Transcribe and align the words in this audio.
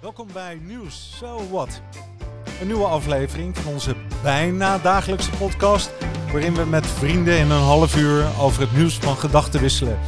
Welkom 0.00 0.28
bij 0.32 0.58
Nieuws 0.66 1.14
So 1.18 1.40
What. 1.50 1.80
Een 2.60 2.66
nieuwe 2.66 2.84
aflevering 2.86 3.56
van 3.56 3.72
onze 3.72 3.94
bijna 4.22 4.78
dagelijkse 4.78 5.30
podcast. 5.30 5.90
Waarin 6.32 6.54
we 6.54 6.64
met 6.64 6.86
vrienden 6.86 7.38
in 7.38 7.50
een 7.50 7.62
half 7.62 7.96
uur 7.96 8.24
over 8.40 8.60
het 8.60 8.76
nieuws 8.76 8.94
van 8.94 9.16
gedachten 9.16 9.60
wisselen. 9.60 9.98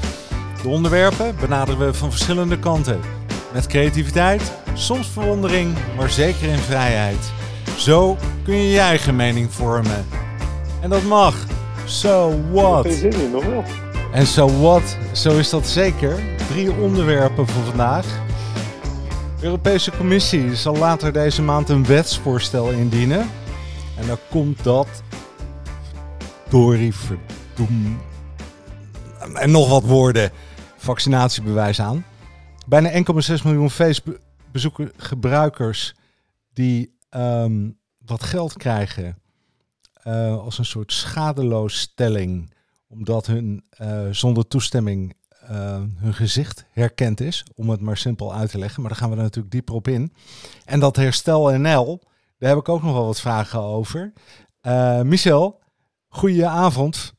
De 0.62 0.68
onderwerpen 0.68 1.36
benaderen 1.40 1.86
we 1.86 1.94
van 1.94 2.10
verschillende 2.10 2.58
kanten. 2.58 3.00
Met 3.52 3.66
creativiteit, 3.66 4.52
soms 4.74 5.08
verwondering, 5.08 5.76
maar 5.96 6.10
zeker 6.10 6.48
in 6.48 6.58
vrijheid. 6.58 7.32
Zo 7.76 8.16
kun 8.44 8.54
je 8.54 8.70
je 8.70 8.80
eigen 8.80 9.16
mening 9.16 9.52
vormen. 9.52 10.06
En 10.80 10.90
dat 10.90 11.02
mag. 11.02 11.46
So 11.84 12.40
what? 12.52 12.86
Geen 12.86 12.94
zin 12.94 13.20
in, 13.20 13.30
nog 13.30 13.44
wel. 13.44 13.64
En 14.12 14.26
so 14.26 14.60
what? 14.60 14.96
Zo 15.12 15.38
is 15.38 15.50
dat 15.50 15.66
zeker. 15.66 16.22
Drie 16.48 16.72
onderwerpen 16.72 17.48
voor 17.48 17.64
vandaag. 17.64 18.26
De 19.38 19.44
Europese 19.44 19.90
Commissie 19.96 20.56
zal 20.56 20.76
later 20.76 21.12
deze 21.12 21.42
maand 21.42 21.68
een 21.68 21.86
wetsvoorstel 21.86 22.70
indienen. 22.70 23.26
En 23.96 24.06
dan 24.06 24.18
komt 24.30 24.64
dat. 24.64 25.02
Dorie 26.48 26.94
verdoem. 26.94 28.00
En 29.34 29.50
nog 29.50 29.68
wat 29.68 29.82
woorden. 29.82 30.30
Vaccinatiebewijs 30.76 31.80
aan. 31.80 32.04
Bijna 32.66 32.90
1,6 32.90 33.42
miljoen 33.44 33.70
Facebook 33.70 34.18
gebruikers 34.96 35.94
die 36.52 36.96
ehm, 37.08 37.70
wat 37.98 38.22
geld 38.22 38.56
krijgen. 38.56 39.18
eh, 40.02 40.38
als 40.38 40.58
een 40.58 40.64
soort 40.64 40.92
schadeloosstelling. 40.92 42.52
Omdat 42.88 43.26
hun 43.26 43.64
eh, 43.70 44.06
zonder 44.10 44.46
toestemming 44.46 45.16
eh, 45.48 45.82
hun 45.96 46.14
gezicht 46.14 46.66
herkend 46.70 47.20
is. 47.20 47.44
Om 47.54 47.70
het 47.70 47.80
maar 47.80 47.96
simpel 47.96 48.34
uit 48.34 48.50
te 48.50 48.58
leggen. 48.58 48.80
Maar 48.80 48.90
daar 48.90 49.00
gaan 49.00 49.10
we 49.10 49.16
er 49.16 49.22
natuurlijk 49.22 49.52
dieper 49.52 49.74
op 49.74 49.88
in. 49.88 50.12
En 50.64 50.80
dat 50.80 50.96
herstel 50.96 51.50
NL, 51.58 52.00
daar 52.38 52.48
heb 52.50 52.58
ik 52.58 52.68
ook 52.68 52.82
nog 52.82 52.92
wel 52.92 53.06
wat 53.06 53.20
vragen 53.20 53.60
over. 53.60 54.12
Eh, 54.60 55.00
Michel, 55.02 55.60
goeie 56.08 56.46
avond. 56.46 57.16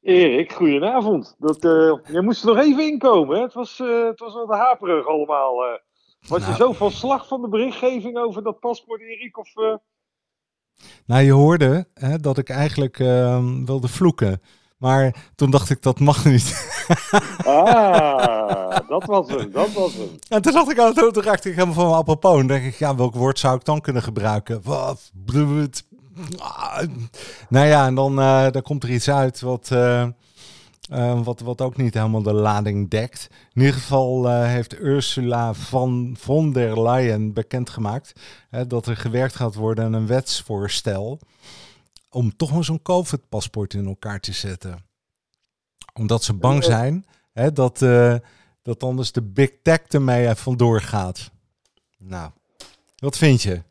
Erik, 0.00 0.52
goedenavond. 0.52 1.34
Dat, 1.38 1.64
eh 1.64 2.12
je 2.12 2.20
moest 2.22 2.42
er 2.42 2.54
nog 2.54 2.64
even 2.64 2.84
inkomen. 2.84 3.36
Hè? 3.36 3.42
Het, 3.42 3.54
was, 3.54 3.80
eh, 3.80 4.06
het 4.06 4.20
was 4.20 4.34
wat 4.34 4.48
haperig 4.48 5.06
allemaal. 5.06 5.54
Was 6.28 6.40
Nou. 6.40 6.50
je 6.50 6.56
zo 6.56 6.72
van 6.72 6.90
slag 6.90 7.28
van 7.28 7.42
de 7.42 7.48
berichtgeving 7.48 8.18
over 8.18 8.42
dat 8.42 8.60
paspoort, 8.60 9.00
Erik? 9.00 9.38
Of, 9.38 9.52
Nou, 11.06 11.22
je 11.22 11.32
hoorde 11.32 11.86
hè, 11.94 12.18
dat 12.18 12.38
ik 12.38 12.48
eigenlijk 12.48 12.98
ehm, 12.98 13.64
wilde 13.64 13.88
vloeken. 13.88 14.40
Maar 14.84 15.14
toen 15.34 15.50
dacht 15.50 15.70
ik, 15.70 15.82
dat 15.82 16.00
mag 16.00 16.24
niet. 16.24 16.52
Ah, 17.44 18.88
dat 18.88 19.04
was 19.04 19.28
hem, 19.28 19.50
dat 19.52 19.72
was 19.72 19.92
hem. 19.92 20.08
En 20.28 20.42
toen 20.42 20.52
dacht 20.52 20.70
ik, 20.70 20.78
oh, 20.78 20.90
toen 20.90 21.22
raakte 21.22 21.48
ik 21.48 21.54
helemaal 21.54 21.74
van 21.74 21.84
mijn 21.84 21.96
apropos. 21.96 22.40
En 22.40 22.46
denk 22.46 22.64
ik, 22.64 22.74
ja, 22.74 22.96
welk 22.96 23.14
woord 23.14 23.38
zou 23.38 23.56
ik 23.56 23.64
dan 23.64 23.80
kunnen 23.80 24.02
gebruiken? 24.02 24.60
Wat? 24.62 25.12
Ah. 26.38 26.82
Nou 27.48 27.66
ja, 27.66 27.86
en 27.86 27.94
dan, 27.94 28.16
dan 28.52 28.62
komt 28.62 28.82
er 28.82 28.90
iets 28.90 29.10
uit 29.10 29.40
wat, 29.40 29.68
eh, 29.70 30.02
eh, 30.02 31.20
wat, 31.22 31.40
wat 31.40 31.60
ook 31.60 31.76
niet 31.76 31.94
helemaal 31.94 32.22
de 32.22 32.32
lading 32.32 32.90
dekt. 32.90 33.28
In 33.52 33.60
ieder 33.60 33.76
geval 33.76 34.28
heeft 34.42 34.80
Ursula 34.80 35.54
van 35.54 36.16
von 36.18 36.52
der 36.52 36.82
Leyen 36.82 37.32
bekendgemaakt 37.32 38.12
dat 38.66 38.86
er 38.86 38.96
gewerkt 38.96 39.36
gaat 39.36 39.54
worden 39.54 39.84
aan 39.84 39.92
een 39.92 40.06
wetsvoorstel 40.06 41.18
om 42.14 42.36
toch 42.36 42.52
maar 42.52 42.64
zo'n 42.64 42.82
COVID-paspoort 42.82 43.74
in 43.74 43.86
elkaar 43.86 44.20
te 44.20 44.32
zetten. 44.32 44.86
Omdat 45.94 46.22
ze 46.22 46.34
bang 46.34 46.64
zijn 46.64 47.04
hè, 47.32 47.52
dat, 47.52 47.82
eh, 47.82 48.14
dat 48.62 48.82
anders 48.82 49.12
de 49.12 49.22
big 49.22 49.50
tech 49.62 49.80
ermee 49.88 50.34
vandoor 50.34 50.80
gaat. 50.80 51.30
Nou, 51.98 52.30
wat 52.96 53.16
vind 53.16 53.42
je? 53.42 53.62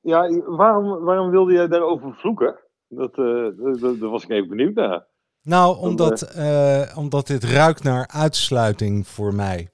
Ja, 0.00 0.40
waarom, 0.46 1.04
waarom 1.04 1.30
wilde 1.30 1.52
jij 1.52 1.68
daarover 1.68 2.14
vloeken? 2.14 2.58
Dat, 2.88 3.18
eh, 3.18 3.80
dat, 3.80 3.98
was 3.98 4.22
ik 4.22 4.30
even 4.30 4.48
benieuwd 4.48 4.74
naar. 4.74 5.06
Nou, 5.42 5.78
omdat, 5.78 6.22
eh, 6.22 6.96
omdat 6.96 7.26
dit 7.26 7.44
ruikt 7.44 7.82
naar 7.82 8.08
uitsluiting 8.08 9.06
voor 9.06 9.34
mij. 9.34 9.70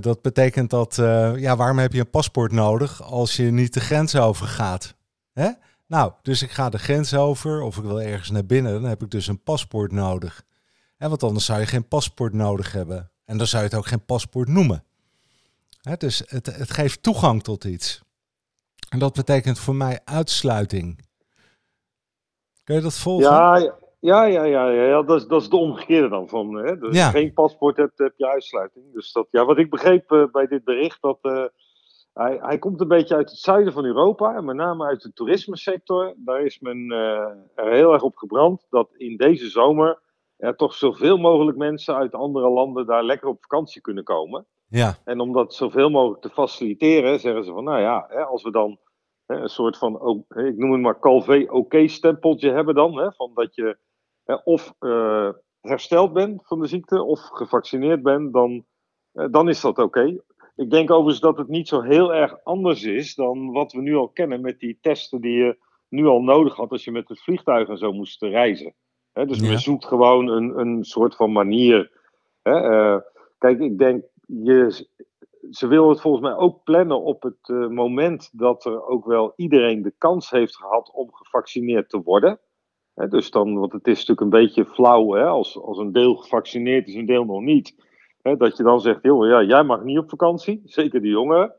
Dat 0.00 0.22
betekent 0.22 0.70
dat, 0.70 0.94
ja, 1.36 1.56
waarom 1.56 1.78
heb 1.78 1.92
je 1.92 2.00
een 2.00 2.10
paspoort 2.10 2.52
nodig 2.52 3.02
als 3.02 3.36
je 3.36 3.42
niet 3.42 3.74
de 3.74 3.80
grens 3.80 4.16
over 4.16 4.46
gaat? 4.46 4.94
Hè? 5.32 5.50
Nou, 5.86 6.12
dus 6.22 6.42
ik 6.42 6.50
ga 6.50 6.68
de 6.68 6.78
grens 6.78 7.14
over 7.14 7.62
of 7.62 7.76
ik 7.76 7.84
wil 7.84 8.00
ergens 8.00 8.30
naar 8.30 8.46
binnen, 8.46 8.72
dan 8.72 8.84
heb 8.84 9.02
ik 9.02 9.10
dus 9.10 9.26
een 9.26 9.42
paspoort 9.42 9.92
nodig. 9.92 10.42
En 10.96 11.08
want 11.08 11.22
anders 11.22 11.44
zou 11.44 11.60
je 11.60 11.66
geen 11.66 11.88
paspoort 11.88 12.32
nodig 12.32 12.72
hebben. 12.72 13.10
En 13.24 13.38
dan 13.38 13.46
zou 13.46 13.62
je 13.62 13.68
het 13.68 13.78
ook 13.78 13.86
geen 13.86 14.04
paspoort 14.04 14.48
noemen. 14.48 14.84
Dus 15.98 16.22
het, 16.26 16.46
het 16.46 16.70
geeft 16.70 17.02
toegang 17.02 17.42
tot 17.42 17.64
iets. 17.64 18.02
En 18.88 18.98
dat 18.98 19.14
betekent 19.14 19.58
voor 19.58 19.74
mij 19.74 20.00
uitsluiting. 20.04 21.04
Kun 22.64 22.74
je 22.74 22.80
dat 22.80 22.98
volgen? 22.98 23.30
Ja, 23.30 23.56
ja, 24.00 24.24
ja, 24.24 24.44
ja, 24.44 24.70
ja, 24.70 24.84
ja, 24.84 25.02
dat, 25.02 25.20
is, 25.20 25.26
dat 25.26 25.42
is 25.42 25.48
de 25.48 25.56
omgekeerde 25.56 26.08
dan. 26.08 26.28
Van, 26.28 26.54
hè? 26.54 26.78
Dus 26.78 26.94
Ja. 26.94 27.04
Als 27.04 27.14
je 27.14 27.18
geen 27.18 27.32
paspoort 27.32 27.76
hebt, 27.76 27.98
heb 27.98 28.12
je 28.16 28.28
uitsluiting. 28.28 28.92
Dus 28.92 29.12
dat, 29.12 29.26
ja, 29.30 29.44
wat 29.44 29.58
ik 29.58 29.70
begreep 29.70 30.10
eh, 30.10 30.24
bij 30.32 30.46
dit 30.46 30.64
bericht, 30.64 31.02
dat 31.02 31.18
eh, 31.22 31.44
hij, 32.16 32.38
hij 32.40 32.58
komt 32.58 32.80
een 32.80 32.88
beetje 32.88 33.14
uit 33.14 33.30
het 33.30 33.38
zuiden 33.38 33.72
van 33.72 33.84
Europa. 33.84 34.34
En 34.34 34.44
met 34.44 34.56
name 34.56 34.86
uit 34.86 35.02
de 35.02 35.12
toerismesector. 35.12 36.14
Daar 36.16 36.40
is 36.40 36.60
men 36.60 36.90
eh, 36.90 37.64
er 37.64 37.72
heel 37.72 37.92
erg 37.92 38.02
op 38.02 38.16
gebrand 38.16 38.66
dat 38.70 38.94
in 38.96 39.16
deze 39.16 39.48
zomer 39.48 39.98
er 40.36 40.56
toch 40.56 40.74
zoveel 40.74 41.16
mogelijk 41.16 41.56
mensen 41.56 41.94
uit 41.94 42.14
andere 42.14 42.48
landen 42.48 42.86
daar 42.86 43.04
lekker 43.04 43.28
op 43.28 43.40
vakantie 43.40 43.80
kunnen 43.80 44.04
komen. 44.04 44.46
Ja, 44.68 44.94
En 45.04 45.20
om 45.20 45.32
dat 45.32 45.54
zoveel 45.54 45.90
mogelijk 45.90 46.22
te 46.22 46.30
faciliteren, 46.30 47.20
zeggen 47.20 47.44
ze 47.44 47.52
van, 47.52 47.64
nou 47.64 47.80
ja, 47.80 48.06
hè, 48.08 48.24
als 48.24 48.42
we 48.42 48.50
dan 48.50 48.78
hè, 49.26 49.36
een 49.36 49.48
soort 49.48 49.78
van, 49.78 50.24
ik 50.28 50.56
noem 50.56 50.72
het 50.72 50.80
maar 50.80 51.00
Calvé-oké-stempeltje 51.00 52.50
hebben 52.50 52.74
dan, 52.74 52.98
hè, 52.98 53.12
van 53.12 53.30
dat 53.34 53.54
je 53.54 53.78
hè, 54.24 54.34
of 54.34 54.74
eh, 54.78 55.28
hersteld 55.60 56.12
bent 56.12 56.46
van 56.46 56.60
de 56.60 56.66
ziekte 56.66 57.02
of 57.02 57.20
gevaccineerd 57.20 58.02
bent, 58.02 58.32
dan, 58.32 58.64
eh, 59.12 59.26
dan 59.30 59.48
is 59.48 59.60
dat 59.60 59.78
oké. 59.78 60.16
Ik 60.56 60.70
denk 60.70 60.90
overigens 60.90 61.20
dat 61.20 61.38
het 61.38 61.48
niet 61.48 61.68
zo 61.68 61.80
heel 61.80 62.14
erg 62.14 62.44
anders 62.44 62.82
is 62.82 63.14
dan 63.14 63.52
wat 63.52 63.72
we 63.72 63.80
nu 63.80 63.94
al 63.94 64.08
kennen 64.08 64.40
met 64.40 64.60
die 64.60 64.78
testen 64.80 65.20
die 65.20 65.36
je 65.36 65.58
nu 65.88 66.06
al 66.06 66.22
nodig 66.22 66.56
had 66.56 66.70
als 66.70 66.84
je 66.84 66.90
met 66.90 67.08
het 67.08 67.20
vliegtuig 67.20 67.68
en 67.68 67.78
zo 67.78 67.92
moest 67.92 68.22
reizen. 68.22 68.74
Dus 69.12 69.40
Ja. 69.40 69.48
men 69.48 69.58
zoekt 69.58 69.84
gewoon 69.84 70.28
een, 70.28 70.58
een 70.58 70.84
soort 70.84 71.16
van 71.16 71.32
manier. 71.32 71.90
Eh, 72.42 72.96
kijk, 73.38 73.60
ik 73.60 73.78
denk, 73.78 74.04
je, 74.26 74.86
ze 75.50 75.66
wil 75.66 75.88
het 75.88 76.00
volgens 76.00 76.22
mij 76.22 76.36
ook 76.36 76.64
plannen 76.64 77.02
op 77.02 77.22
het 77.22 77.48
eh, 77.48 77.68
moment 77.68 78.30
dat 78.32 78.64
er 78.64 78.86
ook 78.86 79.04
wel 79.04 79.32
iedereen 79.36 79.82
de 79.82 79.94
kans 79.98 80.30
heeft 80.30 80.56
gehad 80.56 80.90
om 80.92 81.12
gevaccineerd 81.12 81.88
te 81.88 82.02
worden. 82.02 82.40
Dus 83.08 83.30
dan, 83.30 83.58
want 83.58 83.72
het 83.72 83.86
is 83.86 84.06
natuurlijk 84.06 84.20
een 84.20 84.40
beetje 84.40 84.64
flauw 84.64 85.12
hè, 85.12 85.24
als, 85.24 85.60
als 85.60 85.78
een 85.78 85.92
deel 85.92 86.14
gevaccineerd 86.14 86.88
is 86.88 86.94
en 86.94 87.00
een 87.00 87.06
deel 87.06 87.24
nog 87.24 87.40
niet. 87.40 87.74
Dat 88.34 88.56
je 88.56 88.62
dan 88.62 88.80
zegt, 88.80 89.02
joh, 89.02 89.26
ja, 89.26 89.42
jij 89.42 89.62
mag 89.62 89.82
niet 89.82 89.98
op 89.98 90.08
vakantie, 90.08 90.62
zeker 90.80 91.00
de 91.00 91.08
jongeren. 91.08 91.54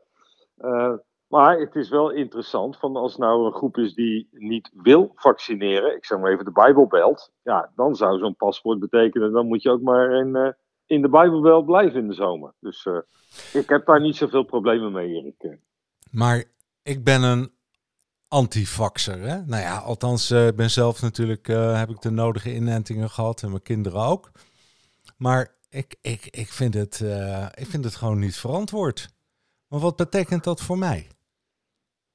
Eh, 0.56 0.92
maar 1.26 1.58
het 1.58 1.74
is 1.74 1.88
wel 1.88 2.10
interessant, 2.10 2.76
van 2.76 2.96
als 2.96 3.16
nou 3.16 3.46
een 3.46 3.52
groep 3.52 3.76
is 3.76 3.94
die 3.94 4.28
niet 4.30 4.70
wil 4.74 5.12
vaccineren, 5.14 5.96
ik 5.96 6.04
zeg 6.04 6.18
maar 6.18 6.32
even 6.32 6.44
de 6.44 6.52
Bijbelbelt, 6.52 7.32
ja, 7.42 7.70
dan 7.76 7.96
zou 7.96 8.18
zo'n 8.18 8.36
paspoort 8.36 8.78
betekenen, 8.78 9.32
dan 9.32 9.46
moet 9.46 9.62
je 9.62 9.70
ook 9.70 9.82
maar 9.82 10.10
in, 10.10 10.36
eh, 10.36 10.48
in 10.86 11.02
de 11.02 11.08
Bijbelbelt 11.08 11.66
blijven 11.66 12.00
in 12.00 12.08
de 12.08 12.14
zomer. 12.14 12.52
Dus 12.60 12.86
eh, 12.86 12.98
ik 13.60 13.68
heb 13.68 13.86
daar 13.86 14.00
niet 14.00 14.16
zoveel 14.16 14.42
problemen 14.42 14.92
mee, 14.92 15.08
Erik. 15.08 15.58
Maar 16.10 16.44
ik 16.82 17.04
ben 17.04 17.22
een 17.22 17.50
antivaxer. 18.28 19.20
Hè? 19.20 19.44
Nou 19.46 19.62
ja, 19.62 19.78
althans, 19.78 20.30
ik 20.30 20.56
ben 20.56 20.70
zelf 20.70 21.02
natuurlijk, 21.02 21.46
heb 21.76 21.88
ik 21.88 22.00
de 22.00 22.10
nodige 22.10 22.54
inentingen 22.54 23.10
gehad 23.10 23.42
en 23.42 23.48
mijn 23.48 23.62
kinderen 23.62 24.00
ook. 24.00 24.30
Maar 25.16 25.57
ik, 25.68 25.96
ik, 26.00 26.26
ik, 26.26 26.48
vind 26.48 26.74
het, 26.74 27.00
eh, 27.00 27.46
ik 27.54 27.66
vind 27.66 27.84
het 27.84 27.96
gewoon 27.96 28.18
niet 28.18 28.36
verantwoord. 28.36 29.08
Maar 29.68 29.80
wat 29.80 29.96
betekent 29.96 30.44
dat 30.44 30.60
voor 30.60 30.78
mij? 30.78 31.06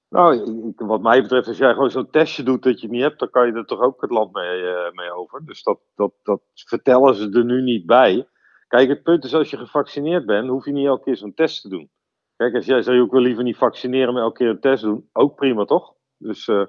Nou, 0.09 0.73
wat 0.75 1.01
mij 1.01 1.21
betreft, 1.21 1.47
als 1.47 1.57
jij 1.57 1.73
gewoon 1.73 1.91
zo'n 1.91 2.09
testje 2.09 2.43
doet 2.43 2.63
dat 2.63 2.79
je 2.79 2.85
het 2.85 2.95
niet 2.95 3.01
hebt, 3.01 3.19
dan 3.19 3.29
kan 3.29 3.47
je 3.47 3.53
er 3.53 3.65
toch 3.65 3.81
ook 3.81 4.01
het 4.01 4.11
land 4.11 4.33
mee, 4.33 4.65
eh, 4.65 4.91
mee 4.91 5.11
over. 5.11 5.45
Dus 5.45 5.63
dat, 5.63 5.79
dat, 5.95 6.13
dat 6.23 6.41
vertellen 6.53 7.15
ze 7.15 7.29
er 7.29 7.45
nu 7.45 7.61
niet 7.61 7.85
bij. 7.85 8.27
Kijk, 8.67 8.89
het 8.89 9.03
punt 9.03 9.23
is, 9.23 9.33
als 9.33 9.49
je 9.49 9.57
gevaccineerd 9.57 10.25
bent, 10.25 10.49
hoef 10.49 10.65
je 10.65 10.71
niet 10.71 10.85
elke 10.85 11.03
keer 11.03 11.17
zo'n 11.17 11.33
test 11.33 11.61
te 11.61 11.69
doen. 11.69 11.91
Kijk, 12.35 12.55
als 12.55 12.65
jij 12.65 12.81
zou 12.81 13.01
ook 13.01 13.11
wel 13.11 13.21
liever 13.21 13.43
niet 13.43 13.57
vaccineren, 13.57 14.13
maar 14.13 14.23
elke 14.23 14.37
keer 14.37 14.49
een 14.49 14.59
test 14.59 14.83
doen, 14.83 15.09
ook 15.13 15.35
prima 15.35 15.65
toch? 15.65 15.93
Dus, 16.17 16.47
eh, 16.47 16.65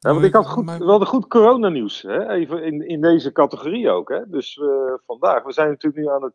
ja, 0.00 0.12
want 0.12 0.24
ik 0.24 0.34
had 0.34 0.46
goed, 0.46 0.64
we 0.64 0.84
hadden 0.84 1.08
goed 1.08 1.26
coronanieuws, 1.26 2.02
hè? 2.02 2.28
even 2.28 2.64
in, 2.64 2.88
in 2.88 3.00
deze 3.00 3.32
categorie 3.32 3.90
ook. 3.90 4.08
Hè? 4.08 4.28
Dus 4.28 4.56
eh, 4.56 4.94
vandaag, 5.06 5.42
we 5.42 5.52
zijn 5.52 5.68
natuurlijk 5.68 6.02
nu 6.02 6.08
aan 6.10 6.22
het 6.22 6.34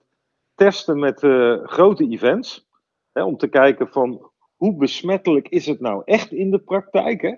testen 0.56 1.00
met 1.00 1.24
eh, 1.24 1.64
grote 1.64 2.08
events, 2.10 2.68
hè, 3.12 3.24
om 3.24 3.38
te 3.38 3.48
kijken 3.48 3.88
van 3.88 4.32
hoe 4.56 4.76
besmettelijk 4.76 5.48
is 5.48 5.66
het 5.66 5.80
nou 5.80 6.02
echt 6.06 6.32
in 6.32 6.52
de 6.52 6.60
praktijk? 6.60 7.22
Hè? 7.22 7.36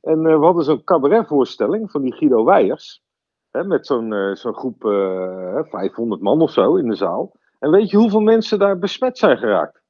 En 0.00 0.26
eh, 0.26 0.38
we 0.38 0.44
hadden 0.44 0.64
zo'n 0.64 0.84
cabaretvoorstelling 0.84 1.90
van 1.90 2.02
die 2.02 2.14
Guido 2.14 2.44
Weijers. 2.44 3.02
Hè, 3.50 3.64
met 3.64 3.86
zo'n 3.86 4.36
zo'n 4.36 4.54
groep 4.54 4.84
eh 4.84 5.58
500 5.62 6.20
man 6.20 6.40
of 6.40 6.50
zo 6.50 6.76
in 6.76 6.88
de 6.88 6.94
zaal. 6.94 7.32
En 7.58 7.70
weet 7.70 7.90
je 7.90 7.96
hoeveel 7.96 8.20
mensen 8.20 8.58
daar 8.58 8.78
besmet 8.78 9.18
zijn 9.18 9.38
geraakt? 9.38 9.82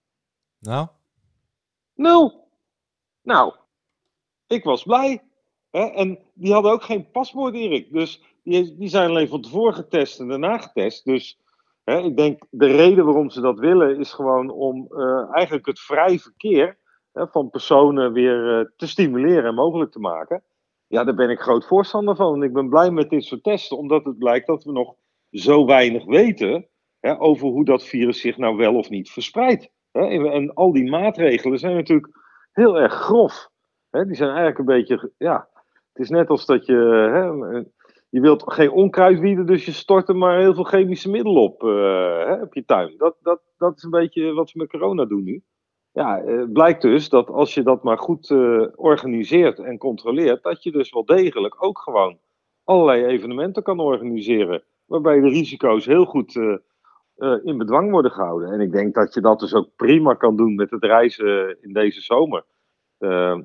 Nou? 0.58 0.87
Nul. 1.94 2.49
Nou, 3.23 3.55
ik 4.46 4.64
was 4.64 4.82
blij. 4.82 5.31
En 5.73 6.19
die 6.35 6.53
hadden 6.53 6.73
ook 6.73 6.83
geen 6.83 7.11
paspoort, 7.11 7.55
Erik. 7.55 7.93
Dus 7.93 8.23
die, 8.43 8.77
die 8.77 8.89
zijn 8.89 9.09
alleen 9.11 9.29
van 9.29 9.41
tevoren 9.41 9.75
getest 9.75 10.21
en 10.21 10.29
daarna 10.29 10.59
getest. 10.59 11.05
Dus 11.05 11.39
hè, 11.85 11.99
ik 11.99 12.17
denk 12.17 12.43
de 12.51 12.67
reden 12.67 13.05
waarom 13.05 13.31
ze 13.31 13.41
dat 13.41 13.59
willen 13.59 13.99
is 13.99 14.13
gewoon 14.13 14.51
om 14.51 14.89
uh, 14.91 15.35
eigenlijk 15.35 15.67
het 15.67 15.81
vrij 15.81 16.19
verkeer 16.19 16.79
hè, 17.13 17.27
van 17.27 17.51
personen 17.51 18.13
weer 18.13 18.59
uh, 18.59 18.67
te 18.77 18.87
stimuleren 18.87 19.45
en 19.45 19.55
mogelijk 19.55 19.93
te 19.93 19.99
maken. 19.99 20.43
Ja, 20.87 21.05
daar 21.05 21.15
ben 21.15 21.31
ik 21.31 21.41
groot 21.41 21.67
voorstander 21.67 22.17
van. 22.17 22.35
En 22.35 22.43
ik 22.43 22.53
ben 22.53 22.69
blij 22.69 22.91
met 22.91 23.11
dit 23.11 23.25
soort 23.25 23.43
testen, 23.43 23.79
omdat 23.79 24.05
het 24.05 24.19
blijkt 24.19 24.47
dat 24.47 24.65
we 24.65 24.73
nog 24.73 24.95
zo 25.31 25.67
weinig 25.67 26.05
weten 26.05 26.67
hè, 27.01 27.21
over 27.21 27.49
hoe 27.49 27.65
dat 27.65 27.85
virus 27.85 28.21
zich 28.21 28.37
nou 28.37 28.57
wel 28.57 28.75
of 28.75 28.91
niet 28.91 29.11
verspreidt. 29.11 29.71
En 29.93 30.55
al 30.55 30.73
die 30.73 30.91
maatregelen 30.91 31.59
zijn 31.59 31.75
natuurlijk 31.75 32.19
heel 32.53 32.79
erg 32.79 32.93
grof. 32.93 33.51
Die 33.91 34.15
zijn 34.15 34.29
eigenlijk 34.29 34.59
een 34.59 34.65
beetje, 34.65 35.13
ja, 35.19 35.49
het 35.93 36.03
is 36.03 36.09
net 36.09 36.29
als 36.29 36.47
dat 36.47 36.67
je, 36.67 36.75
hè, 37.12 37.61
je 38.09 38.21
wilt 38.21 38.53
geen 38.53 38.71
onkruid 38.71 39.21
wieden, 39.21 39.47
dus 39.47 39.65
je 39.65 39.73
stort 39.73 40.09
er 40.09 40.17
maar 40.17 40.39
heel 40.39 40.55
veel 40.55 40.65
chemische 40.65 41.11
middelen 41.11 41.43
op, 41.43 41.62
uh, 41.62 41.71
hè, 42.25 42.43
op 42.43 42.55
je 42.55 42.65
tuin. 42.65 42.94
Dat, 42.97 43.17
dat, 43.23 43.41
dat 43.56 43.77
is 43.77 43.83
een 43.83 43.91
beetje 43.91 44.33
wat 44.33 44.50
ze 44.50 44.59
met 44.59 44.71
corona 44.71 45.05
doen 45.05 45.25
nu. 45.25 45.43
Ja, 45.93 46.23
eh, 46.23 46.43
blijkt 46.53 46.83
dus 46.83 47.09
dat 47.09 47.29
als 47.29 47.55
je 47.55 47.62
dat 47.62 47.83
maar 47.83 47.99
goed 47.99 48.31
uh, 48.31 48.67
organiseert 48.75 49.59
en 49.59 49.79
controleert, 49.79 50.43
dat 50.43 50.62
je 50.62 50.73
dus 50.73 50.93
wel 50.93 51.05
degelijk 51.05 51.65
ook 51.65 51.79
gewoon 51.79 52.19
allerlei 52.65 53.05
evenementen 53.05 53.62
kan 53.62 53.81
organiseren. 53.81 54.62
Waarbij 54.87 55.21
de 55.21 55.29
risico's 55.29 55.87
heel 55.87 56.05
goed 56.05 56.35
in 57.43 57.59
bedwang 57.59 57.91
worden 57.91 58.11
gehouden. 58.11 58.53
En 58.53 58.61
ik 58.61 58.73
denk 58.73 58.95
dat 58.95 59.15
je 59.15 59.21
dat 59.21 59.41
dus 59.41 59.55
ook 59.55 59.69
prima 59.77 60.15
kan 60.15 60.37
doen 60.37 60.55
met 60.55 60.71
het 60.71 60.85
reizen 60.85 61.56
in 61.61 61.73
deze 61.73 62.00
zomer. 62.00 62.45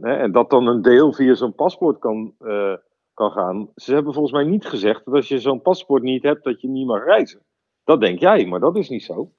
Hè, 0.01 0.15
en 0.15 0.31
dat 0.31 0.50
dan 0.50 0.68
een 0.68 0.81
deel 0.81 1.13
via 1.13 1.33
zo'n 1.33 1.56
paspoort 1.56 2.00
kan, 2.00 2.33
kan 3.13 3.31
gaan. 3.31 3.69
Ze 3.75 3.94
hebben 3.94 4.13
volgens 4.13 4.33
mij 4.33 4.44
niet 4.44 4.65
gezegd 4.65 5.06
dat 5.06 5.13
als 5.13 5.27
je 5.27 5.39
zo'n 5.39 5.62
paspoort 5.62 6.04
niet 6.04 6.24
hebt, 6.24 6.44
dat 6.44 6.62
je 6.62 6.68
niet 6.68 6.88
mag 6.88 7.04
reizen. 7.04 7.42
Dat 7.83 8.01
denk 8.01 8.19
jij, 8.19 8.45
maar 8.45 8.59
dat 8.59 8.75
is 8.75 8.89
niet 8.89 9.04
zo. 9.04 9.31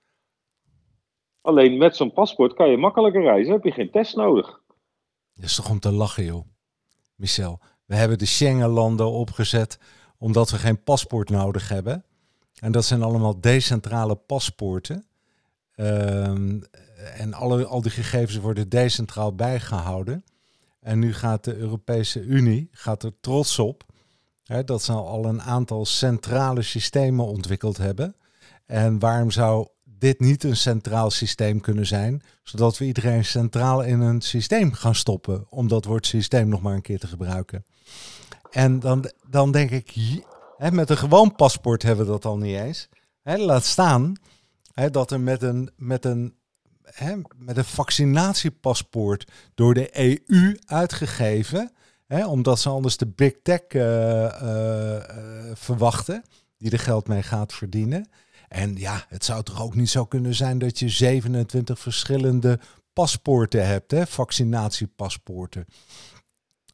Alleen 1.40 1.78
met 1.78 1.96
zo'n 1.96 2.12
paspoort 2.12 2.54
kan 2.54 2.70
je 2.70 2.76
makkelijker 2.76 3.22
reizen, 3.22 3.52
heb 3.52 3.64
je 3.64 3.72
geen 3.72 3.90
test 3.90 4.16
nodig. 4.16 4.60
Dat 5.34 5.44
is 5.44 5.56
toch 5.56 5.70
om 5.70 5.80
te 5.80 5.92
lachen, 5.92 6.24
joh. 6.24 6.46
Michel, 7.16 7.60
we 7.84 7.94
hebben 7.94 8.18
de 8.18 8.26
Schengen-landen 8.26 9.10
opgezet 9.10 9.78
omdat 10.18 10.50
we 10.50 10.56
geen 10.56 10.82
paspoort 10.82 11.30
nodig 11.30 11.68
hebben. 11.68 12.04
En 12.60 12.72
dat 12.72 12.84
zijn 12.84 13.02
allemaal 13.02 13.40
decentrale 13.40 14.16
paspoorten. 14.16 15.06
Um, 15.76 16.62
en 17.16 17.34
alle, 17.34 17.66
al 17.66 17.82
die 17.82 17.90
gegevens 17.90 18.37
worden 18.37 18.69
decentraal 18.69 19.34
bijgehouden. 19.34 20.25
En 20.81 20.99
nu 20.99 21.14
gaat 21.14 21.44
de 21.44 21.56
Europese 21.56 22.20
Unie 22.20 22.69
gaat 22.72 23.02
er 23.02 23.12
trots 23.20 23.58
op 23.58 23.87
hè, 24.49 24.64
dat 24.64 24.82
ze 24.82 24.93
al 24.93 25.25
een 25.25 25.43
aantal 25.43 25.87
centrale 25.87 26.62
systemen 26.62 27.26
ontwikkeld 27.26 27.76
hebben. 27.76 28.16
En 28.66 28.99
waarom 28.99 29.31
zou 29.31 29.69
dit 29.84 30.20
niet 30.20 30.44
een 30.44 30.56
centraal 30.56 31.10
systeem 31.10 31.60
kunnen 31.60 31.87
zijn, 31.87 32.22
zodat 32.43 32.78
we 32.78 32.84
iedereen 32.84 33.25
centraal 33.25 33.82
in 33.82 34.00
een 34.00 34.20
systeem 34.20 34.72
gaan 34.72 34.94
stoppen, 34.94 35.46
om 35.49 35.69
dat 35.69 35.84
woord 35.84 36.06
systeem 36.06 36.49
nog 36.49 36.62
maar 36.62 36.75
een 36.75 36.82
keer 36.82 36.99
te 36.99 37.06
gebruiken. 37.06 37.64
En 38.50 38.81
dan, 38.81 39.11
dan 39.28 39.52
denk 39.52 39.70
ik, 39.70 39.94
hè, 40.56 40.70
met 40.70 40.90
een 40.90 40.96
gewoon 40.96 41.34
paspoort 41.34 41.82
hebben 41.82 42.04
we 42.04 42.11
dat 42.11 42.25
al 42.25 42.38
niet 42.38 42.56
eens. 42.56 42.88
Hè, 43.22 43.37
laat 43.37 43.64
staan 43.64 44.16
hè, 44.72 44.90
dat 44.90 45.11
er 45.11 45.20
met 45.20 45.43
een, 45.43 45.70
met 45.76 46.04
een 46.04 46.38
hè, 46.94 47.14
met 47.37 47.56
een 47.56 47.64
vaccinatiepaspoort 47.64 49.32
door 49.55 49.75
de 49.75 49.99
EU 49.99 50.56
uitgegeven. 50.67 51.73
Hè, 52.06 52.26
omdat 52.26 52.58
ze 52.58 52.69
anders 52.69 52.96
de 52.96 53.06
big 53.06 53.35
tech 53.43 53.61
uh, 53.69 53.82
uh, 53.82 54.96
verwachten, 55.55 56.23
die 56.58 56.70
er 56.70 56.79
geld 56.79 57.08
mee 57.08 57.23
gaat 57.23 57.55
verdienen. 57.55 58.08
En 58.49 58.76
ja, 58.76 59.05
het 59.08 59.25
zou 59.25 59.43
toch 59.43 59.62
ook 59.62 59.75
niet 59.75 59.88
zo 59.88 60.05
kunnen 60.05 60.35
zijn 60.35 60.58
dat 60.58 60.79
je 60.79 60.88
27 60.88 61.79
verschillende 61.79 62.58
paspoorten 62.93 63.67
hebt, 63.67 63.90
hè, 63.90 64.06
vaccinatiepaspoorten. 64.06 65.64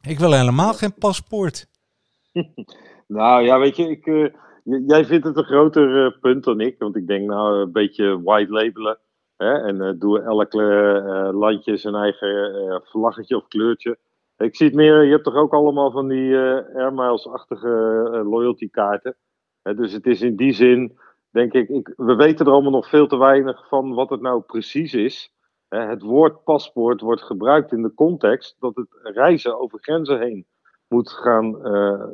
Ik 0.03 0.19
wil 0.19 0.33
helemaal 0.33 0.75
geen 0.75 0.95
paspoort. 0.95 1.67
nou 3.07 3.45
ja, 3.45 3.59
weet 3.59 3.77
je, 3.77 3.91
ik, 3.91 4.33
jij 4.87 5.05
vindt 5.05 5.27
het 5.27 5.37
een 5.37 5.45
groter 5.45 6.19
punt 6.21 6.45
dan 6.45 6.61
ik. 6.61 6.79
Want 6.79 6.97
ik 6.97 7.07
denk 7.07 7.29
nou 7.29 7.61
een 7.61 7.73
beetje 7.73 8.23
white 8.23 8.53
labelen. 8.53 8.99
En 9.53 9.77
uh, 9.77 9.91
doe 9.99 10.21
elk 10.21 10.53
landje 11.33 11.77
zijn 11.77 11.95
eigen 11.95 12.83
vlaggetje 12.85 13.37
of 13.37 13.49
kleurtje. 13.49 13.99
Ik 14.37 14.57
zie 14.57 14.67
het 14.67 14.77
meer, 14.77 15.03
je 15.05 15.11
hebt 15.11 15.25
toch 15.25 15.35
ook 15.35 15.53
allemaal 15.53 15.91
van 15.91 16.09
die 16.09 16.37
Air 16.37 16.93
Miles-achtige 16.93 17.69
loyalty 18.25 18.71
kaarten. 18.71 19.17
dus 19.63 19.93
het 19.93 20.07
is 20.07 20.23
in 20.23 20.37
die 20.37 20.53
zin 20.53 20.99
denk 21.31 21.53
ik, 21.53 21.69
ik, 21.69 21.93
we 21.97 22.15
weten 22.15 22.47
er 22.47 22.53
allemaal 22.53 22.71
nog 22.71 22.89
veel 22.89 23.07
te 23.07 23.17
weinig 23.17 23.69
van 23.69 23.95
wat 23.95 24.11
het 24.11 24.21
nou 24.21 24.41
precies 24.41 24.95
is. 24.95 25.33
het 25.69 26.03
woord 26.03 26.45
paspoort 26.45 27.01
wordt 27.01 27.23
gebruikt 27.23 27.73
in 27.73 27.83
de 27.83 27.95
context 27.95 28.57
dat 28.59 28.77
het 28.77 28.89
reizen 29.03 29.61
over 29.61 29.79
grenzen 29.83 30.21
heen 30.21 30.47
moet 30.89 31.11
gaan 31.11 31.59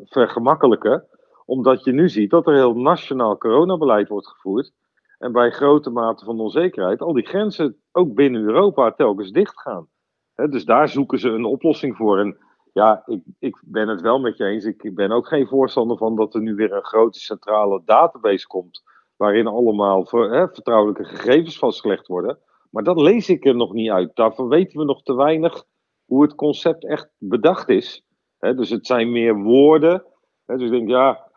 vergemakkelijken. 0.04 1.04
Omdat 1.44 1.84
je 1.84 1.92
nu 1.92 2.08
ziet 2.08 2.30
dat 2.30 2.46
er 2.46 2.54
heel 2.54 2.74
nationaal 2.74 3.38
coronabeleid 3.38 4.08
wordt 4.08 4.28
gevoerd. 4.28 4.72
En 5.20 5.32
bij 5.32 5.50
grote 5.50 5.90
mate 5.90 6.24
van 6.24 6.40
onzekerheid 6.40 7.00
al 7.00 7.12
die 7.12 7.26
grenzen 7.26 7.76
ook 7.92 8.14
binnen 8.14 8.42
Europa 8.42 8.92
telkens 8.92 9.30
dichtgaan. 9.30 9.88
He, 10.34 10.48
dus 10.48 10.64
daar 10.64 10.88
zoeken 10.88 11.18
ze 11.18 11.28
een 11.28 11.44
oplossing 11.44 11.96
voor. 11.96 12.18
En 12.18 12.38
ja, 12.72 13.02
ik, 13.06 13.22
ik 13.38 13.62
ben 13.64 13.88
het 13.88 14.00
wel 14.00 14.18
met 14.18 14.36
je 14.36 14.44
eens. 14.44 14.64
Ik 14.64 14.94
ben 14.94 15.10
ook 15.10 15.28
geen 15.28 15.46
voorstander 15.46 15.96
van 15.96 16.16
dat 16.16 16.34
er 16.34 16.40
nu 16.40 16.54
weer 16.54 16.72
een 16.72 16.84
grote 16.84 17.18
centrale 17.18 17.82
database 17.84 18.46
komt 18.46 18.82
waarin 19.16 19.46
allemaal 19.46 20.06
hè, 20.10 20.48
vertrouwelijke 20.48 21.04
gegevens 21.04 21.58
vastgelegd 21.58 22.06
worden. 22.06 22.38
Maar 22.70 22.82
dat 22.82 23.00
lees 23.00 23.28
ik 23.28 23.44
er 23.44 23.56
nog 23.56 23.72
niet 23.72 23.90
uit. 23.90 24.16
Daarvan 24.16 24.48
weten 24.48 24.78
we 24.78 24.84
nog 24.84 25.02
te 25.02 25.14
weinig 25.14 25.64
hoe 26.04 26.22
het 26.22 26.34
concept 26.34 26.86
echt 26.86 27.10
bedacht 27.18 27.68
is. 27.68 28.04
dus 28.38 28.70
het 28.70 28.86
zijn 28.86 29.12
meer 29.12 29.42
woorden. 29.42 30.04
dus 30.46 30.62
ik 30.62 30.70
denk, 30.70 30.88
ja, 30.88 31.29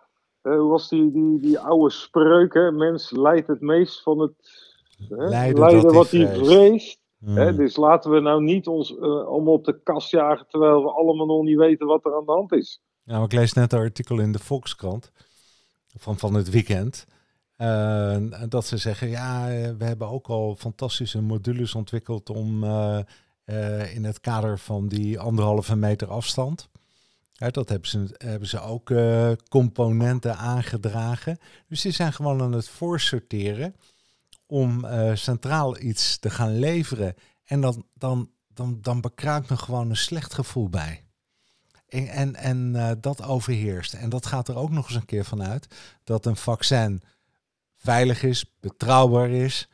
hoe 0.44 0.70
was 0.70 0.90
die, 0.90 1.12
die, 1.12 1.40
die 1.40 1.60
oude 1.60 1.94
spreuk? 1.94 2.54
Hè? 2.54 2.72
Mens 2.72 3.12
leidt 3.12 3.48
het 3.48 3.62
meest 3.62 4.02
van 4.02 4.20
het 4.20 4.34
lijden, 5.10 5.94
wat 5.94 6.12
hij 6.12 6.36
vreest. 6.36 7.02
Hmm. 7.20 7.56
dus 7.56 7.76
laten 7.76 8.12
we 8.12 8.20
nou 8.20 8.44
niet 8.44 8.68
ons 8.68 8.92
uh, 8.92 9.02
allemaal 9.02 9.54
op 9.54 9.66
de 9.66 9.80
kast 9.84 10.12
jagen 10.12 10.48
terwijl 10.48 10.84
we 10.84 10.92
allemaal 10.92 11.26
nog 11.26 11.44
niet 11.44 11.58
weten 11.58 11.88
wat 11.88 12.06
er 12.06 12.16
aan 12.16 12.26
de 12.26 12.32
hand 12.32 12.52
is. 12.52 12.82
Ja, 13.04 13.16
maar 13.16 13.26
ik 13.26 13.34
lees 13.34 13.54
net 13.54 13.74
een 13.74 13.80
artikel 13.80 14.20
in 14.20 14.32
de 14.32 14.40
Volkskrant 14.40 15.12
van, 15.98 16.18
van 16.18 16.34
het 16.34 16.50
weekend. 16.50 17.06
Uh, 17.58 18.18
dat 18.50 18.66
ze 18.66 18.78
zeggen, 18.78 19.10
ja, 19.10 19.48
we 19.78 19.86
hebben 19.86 20.08
ook 20.08 20.28
al 20.28 20.56
fantastische 20.56 21.22
modules 21.22 21.76
ontwikkeld 21.76 22.30
om 22.30 22.64
uh, 22.64 23.00
in 23.96 24.04
het 24.04 24.20
kader 24.20 24.60
van 24.60 24.88
die 24.88 25.20
anderhalve 25.20 25.76
meter 25.76 26.08
afstand. 26.08 26.70
Dat 27.52 27.70
hebben 27.70 27.90
ze, 27.90 28.16
hebben 28.18 28.48
ze 28.48 28.60
ook 28.60 28.94
componenten 29.50 30.38
aangedragen. 30.38 31.38
Dus 31.68 31.82
die 31.82 31.92
zijn 31.92 32.14
gewoon 32.14 32.42
aan 32.42 32.52
het 32.52 32.70
voorsorteren 32.70 33.76
om 34.46 34.86
centraal 35.14 35.80
iets 35.80 36.18
te 36.18 36.30
gaan 36.30 36.60
leveren. 36.60 37.16
En 37.44 37.62
dan, 37.62 37.86
dan, 37.94 38.30
dan, 38.48 38.78
dan 38.82 39.02
bekruipt 39.02 39.50
me 39.50 39.58
gewoon 39.58 39.90
een 39.90 39.98
slecht 39.98 40.34
gevoel 40.34 40.70
bij. 40.70 41.04
En, 41.88 42.08
en, 42.08 42.36
en 42.36 42.98
dat 43.02 43.24
overheerst. 43.24 43.94
En 43.94 44.10
dat 44.10 44.26
gaat 44.26 44.48
er 44.48 44.56
ook 44.56 44.70
nog 44.70 44.88
eens 44.88 44.96
een 44.96 45.06
keer 45.06 45.26
vanuit 45.26 45.68
dat 46.04 46.26
een 46.26 46.36
vaccin 46.36 47.02
veilig 47.76 48.24
is, 48.24 48.46
betrouwbaar 48.60 49.30
is. 49.30 49.70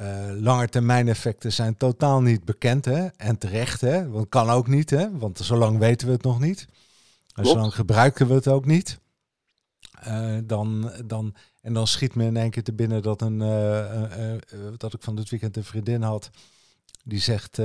Uh, 0.00 0.34
uh, 0.40 0.62
termijn 0.62 1.08
effecten 1.08 1.52
zijn 1.52 1.76
totaal 1.76 2.22
niet 2.22 2.44
bekend 2.44 2.84
hè? 2.84 3.06
en 3.06 3.38
terecht. 3.38 3.80
Hè? 3.80 4.08
Want 4.08 4.28
kan 4.28 4.50
ook 4.50 4.66
niet, 4.66 4.90
hè? 4.90 5.18
want 5.18 5.38
zolang 5.38 5.78
weten 5.78 6.06
we 6.06 6.12
het 6.12 6.22
nog 6.22 6.40
niet. 6.40 6.66
En 7.34 7.46
zolang 7.46 7.74
gebruiken 7.74 8.28
we 8.28 8.34
het 8.34 8.48
ook 8.48 8.66
niet. 8.66 8.98
Uh, 10.08 10.38
dan, 10.44 10.92
dan, 11.04 11.34
en 11.60 11.72
dan 11.72 11.86
schiet 11.86 12.14
me 12.14 12.24
in 12.24 12.36
één 12.36 12.50
keer 12.50 12.62
te 12.62 12.72
binnen 12.72 13.02
dat, 13.02 13.22
een, 13.22 13.38
dat 14.76 14.92
ik 14.92 15.02
van 15.02 15.16
dit 15.16 15.28
weekend 15.28 15.56
een 15.56 15.64
vriendin 15.64 16.02
had. 16.02 16.30
Die 17.04 17.20
zegt, 17.20 17.60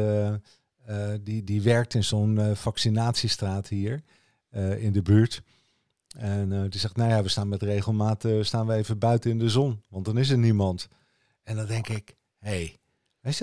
die, 1.22 1.44
die 1.44 1.62
werkt 1.62 1.94
in 1.94 2.04
zo'n 2.04 2.56
vaccinatiestraat 2.56 3.68
hier 3.68 4.04
in 4.78 4.92
de 4.92 5.02
buurt. 5.02 5.42
En 6.18 6.70
die 6.70 6.80
zegt, 6.80 6.96
nou 6.96 7.10
ja, 7.10 7.24
we 7.24 7.30
staan 7.30 7.50
met 7.50 7.64
regelmaat 7.64 8.26
staan 8.42 8.68
we 8.68 8.74
even 8.74 9.00
buiten 9.00 9.32
in 9.32 9.40
de 9.40 9.50
zon, 9.50 9.82
want 9.88 10.06
dan 10.06 10.18
is 10.18 10.30
er 10.30 10.38
niemand. 10.38 10.88
En 11.44 11.56
dan 11.56 11.66
denk 11.66 11.88
ik, 11.88 12.16
hey, 12.42 12.78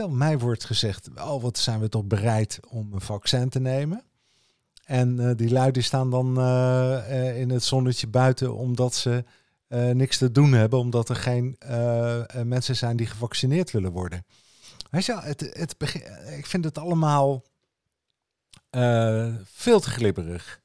mij 0.09 0.38
wordt 0.38 0.64
gezegd, 0.64 1.09
oh 1.14 1.43
wat 1.43 1.59
zijn 1.59 1.81
we 1.81 1.88
toch 1.88 2.05
bereid 2.05 2.61
om 2.69 2.93
een 2.93 3.00
vaccin 3.00 3.49
te 3.49 3.61
nemen. 3.61 4.02
En 4.85 5.21
uh, 5.21 5.31
die 5.37 5.50
lui 5.50 5.83
staan 5.83 6.11
dan 6.11 6.43
in 7.35 7.50
het 7.50 7.64
zonnetje 7.64 8.07
buiten 8.07 8.55
omdat 8.55 8.95
ze 8.95 9.25
niks 9.93 10.19
te 10.19 10.33
doen 10.33 10.52
hebben, 10.52 10.78
omdat 10.78 11.09
er 11.09 11.17
geen 11.17 11.59
mensen 12.45 12.76
zijn 12.76 12.97
die 12.97 13.07
gevaccineerd 13.07 13.71
willen 13.71 13.93
worden. 13.93 14.26
Weet 14.90 15.05
je, 15.05 15.21
het, 15.21 15.40
het 15.40 15.76
ik 16.37 16.47
vind 16.47 16.64
het 16.64 16.78
allemaal 16.78 17.45
veel 19.45 19.81
te 19.81 19.90
glibberig. 19.90 20.61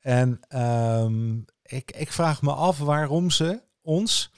En 0.00 0.40
um, 0.48 1.44
ik, 1.62 1.90
ik 1.90 2.12
vraag 2.12 2.42
me 2.42 2.52
af 2.52 2.78
waarom 2.78 3.30
ze 3.30 3.60
ons 3.82 4.30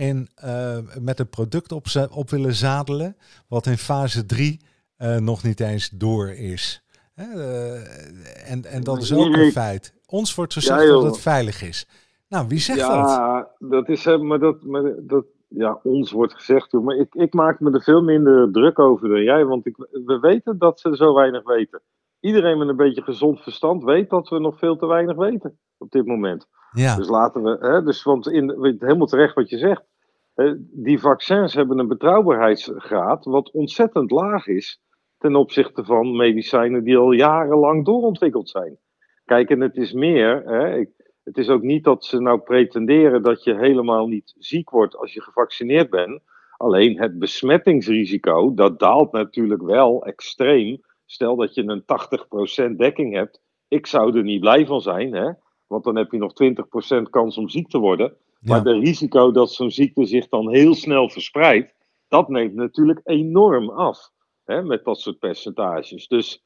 in, 0.00 0.28
uh, 0.44 0.78
met 1.00 1.18
een 1.18 1.28
product 1.28 1.72
op, 1.72 1.84
op 2.10 2.30
willen 2.30 2.54
zadelen, 2.54 3.16
wat 3.48 3.66
in 3.66 3.78
fase 3.78 4.26
3 4.26 4.60
uh, 4.98 5.16
nog 5.16 5.42
niet 5.42 5.60
eens 5.60 5.90
door 5.90 6.28
is. 6.28 6.84
Uh, 7.16 8.50
en, 8.50 8.64
en 8.64 8.82
dat 8.82 9.02
is 9.02 9.12
ook 9.12 9.34
een 9.34 9.52
feit. 9.52 9.94
Ons 10.06 10.34
wordt 10.34 10.52
gezegd 10.52 10.82
ja, 10.82 10.88
dat 10.88 11.02
het 11.02 11.18
veilig 11.18 11.62
is. 11.62 11.86
Nou, 12.28 12.48
wie 12.48 12.58
zegt 12.58 12.78
ja, 12.78 13.02
dat? 13.02 13.10
Ja, 13.10 13.48
dat 13.58 13.88
is, 13.88 14.04
maar 14.04 14.38
dat, 14.38 14.62
maar 14.62 14.82
dat, 14.98 15.24
ja, 15.48 15.80
ons 15.82 16.10
wordt 16.10 16.34
gezegd, 16.34 16.72
maar 16.72 16.96
ik, 16.96 17.14
ik 17.14 17.34
maak 17.34 17.60
me 17.60 17.70
er 17.70 17.82
veel 17.82 18.02
minder 18.02 18.52
druk 18.52 18.78
over 18.78 19.08
dan 19.08 19.22
jij, 19.22 19.44
want 19.44 19.66
ik, 19.66 19.76
we 19.76 20.18
weten 20.20 20.58
dat 20.58 20.80
ze 20.80 20.96
zo 20.96 21.14
weinig 21.14 21.44
weten. 21.44 21.80
Iedereen 22.20 22.58
met 22.58 22.68
een 22.68 22.76
beetje 22.76 23.02
gezond 23.02 23.40
verstand 23.40 23.84
weet 23.84 24.10
dat 24.10 24.28
we 24.28 24.38
nog 24.38 24.58
veel 24.58 24.76
te 24.76 24.86
weinig 24.86 25.16
weten 25.16 25.58
op 25.78 25.90
dit 25.90 26.06
moment. 26.06 26.46
Ja. 26.72 26.96
Dus 26.96 27.08
laten 27.08 27.42
we, 27.42 27.56
hè, 27.60 27.82
dus, 27.82 28.02
want 28.02 28.26
in, 28.26 28.76
helemaal 28.78 29.06
terecht 29.06 29.34
wat 29.34 29.48
je 29.50 29.58
zegt, 29.58 29.82
die 30.70 30.98
vaccins 30.98 31.54
hebben 31.54 31.78
een 31.78 31.88
betrouwbaarheidsgraad 31.88 33.24
wat 33.24 33.50
ontzettend 33.50 34.10
laag 34.10 34.46
is 34.46 34.80
ten 35.18 35.36
opzichte 35.36 35.84
van 35.84 36.16
medicijnen 36.16 36.84
die 36.84 36.96
al 36.96 37.12
jarenlang 37.12 37.84
doorontwikkeld 37.84 38.48
zijn. 38.48 38.78
Kijk, 39.24 39.50
en 39.50 39.60
het 39.60 39.76
is 39.76 39.92
meer, 39.92 40.42
hè, 40.44 40.84
het 41.24 41.38
is 41.38 41.48
ook 41.48 41.62
niet 41.62 41.84
dat 41.84 42.04
ze 42.04 42.20
nou 42.20 42.38
pretenderen 42.38 43.22
dat 43.22 43.44
je 43.44 43.56
helemaal 43.56 44.06
niet 44.06 44.34
ziek 44.38 44.70
wordt 44.70 44.96
als 44.96 45.12
je 45.12 45.22
gevaccineerd 45.22 45.90
bent. 45.90 46.22
Alleen 46.56 46.98
het 46.98 47.18
besmettingsrisico, 47.18 48.54
dat 48.54 48.78
daalt 48.78 49.12
natuurlijk 49.12 49.62
wel 49.62 50.04
extreem. 50.04 50.80
Stel 51.06 51.36
dat 51.36 51.54
je 51.54 51.62
een 51.62 52.72
80% 52.72 52.76
dekking 52.76 53.14
hebt. 53.14 53.40
Ik 53.68 53.86
zou 53.86 54.16
er 54.16 54.22
niet 54.22 54.40
blij 54.40 54.66
van 54.66 54.80
zijn, 54.80 55.12
hè? 55.12 55.30
want 55.66 55.84
dan 55.84 55.96
heb 55.96 56.10
je 56.10 56.18
nog 56.18 56.32
20% 56.98 57.02
kans 57.10 57.38
om 57.38 57.48
ziek 57.48 57.68
te 57.68 57.78
worden. 57.78 58.16
Maar 58.40 58.64
het 58.64 58.66
risico 58.66 59.30
dat 59.30 59.52
zo'n 59.52 59.70
ziekte 59.70 60.04
zich 60.04 60.28
dan 60.28 60.50
heel 60.50 60.74
snel 60.74 61.08
verspreidt, 61.08 61.74
dat 62.08 62.28
neemt 62.28 62.54
natuurlijk 62.54 63.00
enorm 63.04 63.70
af 63.70 64.10
hè, 64.44 64.62
met 64.62 64.84
dat 64.84 65.00
soort 65.00 65.18
percentages. 65.18 66.08
Dus 66.08 66.42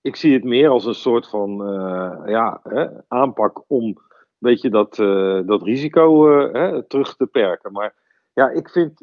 ik 0.00 0.16
zie 0.16 0.32
het 0.32 0.44
meer 0.44 0.68
als 0.68 0.84
een 0.84 0.94
soort 0.94 1.28
van 1.28 1.50
uh, 1.74 2.22
ja, 2.26 2.60
hè, 2.62 2.86
aanpak 3.08 3.64
om 3.66 3.98
beetje 4.38 4.70
dat, 4.70 4.98
uh, 4.98 5.40
dat 5.46 5.62
risico 5.62 6.28
uh, 6.28 6.52
hè, 6.52 6.82
terug 6.82 7.16
te 7.16 7.26
perken. 7.26 7.72
Maar 7.72 7.94
ja, 8.32 8.50
ik 8.50 8.68
vind, 8.68 8.98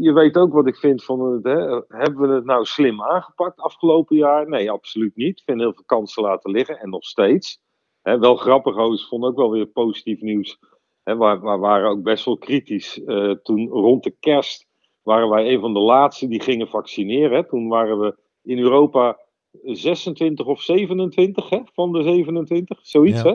je 0.00 0.12
weet 0.12 0.36
ook 0.36 0.52
wat 0.52 0.66
ik 0.66 0.76
vind 0.76 1.04
van 1.04 1.32
het, 1.32 1.44
hè, 1.44 1.80
hebben 1.88 2.28
we 2.28 2.34
het 2.34 2.44
nou 2.44 2.64
slim 2.64 3.02
aangepakt 3.02 3.60
afgelopen 3.60 4.16
jaar? 4.16 4.48
Nee, 4.48 4.70
absoluut 4.70 5.16
niet. 5.16 5.38
Ik 5.38 5.44
vind 5.44 5.60
heel 5.60 5.74
veel 5.74 5.84
kansen 5.86 6.22
laten 6.22 6.50
liggen 6.50 6.78
en 6.78 6.90
nog 6.90 7.04
steeds. 7.04 7.60
Hè, 8.02 8.18
wel 8.18 8.36
grappig, 8.36 8.76
ik 8.76 9.08
vond 9.08 9.24
ook 9.24 9.36
wel 9.36 9.50
weer 9.50 9.66
positief 9.66 10.20
nieuws. 10.20 10.58
Hè, 11.04 11.16
waar 11.16 11.58
waren 11.58 11.90
ook 11.90 12.02
best 12.02 12.24
wel 12.24 12.38
kritisch. 12.38 13.00
toen 13.42 13.68
rond 13.68 14.02
de 14.02 14.14
kerst 14.20 14.66
waren 15.02 15.28
wij 15.28 15.52
een 15.52 15.60
van 15.60 15.72
de 15.72 15.80
laatste 15.80 16.28
die 16.28 16.40
gingen 16.40 16.68
vaccineren. 16.68 17.48
Toen 17.48 17.68
waren 17.68 17.98
we 17.98 18.16
in 18.42 18.58
Europa 18.58 19.18
26 19.62 20.46
of 20.46 20.62
27 20.62 21.48
hè, 21.48 21.60
van 21.72 21.92
de 21.92 22.02
27, 22.02 22.78
zoiets 22.82 23.22
hè. 23.22 23.34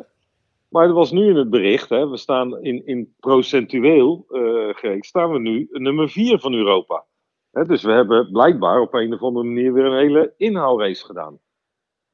Maar 0.70 0.88
er 0.88 0.94
was 0.94 1.12
nu 1.12 1.30
in 1.30 1.36
het 1.36 1.50
bericht, 1.50 1.90
hè, 1.90 2.10
we 2.10 2.18
staan 2.18 2.62
in, 2.62 2.86
in 2.86 3.14
procentueel 3.20 4.26
uh, 4.30 5.00
staan 5.00 5.32
we 5.32 5.40
nu 5.40 5.68
nummer 5.72 6.10
4 6.10 6.40
van 6.40 6.54
Europa. 6.54 7.06
Hè, 7.52 7.64
dus 7.64 7.84
we 7.84 7.92
hebben 7.92 8.32
blijkbaar 8.32 8.82
op 8.82 8.94
een 8.94 9.14
of 9.14 9.22
andere 9.22 9.46
manier 9.46 9.74
weer 9.74 9.86
een 9.86 9.98
hele 9.98 10.34
inhaalrace 10.38 11.06
gedaan. 11.06 11.40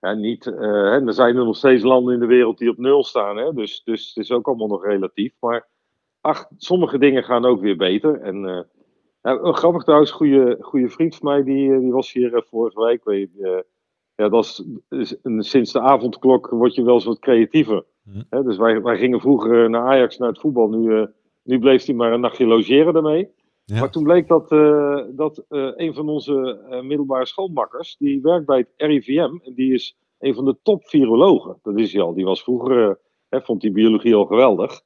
Ja, 0.06 0.14
niet, 0.14 0.46
uh, 0.46 0.56
hè, 0.60 1.06
er 1.06 1.14
zijn 1.14 1.38
er 1.38 1.46
nog 1.46 1.56
steeds 1.56 1.84
landen 1.84 2.14
in 2.14 2.20
de 2.20 2.26
wereld 2.26 2.58
die 2.58 2.70
op 2.70 2.78
nul 2.78 3.04
staan, 3.04 3.38
hè, 3.38 3.54
dus, 3.54 3.84
dus 3.84 4.08
het 4.08 4.24
is 4.24 4.32
ook 4.32 4.48
allemaal 4.48 4.68
nog 4.68 4.86
relatief. 4.86 5.34
Maar 5.40 5.68
ach, 6.22 6.46
sommige 6.58 6.98
dingen 6.98 7.24
gaan 7.24 7.46
ook 7.46 7.62
weer 7.62 7.78
beter. 7.78 8.22
En 8.22 8.44
uh, 8.44 8.62
ja, 9.22 9.52
grappig 9.52 9.84
trouwens, 9.84 10.10
een 10.10 10.18
goede, 10.18 10.58
goede 10.60 10.90
vriend 10.90 11.16
van 11.16 11.30
mij, 11.30 11.44
die, 11.44 11.80
die 11.80 11.92
was 11.92 12.14
hier 12.14 12.44
vorige 12.50 12.84
week. 12.84 13.04
Weet, 13.04 13.30
ja, 14.16 14.30
dat 14.30 14.66
is, 14.90 15.18
sinds 15.38 15.72
de 15.72 15.80
avondklok 15.80 16.50
word 16.50 16.76
je 16.76 16.84
wel 16.84 16.94
eens 16.94 17.06
wat 17.06 17.20
creatiever. 17.20 17.84
Hm. 18.04 18.44
dus 18.44 18.58
wij, 18.58 18.82
wij 18.82 18.98
gingen 18.98 19.20
vroeger 19.20 19.64
eh, 19.64 19.70
naar 19.70 19.88
Ajax, 19.88 20.18
naar 20.18 20.30
het 20.30 20.40
voetbal. 20.40 20.70
Nu, 20.70 20.92
uh, 20.92 21.06
nu 21.44 21.60
bleef 21.60 21.86
hij 21.86 21.96
maar 21.96 22.14
een 22.14 22.20
nachtje 22.20 22.46
logeren 22.46 22.94
daarmee. 22.94 23.30
Maar 23.74 23.92
toen 23.92 24.04
bleek 24.04 24.28
dat, 24.28 24.52
uh, 24.52 25.04
dat 25.12 25.46
een 25.48 25.94
van 25.94 26.10
onze 26.10 26.66
middelbare 26.84 27.26
schoolmakkers, 27.26 27.98
die 27.98 28.22
werkt 28.22 28.46
bij 28.46 28.58
het 28.58 28.70
RIVM, 28.78 29.38
en 29.44 29.54
die 29.54 29.74
is 29.74 29.98
een 30.20 30.34
van 30.34 30.46
de 30.46 30.58
top 30.62 30.88
virologen. 30.88 31.60
Dat 31.62 31.80
is 31.80 31.94
hij 31.94 32.02
al. 32.02 32.14
Die 32.14 32.26
was 32.26 32.44
vroeger, 32.44 33.00
vond 33.30 33.62
die 33.62 33.72
biologie 33.72 34.16
al 34.16 34.26
geweldig. 34.26 34.82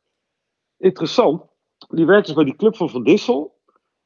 Interessant. 0.78 1.44
Die 1.90 2.06
werkt 2.06 2.26
dus 2.26 2.36
bij 2.36 2.44
die 2.44 2.56
club 2.56 2.76
van 2.76 2.90
Van 2.90 3.04
Dissel. 3.04 3.58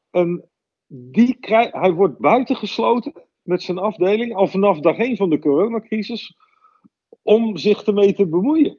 En 0.10 0.50
die 0.88 1.38
krijg, 1.40 1.72
hij 1.72 1.94
wordt 1.94 2.20
buitengesloten 2.20 3.14
met 3.42 3.62
zijn 3.62 3.78
afdeling 3.78 4.36
al 4.36 4.48
vanaf 4.48 4.80
dag 4.80 4.98
1 4.98 5.18
van 5.18 5.30
de 5.30 5.40
coronacrisis 5.40 6.38
om 7.22 7.58
zich 7.58 7.84
ermee 7.84 8.14
te 8.14 8.28
bemoeien. 8.28 8.78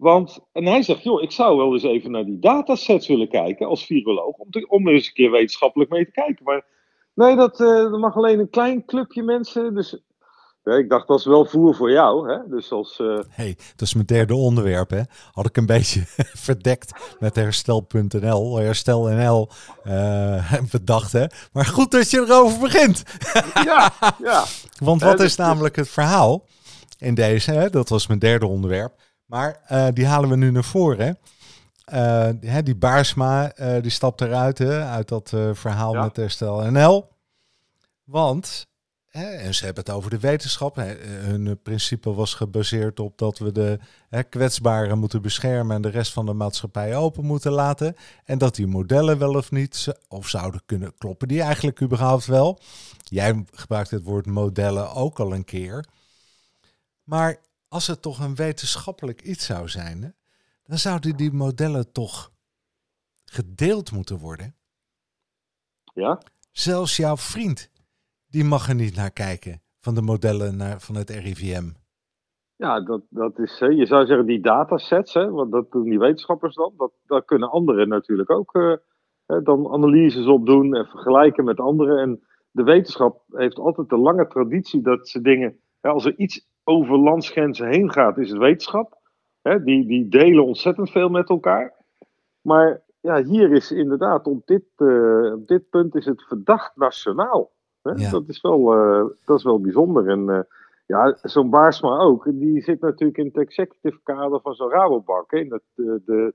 Want, 0.00 0.38
en 0.52 0.66
hij 0.66 0.82
zegt, 0.82 1.02
joh, 1.02 1.22
ik 1.22 1.30
zou 1.30 1.56
wel 1.56 1.72
eens 1.72 1.82
even 1.82 2.10
naar 2.10 2.24
die 2.24 2.38
datasets 2.38 3.06
willen 3.06 3.28
kijken 3.28 3.66
als 3.66 3.84
viroloog, 3.84 4.36
om, 4.36 4.50
te, 4.50 4.68
om 4.68 4.86
er 4.88 4.94
eens 4.94 5.06
een 5.06 5.12
keer 5.12 5.30
wetenschappelijk 5.30 5.90
mee 5.90 6.04
te 6.04 6.10
kijken. 6.10 6.44
Maar 6.44 6.64
nee, 7.14 7.36
dat, 7.36 7.60
uh, 7.60 7.90
dat 7.90 8.00
mag 8.00 8.16
alleen 8.16 8.38
een 8.38 8.50
klein 8.50 8.84
clubje 8.84 9.22
mensen. 9.22 9.74
Dus 9.74 9.98
ja, 10.64 10.72
ik 10.72 10.88
dacht, 10.88 11.08
dat 11.08 11.18
is 11.18 11.24
wel 11.24 11.44
voer 11.44 11.74
voor 11.74 11.90
jou. 11.90 12.32
Hè? 12.32 12.38
Dus 12.48 12.72
als, 12.72 12.98
uh... 12.98 13.18
hey, 13.28 13.56
dat 13.56 13.86
is 13.86 13.94
mijn 13.94 14.06
derde 14.06 14.34
onderwerp. 14.34 14.90
Hè? 14.90 15.02
Had 15.32 15.46
ik 15.46 15.56
een 15.56 15.66
beetje 15.76 16.02
verdekt 16.34 17.16
met 17.18 17.34
herstel.nl, 17.34 18.56
herstel.nl 18.56 19.48
uh, 19.86 20.52
bedacht. 20.72 21.12
Hè? 21.12 21.26
Maar 21.52 21.66
goed 21.66 21.90
dat 21.90 22.10
je 22.10 22.20
erover 22.20 22.60
begint. 22.60 23.02
ja, 23.64 23.92
ja. 24.22 24.44
Want 24.78 25.02
wat 25.02 25.20
is 25.20 25.36
namelijk 25.36 25.76
het 25.76 25.88
verhaal 25.88 26.44
in 26.98 27.14
deze? 27.14 27.50
Hè? 27.50 27.70
Dat 27.70 27.88
was 27.88 28.06
mijn 28.06 28.18
derde 28.18 28.46
onderwerp. 28.46 28.92
Maar 29.30 29.60
uh, 29.72 29.88
die 29.92 30.06
halen 30.06 30.28
we 30.28 30.36
nu 30.36 30.50
naar 30.50 30.64
voren. 30.64 31.18
Hè? 32.40 32.62
die 32.62 32.76
Baarsma, 32.76 33.52
die 33.80 33.90
stapt 33.90 34.20
eruit 34.20 34.58
hè? 34.58 34.84
uit 34.84 35.08
dat 35.08 35.28
verhaal 35.52 35.94
ja. 35.94 36.02
met 36.02 36.16
herstel.nl. 36.16 37.08
Want 38.04 38.68
en 39.10 39.54
ze 39.54 39.64
hebben 39.64 39.84
het 39.84 39.94
over 39.94 40.10
de 40.10 40.18
wetenschap. 40.18 40.76
hun 40.76 41.60
principe 41.62 42.14
was 42.14 42.34
gebaseerd 42.34 43.00
op 43.00 43.18
dat 43.18 43.38
we 43.38 43.52
de 43.52 43.78
kwetsbaren 44.28 44.98
moeten 44.98 45.22
beschermen 45.22 45.76
en 45.76 45.82
de 45.82 45.88
rest 45.88 46.12
van 46.12 46.26
de 46.26 46.32
maatschappij 46.32 46.96
open 46.96 47.24
moeten 47.24 47.52
laten. 47.52 47.96
En 48.24 48.38
dat 48.38 48.54
die 48.54 48.66
modellen 48.66 49.18
wel 49.18 49.34
of 49.34 49.50
niet, 49.50 49.88
of 50.08 50.28
zouden 50.28 50.62
kunnen 50.66 50.94
kloppen, 50.98 51.28
die 51.28 51.42
eigenlijk 51.42 51.82
überhaupt 51.82 52.26
wel. 52.26 52.58
Jij 53.04 53.44
gebruikt 53.52 53.90
het 53.90 54.02
woord 54.02 54.26
modellen 54.26 54.92
ook 54.92 55.20
al 55.20 55.34
een 55.34 55.44
keer. 55.44 55.86
Maar 57.04 57.36
als 57.70 57.86
het 57.86 58.02
toch 58.02 58.18
een 58.18 58.34
wetenschappelijk 58.34 59.22
iets 59.22 59.46
zou 59.46 59.68
zijn, 59.68 60.14
dan 60.62 60.78
zouden 60.78 61.16
die 61.16 61.32
modellen 61.32 61.92
toch 61.92 62.30
gedeeld 63.24 63.92
moeten 63.92 64.18
worden. 64.18 64.54
Ja? 65.94 66.18
Zelfs 66.52 66.96
jouw 66.96 67.16
vriend 67.16 67.70
die 68.26 68.44
mag 68.44 68.68
er 68.68 68.74
niet 68.74 68.96
naar 68.96 69.10
kijken 69.10 69.62
van 69.80 69.94
de 69.94 70.02
modellen 70.02 70.56
naar, 70.56 70.80
van 70.80 70.94
het 70.94 71.10
RIVM. 71.10 71.68
Ja, 72.56 72.80
dat, 72.80 73.02
dat 73.08 73.38
is, 73.38 73.58
je 73.58 73.86
zou 73.86 74.06
zeggen 74.06 74.26
die 74.26 74.40
datasets, 74.40 75.14
hè, 75.14 75.30
want 75.30 75.52
dat 75.52 75.70
doen 75.70 75.84
die 75.84 75.98
wetenschappers 75.98 76.54
dan, 76.54 76.72
dat, 76.76 76.92
dat 77.06 77.24
kunnen 77.24 77.50
anderen 77.50 77.88
natuurlijk 77.88 78.30
ook 78.30 78.54
uh, 78.54 78.76
dan 79.42 79.72
analyses 79.72 80.26
op 80.26 80.46
doen 80.46 80.74
en 80.74 80.86
vergelijken 80.86 81.44
met 81.44 81.60
anderen. 81.60 81.98
En 81.98 82.26
de 82.50 82.62
wetenschap 82.62 83.22
heeft 83.28 83.58
altijd 83.58 83.92
een 83.92 83.98
lange 83.98 84.26
traditie 84.26 84.82
dat 84.82 85.08
ze 85.08 85.20
dingen, 85.20 85.60
als 85.80 86.04
er 86.04 86.18
iets 86.18 86.49
over 86.70 86.98
landsgrenzen 86.98 87.68
heen 87.68 87.92
gaat, 87.92 88.18
is 88.18 88.30
het 88.30 88.38
wetenschap. 88.38 88.98
Hè, 89.42 89.62
die, 89.62 89.86
die 89.86 90.08
delen 90.08 90.44
ontzettend 90.44 90.90
veel 90.90 91.08
met 91.08 91.28
elkaar. 91.28 91.74
Maar 92.40 92.80
ja, 93.00 93.22
hier 93.22 93.52
is 93.52 93.72
inderdaad, 93.72 94.26
op 94.26 94.46
dit, 94.46 94.64
uh, 94.76 95.32
op 95.32 95.48
dit 95.48 95.70
punt 95.70 95.94
is 95.94 96.04
het 96.04 96.22
verdacht 96.22 96.76
nationaal. 96.76 97.50
Dat, 97.82 98.24
is 98.26 98.40
wel, 98.40 98.76
uh, 98.76 99.04
dat 99.24 99.38
is 99.38 99.44
wel 99.44 99.60
bijzonder. 99.60 100.08
En 100.08 100.28
uh, 100.28 100.40
ja, 100.86 101.16
zo'n 101.22 101.50
Baarsma 101.50 101.98
ook. 101.98 102.24
Die 102.32 102.62
zit 102.62 102.80
natuurlijk 102.80 103.18
in 103.18 103.26
het 103.26 103.36
executive 103.36 104.00
kader 104.02 104.40
van 104.40 104.54
zo'n 104.54 104.70
Rabobank. 104.70 105.32
In 105.32 105.52
het, 105.52 105.62
de, 105.74 106.02
de, 106.04 106.34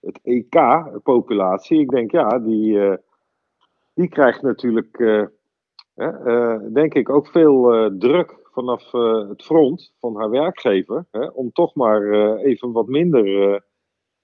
het 0.00 0.20
EK-populatie. 0.22 1.80
Ik 1.80 1.90
denk, 1.90 2.10
ja, 2.10 2.38
die, 2.38 2.98
die 3.94 4.08
krijgt 4.08 4.42
natuurlijk, 4.42 4.96
denk 6.72 6.94
ik, 6.94 7.08
ook 7.08 7.26
veel 7.26 7.90
druk 7.98 8.43
vanaf 8.54 8.92
het 9.28 9.42
front 9.42 9.92
van 9.98 10.16
haar 10.16 10.30
werkgever. 10.30 11.06
Hè, 11.10 11.26
om 11.26 11.52
toch 11.52 11.74
maar 11.74 12.34
even 12.36 12.72
wat 12.72 12.86
minder 12.86 13.62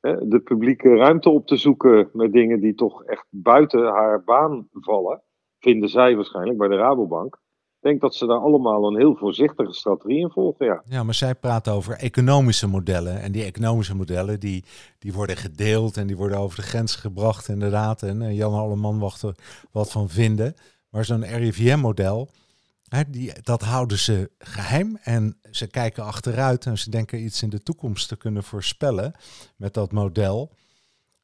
de 0.01 0.41
publieke 0.45 0.97
ruimte 0.97 1.31
op 1.31 1.47
te 1.47 1.57
zoeken 1.57 2.11
met 2.13 2.33
dingen 2.33 2.61
die 2.61 2.75
toch 2.75 3.05
echt 3.05 3.27
buiten 3.31 3.85
haar 3.85 4.25
baan 4.25 4.69
vallen. 4.73 5.23
vinden 5.59 5.89
zij 5.89 6.17
waarschijnlijk 6.17 6.59
bij 6.59 6.69
de 6.69 6.77
Rabobank. 6.77 7.35
Ik 7.81 7.89
denk 7.89 8.01
dat 8.01 8.15
ze 8.15 8.27
daar 8.27 8.39
allemaal 8.39 8.87
een 8.87 8.97
heel 8.97 9.15
voorzichtige 9.15 9.73
strategie 9.73 10.19
in 10.19 10.31
volgen. 10.31 10.67
Ja, 10.67 10.83
ja 10.85 11.03
maar 11.03 11.15
zij 11.15 11.35
praten 11.35 11.73
over 11.73 11.97
economische 11.97 12.69
modellen. 12.69 13.21
En 13.21 13.33
die 13.33 13.45
economische 13.45 13.97
modellen 13.97 14.41
die, 14.41 14.65
die 14.99 15.13
worden 15.13 15.37
gedeeld 15.37 15.97
en 15.97 16.07
die 16.07 16.17
worden 16.17 16.39
over 16.39 16.57
de 16.57 16.63
grens 16.63 16.97
gebracht, 16.97 17.49
inderdaad. 17.49 18.03
En 18.03 18.35
Jan 18.35 18.55
Alleman 18.55 18.99
wacht 18.99 19.23
er 19.23 19.35
wat 19.73 19.91
van 19.91 20.09
vinden. 20.09 20.55
Maar 20.91 21.05
zo'n 21.05 21.25
RIVM-model, 21.25 22.29
die, 23.11 23.33
dat 23.43 23.63
houden 23.63 23.99
ze 23.99 24.31
geheim. 24.39 24.99
En 25.03 25.39
ze 25.51 25.67
kijken 25.67 26.05
achteruit 26.05 26.67
en 26.67 26.79
ze 26.79 26.91
denken 26.91 27.25
iets 27.25 27.43
in 27.43 27.51
de 27.51 27.63
toekomst 27.63 28.09
te 28.09 28.17
kunnen 28.17 28.43
voorspellen 28.43 29.15
met 29.57 29.75
dat 29.75 29.93
model. 29.93 30.53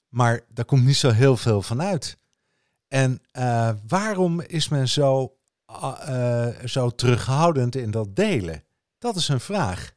Maar 0.08 0.40
daar 0.48 0.64
komt 0.64 0.84
niet 0.84 0.96
zo 0.96 1.10
heel 1.10 1.36
veel 1.36 1.62
van 1.62 1.82
uit. 1.82 2.18
En 2.88 3.20
uh, 3.38 3.70
waarom 3.88 4.40
is 4.40 4.68
men 4.68 4.88
zo 4.88 5.36
uh, 5.70 6.48
zo 6.64 6.90
terughoudend 6.90 7.76
in 7.76 7.90
dat 7.90 8.16
delen? 8.16 8.62
Dat 8.98 9.16
is 9.16 9.28
een 9.28 9.40
vraag. 9.40 9.94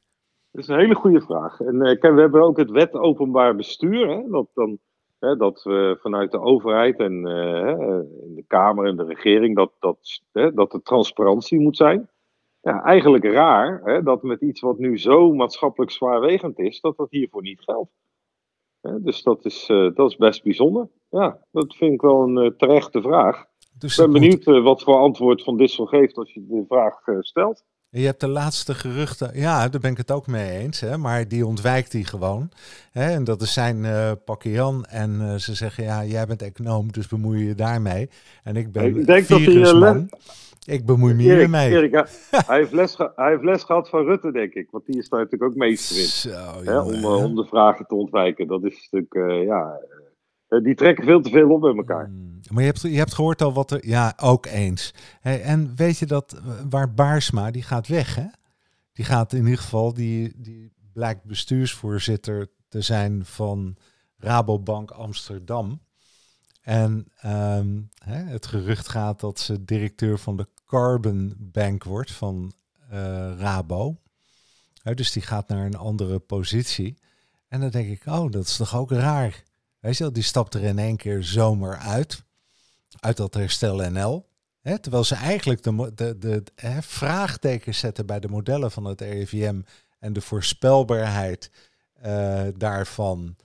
Dat 0.51 0.61
is 0.61 0.67
een 0.67 0.79
hele 0.79 0.95
goede 0.95 1.21
vraag. 1.21 1.59
En 1.59 1.75
uh, 1.75 2.01
we 2.01 2.21
hebben 2.21 2.41
ook 2.41 2.57
het 2.57 2.69
wet 2.69 2.93
openbaar 2.93 3.55
bestuur. 3.55 4.07
Hè, 4.07 4.45
dan, 4.53 4.79
hè, 5.19 5.35
dat 5.35 5.63
we 5.63 5.97
vanuit 6.01 6.31
de 6.31 6.39
overheid 6.39 6.99
en 6.99 7.13
uh, 7.13 7.99
de 8.35 8.43
Kamer 8.47 8.85
en 8.85 8.95
de 8.95 9.03
regering 9.03 9.55
dat, 9.55 9.71
dat, 9.79 10.21
hè, 10.31 10.53
dat 10.53 10.73
er 10.73 10.81
transparantie 10.81 11.59
moet 11.59 11.77
zijn. 11.77 12.09
Ja, 12.61 12.83
eigenlijk 12.83 13.23
raar 13.23 13.81
hè, 13.83 14.03
dat 14.03 14.23
met 14.23 14.41
iets 14.41 14.61
wat 14.61 14.77
nu 14.77 14.97
zo 14.97 15.33
maatschappelijk 15.33 15.91
zwaarwegend 15.91 16.59
is, 16.59 16.81
dat 16.81 16.97
dat 16.97 17.09
hiervoor 17.09 17.41
niet 17.41 17.61
geldt. 17.61 17.91
dus 18.81 19.23
dat 19.23 19.45
is, 19.45 19.65
dat 19.67 20.09
is 20.09 20.15
best 20.15 20.43
bijzonder. 20.43 20.89
Ja, 21.09 21.45
dat 21.51 21.75
vind 21.75 21.93
ik 21.93 22.01
wel 22.01 22.21
een 22.21 22.57
terechte 22.57 23.01
vraag. 23.01 23.47
Dus 23.79 23.97
ik 23.97 24.03
ben 24.03 24.13
benieuwd 24.13 24.47
eh, 24.47 24.63
wat 24.63 24.83
voor 24.83 24.95
antwoord 24.95 25.43
Van 25.43 25.57
Dissel 25.57 25.85
geeft 25.85 26.17
als 26.17 26.33
je 26.33 26.45
de 26.47 26.65
vraag 26.67 27.01
stelt. 27.19 27.63
Je 27.91 28.05
hebt 28.05 28.19
de 28.19 28.27
laatste 28.27 28.74
geruchten, 28.74 29.31
ja, 29.34 29.67
daar 29.67 29.81
ben 29.81 29.91
ik 29.91 29.98
het 29.98 30.12
ook 30.12 30.27
mee 30.27 30.50
eens, 30.50 30.79
hè, 30.79 30.98
maar 30.98 31.27
die 31.27 31.46
ontwijkt 31.46 31.93
hij 31.93 32.03
gewoon. 32.03 32.50
Hè, 32.91 33.12
en 33.12 33.24
dat 33.24 33.41
is 33.41 33.53
zijn 33.53 33.77
uh, 33.84 34.12
pakje 34.25 34.51
Jan. 34.51 34.86
En 34.86 35.39
ze 35.39 35.53
zeggen, 35.53 35.84
ja, 35.84 36.05
jij 36.05 36.25
bent 36.25 36.41
econoom, 36.41 36.91
dus 36.91 37.08
bemoei 37.08 37.48
je 37.48 37.55
daarmee. 37.55 38.10
En 38.43 38.55
ik 38.55 38.72
ben 38.72 38.86
ik 38.86 39.05
denk 39.05 39.27
dat 39.27 39.39
hij, 39.39 40.08
Ik 40.65 40.86
bemoei 40.86 41.13
me 41.13 41.22
hiermee. 41.22 41.69
Erik, 41.69 41.91
hij, 41.91 42.58
heeft 42.60 42.72
les 42.72 42.98
hij 42.98 43.29
heeft 43.29 43.43
les 43.43 43.63
gehad 43.63 43.89
van 43.89 44.05
Rutte, 44.05 44.31
denk 44.31 44.53
ik. 44.53 44.67
Want 44.72 44.86
die 44.86 44.98
is 44.98 45.10
daar 45.10 45.19
natuurlijk 45.19 45.51
ook 45.51 45.58
meester 45.58 45.98
in. 45.98 46.03
Zo, 46.03 46.63
hè, 46.63 46.79
om, 46.79 47.05
om 47.05 47.36
de 47.36 47.46
vragen 47.46 47.86
te 47.86 47.96
ontwijken. 47.96 48.48
Dat 48.48 48.63
is 48.63 48.89
natuurlijk, 48.91 49.46
ja, 49.46 49.79
eh, 49.81 49.98
die 50.50 50.75
trekken 50.75 51.06
veel 51.06 51.22
te 51.22 51.29
veel 51.29 51.50
op 51.50 51.62
bij 51.62 51.75
elkaar. 51.75 52.06
Hmm. 52.06 52.39
Maar 52.50 52.63
je 52.63 52.70
hebt, 52.70 52.82
je 52.82 52.98
hebt 52.98 53.13
gehoord 53.13 53.41
al 53.41 53.53
wat 53.53 53.72
er. 53.72 53.88
Ja, 53.88 54.13
ook 54.18 54.46
eens. 54.46 54.94
En 55.22 55.75
weet 55.75 55.98
je 55.98 56.06
dat 56.06 56.34
eh, 56.34 56.41
waar 56.70 56.94
Baarsma, 56.94 57.51
die 57.51 57.63
gaat 57.63 57.88
weg, 57.88 58.15
hè? 58.15 58.25
Die 58.94 59.06
gaat 59.06 59.34
in 59.34 59.44
ieder 59.44 59.58
geval, 59.58 59.94
die, 59.94 60.34
die 60.36 60.74
blijkt 60.94 61.24
bestuursvoorzitter 61.24 62.48
te 62.68 62.82
zijn 62.82 63.25
van 63.25 63.75
Rabobank 64.18 64.91
Amsterdam. 64.91 65.82
En 66.62 67.08
um, 67.25 67.89
hè, 68.03 68.24
het 68.24 68.46
gerucht 68.46 68.88
gaat 68.88 69.20
dat 69.20 69.39
ze 69.39 69.65
directeur 69.65 70.18
van 70.18 70.38
de 70.38 70.48
Carbon 70.65 71.34
Bank 71.38 71.84
wordt 71.84 72.12
van 72.12 72.53
uh, 72.94 73.32
Rabo. 73.38 73.98
dus 74.94 75.12
die 75.12 75.22
gaat 75.22 75.48
naar 75.48 75.65
een 75.65 75.77
andere 75.77 76.20
positie. 76.20 76.98
En 77.48 77.60
dan 77.60 77.70
denk 77.70 77.89
ik, 77.89 78.06
oh, 78.06 78.32
dat 78.32 78.46
is 78.46 78.58
toch 78.58 78.75
ook 78.75 78.91
raar. 78.91 79.44
Weet 79.79 79.98
je 79.98 80.03
wel, 80.03 80.13
die 80.13 80.24
stapt 80.24 80.53
er 80.53 80.63
in 80.63 80.79
één 80.79 80.98
keer 80.98 81.24
zomer 81.24 81.77
uit. 81.77 82.24
Uit 83.00 83.17
dat 83.17 83.33
herstel 83.33 83.89
NL. 83.89 84.27
Hè, 84.62 84.79
terwijl 84.79 85.03
ze 85.03 85.15
eigenlijk 85.15 85.63
de, 85.63 85.91
de, 85.95 86.17
de, 86.19 86.43
vraagtekens 86.81 87.79
zetten 87.79 88.05
bij 88.05 88.19
de 88.19 88.27
modellen 88.27 88.71
van 88.71 88.86
het 88.86 89.01
RIVM 89.01 89.62
en 89.99 90.13
de 90.13 90.21
voorspelbaarheid 90.21 91.51
uh, 92.06 92.41
daarvan. 92.58 93.36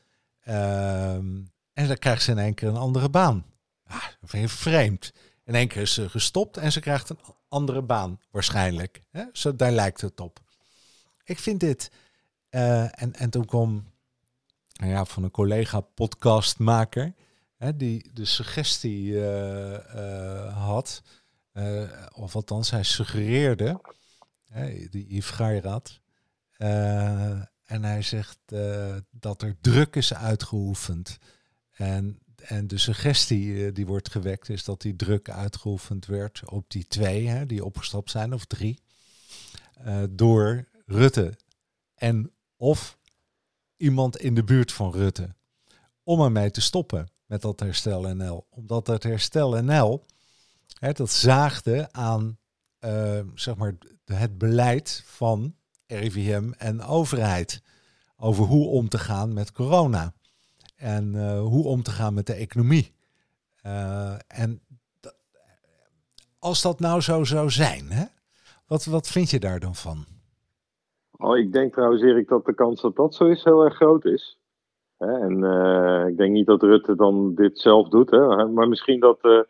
Ehm, 0.40 1.42
en 1.72 1.86
dan 1.86 1.98
krijgt 1.98 2.22
ze 2.22 2.30
in 2.30 2.38
één 2.38 2.54
keer 2.54 2.68
een 2.68 2.76
andere 2.76 3.08
baan. 3.08 3.44
Ah, 3.86 4.04
vreemd. 4.46 5.12
In 5.44 5.54
één 5.54 5.68
keer 5.68 5.82
is 5.82 5.94
ze 5.94 6.08
gestopt 6.08 6.56
en 6.56 6.72
ze 6.72 6.80
krijgt 6.80 7.08
een 7.08 7.18
andere 7.48 7.82
baan, 7.82 8.20
waarschijnlijk. 8.30 9.02
Hè? 9.10 9.24
Zo, 9.32 9.56
daar 9.56 9.72
lijkt 9.72 10.00
het 10.00 10.20
op. 10.20 10.40
Ik 11.24 11.38
vind 11.38 11.60
dit. 11.60 11.90
Uh, 12.50 13.02
en, 13.02 13.14
en 13.14 13.30
toen 13.30 13.44
kwam 13.44 13.84
nou 14.74 14.90
ja, 14.90 15.04
van 15.04 15.22
een 15.22 15.30
collega-podcastmaker, 15.30 17.14
hè, 17.56 17.76
die 17.76 18.10
de 18.12 18.24
suggestie 18.24 19.02
uh, 19.04 20.66
had, 20.66 21.02
uh, 21.52 21.90
of 22.14 22.34
althans 22.34 22.70
hij 22.70 22.82
suggereerde, 22.82 23.80
die 24.90 25.06
Yves 25.08 25.30
Gairat, 25.30 26.00
en 27.64 27.82
hij 27.82 28.02
zegt 28.02 28.38
dat 29.10 29.42
er 29.42 29.56
druk 29.60 29.96
is 29.96 30.14
uitgeoefend. 30.14 31.18
En, 31.70 32.18
en 32.36 32.66
de 32.66 32.78
suggestie 32.78 33.72
die 33.72 33.86
wordt 33.86 34.10
gewekt 34.10 34.48
is 34.48 34.64
dat 34.64 34.80
die 34.80 34.96
druk 34.96 35.30
uitgeoefend 35.30 36.06
werd 36.06 36.42
op 36.50 36.70
die 36.70 36.86
twee, 36.86 37.28
hè, 37.28 37.46
die 37.46 37.64
opgestapt 37.64 38.10
zijn, 38.10 38.32
of 38.32 38.44
drie, 38.44 38.78
door 40.10 40.68
Rutte 40.86 41.38
en 41.94 42.32
of 42.56 42.98
iemand 43.76 44.16
in 44.16 44.34
de 44.34 44.44
buurt 44.44 44.72
van 44.72 44.92
Rutte 44.92 45.34
om 46.02 46.20
ermee 46.20 46.50
te 46.50 46.60
stoppen 46.60 47.08
met 47.26 47.42
dat 47.42 47.60
herstel 47.60 48.14
NL. 48.14 48.46
Omdat 48.50 48.86
dat 48.86 49.02
herstel 49.02 49.62
NL, 49.62 50.04
hè, 50.78 50.92
dat 50.92 51.10
zaagde 51.10 51.92
aan 51.92 52.38
uh, 52.80 53.20
zeg 53.34 53.56
maar 53.56 53.74
het 54.04 54.38
beleid 54.38 55.02
van 55.06 55.54
RIVM 55.86 56.52
en 56.58 56.82
overheid 56.82 57.62
over 58.16 58.44
hoe 58.44 58.68
om 58.68 58.88
te 58.88 58.98
gaan 58.98 59.32
met 59.32 59.52
corona 59.52 60.14
en 60.76 61.14
uh, 61.14 61.40
hoe 61.40 61.64
om 61.64 61.82
te 61.82 61.90
gaan 61.90 62.14
met 62.14 62.26
de 62.26 62.34
economie. 62.34 62.94
Uh, 63.62 64.14
en 64.26 64.60
als 66.38 66.62
dat 66.62 66.80
nou 66.80 67.00
zo 67.00 67.24
zou 67.24 67.50
zijn, 67.50 67.90
hè, 67.90 68.04
wat, 68.66 68.84
wat 68.84 69.08
vind 69.08 69.30
je 69.30 69.40
daar 69.40 69.60
dan 69.60 69.74
van? 69.74 70.06
Oh, 71.24 71.36
ik 71.36 71.52
denk 71.52 71.72
trouwens, 71.72 72.02
Erik, 72.02 72.28
dat 72.28 72.44
de 72.44 72.54
kans 72.54 72.80
dat 72.80 72.96
dat 72.96 73.14
zo 73.14 73.24
is 73.24 73.44
heel 73.44 73.64
erg 73.64 73.74
groot 73.74 74.04
is. 74.04 74.38
en 74.98 75.42
uh, 75.42 76.06
ik 76.08 76.16
denk 76.16 76.32
niet 76.32 76.46
dat 76.46 76.62
Rutte 76.62 76.96
dan 76.96 77.34
dit 77.34 77.58
zelf 77.58 77.88
doet. 77.88 78.10
Hè? 78.10 78.46
Maar 78.46 78.68
misschien 78.68 79.00
dat, 79.00 79.18
uh, 79.22 79.40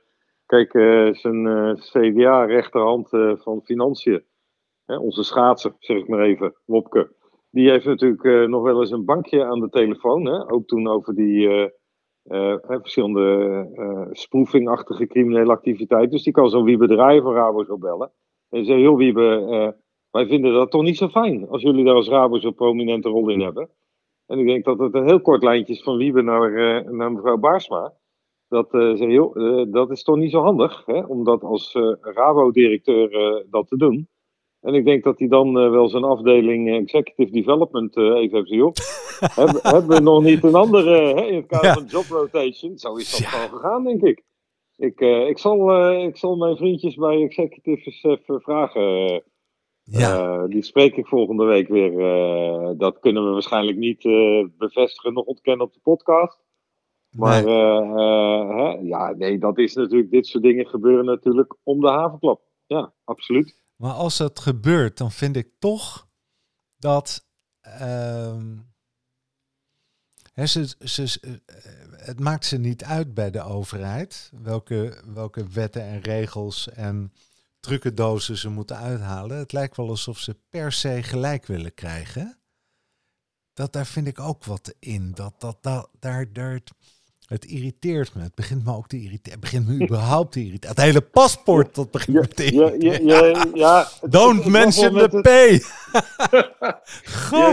kijk, 0.47 0.75
uh, 0.75 1.15
zijn 1.15 1.77
CDA-rechterhand 1.77 3.09
van 3.43 3.63
Financiën, 3.65 4.25
onze 4.87 5.23
schaatser, 5.23 5.75
zeg 5.79 5.97
ik 5.97 6.09
maar 6.09 6.21
even, 6.21 6.55
Wopke, 6.65 7.13
die 7.51 7.71
heeft 7.71 7.85
natuurlijk 7.85 8.49
nog 8.49 8.63
wel 8.63 8.81
eens 8.81 8.91
een 8.91 9.05
bankje 9.05 9.45
aan 9.45 9.61
de 9.61 9.69
telefoon. 9.69 10.27
Hè? 10.27 10.51
Ook 10.51 10.67
toen 10.67 10.89
over 10.89 11.15
die 11.15 11.71
verschillende 12.61 14.09
sproefingachtige 14.11 15.07
criminele 15.07 15.53
activiteiten. 15.53 16.11
Dus 16.11 16.23
die 16.23 16.33
kan 16.33 16.51
zo'n 16.51 16.65
Wiebe 16.65 16.87
Draaien 16.87 17.23
van 17.23 17.35
Rabo 17.35 17.65
zo 17.65 17.79
bellen. 17.79 18.13
En 18.49 18.65
zeggen, 18.65 18.85
joh 18.85 18.97
Wiebe, 18.97 19.75
wij 20.15 20.27
vinden 20.27 20.53
dat 20.53 20.71
toch 20.71 20.83
niet 20.83 20.97
zo 20.97 21.09
fijn 21.09 21.49
als 21.49 21.63
jullie 21.63 21.85
daar 21.85 21.95
als 21.95 22.09
Rabo 22.09 22.39
zo'n 22.39 22.55
prominente 22.55 23.09
rol 23.09 23.29
in 23.31 23.41
hebben. 23.41 23.69
En 24.27 24.39
ik 24.39 24.47
denk 24.47 24.65
dat 24.65 24.79
het 24.79 24.95
een 24.95 25.07
heel 25.07 25.21
kort 25.21 25.43
lijntje 25.43 25.73
is 25.73 25.83
van 25.83 25.97
Wiebe 25.97 26.23
naar, 26.23 26.51
uh, 26.51 26.91
naar 26.91 27.13
mevrouw 27.13 27.37
Baarsma. 27.37 27.93
Dat, 28.49 28.75
uh, 28.75 28.95
zeg, 28.95 29.11
joh, 29.11 29.37
uh, 29.37 29.65
dat 29.73 29.91
is 29.91 30.03
toch 30.03 30.17
niet 30.17 30.31
zo 30.31 30.41
handig 30.41 30.83
hè, 30.87 30.99
om 30.99 31.25
dat 31.25 31.43
als 31.43 31.73
Rabo-directeur 32.01 33.45
dat 33.51 33.69
te 33.69 33.77
doen. 33.77 34.09
En 34.61 34.75
ik 34.75 34.85
denk 34.85 35.05
dat 35.05 35.19
hij 35.19 35.29
dan 35.29 35.53
wel 35.71 35.89
zijn 35.89 36.05
afdeling 36.05 36.71
Executive 36.71 37.31
Development 37.31 37.97
even 37.97 38.37
heeft 38.39 38.49
joh. 38.49 38.73
hebben, 39.41 39.61
hebben 39.63 39.97
we 39.97 40.01
nog 40.01 40.23
niet 40.23 40.45
een 40.45 40.55
andere 40.55 41.15
hè, 41.15 41.23
in 41.23 41.37
het 41.37 41.47
kader 41.47 41.73
van 41.73 41.85
job 41.85 42.05
rotation? 42.05 42.79
Zo 42.79 42.95
is 42.95 43.11
dat 43.11 43.21
ja. 43.21 43.27
gewoon 43.29 43.61
gegaan, 43.61 43.85
denk 43.85 44.03
ik. 44.03 44.23
Ik, 44.77 45.01
ik, 45.01 45.39
zal, 45.39 45.93
ik 45.93 46.17
zal 46.17 46.37
mijn 46.37 46.57
vriendjes 46.57 46.95
bij 46.95 47.23
Executives 47.23 48.03
even 48.03 48.41
vragen 48.41 49.23
ja. 49.85 50.43
Uh, 50.43 50.49
die 50.49 50.63
spreek 50.63 50.97
ik 50.97 51.07
volgende 51.07 51.45
week 51.45 51.69
weer. 51.69 51.93
Uh, 51.93 52.71
dat 52.79 52.99
kunnen 52.99 53.25
we 53.25 53.31
waarschijnlijk 53.31 53.77
niet 53.77 54.05
uh, 54.05 54.47
bevestigen, 54.59 55.13
nog 55.13 55.25
ontkennen 55.25 55.67
op 55.67 55.73
de 55.73 55.81
podcast. 55.83 56.43
Maar 57.11 57.45
nee. 57.45 57.55
Hè, 57.55 58.79
ja, 58.83 59.11
nee, 59.11 59.39
dat 59.39 59.59
is 59.59 59.75
natuurlijk, 59.75 60.11
dit 60.11 60.27
soort 60.27 60.43
dingen 60.43 60.67
gebeuren 60.67 61.05
natuurlijk 61.05 61.57
om 61.63 61.81
de 61.81 61.89
havenklap. 61.89 62.43
Ja, 62.67 62.93
absoluut. 63.05 63.59
Maar 63.77 63.93
als 63.93 64.17
dat 64.17 64.41
gebeurt, 64.41 64.99
dan 64.99 65.11
vind 65.11 65.37
ik 65.37 65.49
toch 65.59 66.09
dat. 66.77 67.27
Ehm, 67.61 68.57
hè, 70.33 70.47
ze, 70.47 70.77
ze, 70.79 71.21
het 71.97 72.21
maakt 72.21 72.45
ze 72.45 72.59
niet 72.59 72.85
uit 72.85 73.15
bij 73.15 73.31
de 73.31 73.43
overheid 73.43 74.33
welke, 74.43 75.03
welke 75.15 75.49
wetten 75.49 75.83
en 75.83 76.01
regels 76.01 76.69
en 76.73 77.13
trucendozen 77.65 78.37
ze 78.37 78.49
moeten 78.49 78.77
uithalen. 78.77 79.37
Het 79.37 79.53
lijkt 79.53 79.77
wel 79.77 79.89
alsof 79.89 80.19
ze 80.19 80.37
per 80.51 80.73
se 80.73 81.03
gelijk 81.03 81.47
willen 81.47 81.75
krijgen. 81.75 82.39
Dat, 83.53 83.73
daar 83.73 83.87
vind 83.87 84.07
ik 84.07 84.21
ook 84.21 84.45
wat 84.45 84.75
in. 84.79 85.11
Dat, 85.15 85.35
dat, 85.39 85.57
dat, 85.61 85.89
daar, 85.99 86.27
daar, 86.33 86.61
Het 87.27 87.45
irriteert 87.45 88.15
me. 88.15 88.23
Het 88.23 88.35
begint 88.35 88.65
me 88.65 88.75
ook 88.77 88.87
te 88.89 88.97
irriteren. 89.01 89.33
Het 89.33 89.41
begint 89.41 89.67
me 89.69 89.85
überhaupt 89.85 90.33
te 90.33 90.41
irriteren. 90.45 90.77
Het 90.77 90.85
hele 90.85 91.01
paspoort, 91.01 91.75
dat 91.75 91.91
begint 91.91 92.17
me 92.21 92.29
te 92.29 92.45
irriteren. 92.45 93.07
ja, 93.07 93.25
ja, 93.25 93.45
ja, 93.55 93.89
Don't 94.09 94.45
mention 94.45 94.93
the 94.99 95.09
P. 95.21 95.25
het- 95.25 95.73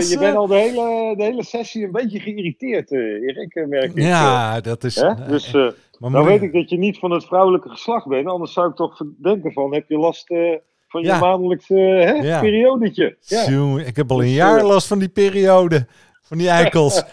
Je, 0.10 0.16
bent 0.18 0.36
al 0.36 0.46
de 0.46 0.54
hele, 0.54 1.14
de 1.16 1.22
hele 1.22 1.44
sessie 1.44 1.84
een 1.84 1.92
beetje 1.92 2.20
geïrriteerd, 2.20 2.90
eh, 2.92 2.98
Erik, 2.98 3.54
eh, 3.54 3.66
merk 3.66 3.94
ik. 3.94 4.02
Ja, 4.02 4.60
dat 4.60 4.84
is... 4.84 4.94
Dus 5.28 5.54
eh, 5.54 5.70
maar 6.10 6.20
nou 6.20 6.32
weet 6.32 6.42
ik 6.42 6.52
dat 6.52 6.70
je 6.70 6.78
niet 6.78 6.98
van 6.98 7.10
het 7.10 7.24
vrouwelijke 7.24 7.68
geslacht 7.68 8.06
bent. 8.06 8.26
Anders 8.26 8.52
zou 8.52 8.68
ik 8.68 8.74
toch 8.76 9.02
denken 9.22 9.52
van, 9.52 9.74
heb 9.74 9.88
je 9.88 9.98
last 9.98 10.30
eh, 10.30 10.54
van 10.88 11.02
Ja. 11.02 11.14
je 11.14 11.20
maandelijkse 11.20 11.74
hè, 11.74 12.10
Ja. 12.12 12.40
periodetje? 12.40 13.16
Ja. 13.20 13.78
Ik 13.86 13.96
heb 13.96 14.10
al 14.10 14.18
een 14.20 14.26
Dus, 14.26 14.34
jaar 14.34 14.58
eh, 14.58 14.66
last 14.66 14.86
van 14.86 14.98
die 14.98 15.08
periode. 15.08 15.86
Van 16.22 16.38
die 16.38 16.48
eikels. 16.48 17.02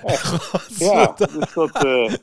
Ja, 0.77 1.13
dus 1.17 1.53
dat. 1.53 1.83
eh, 1.85 2.13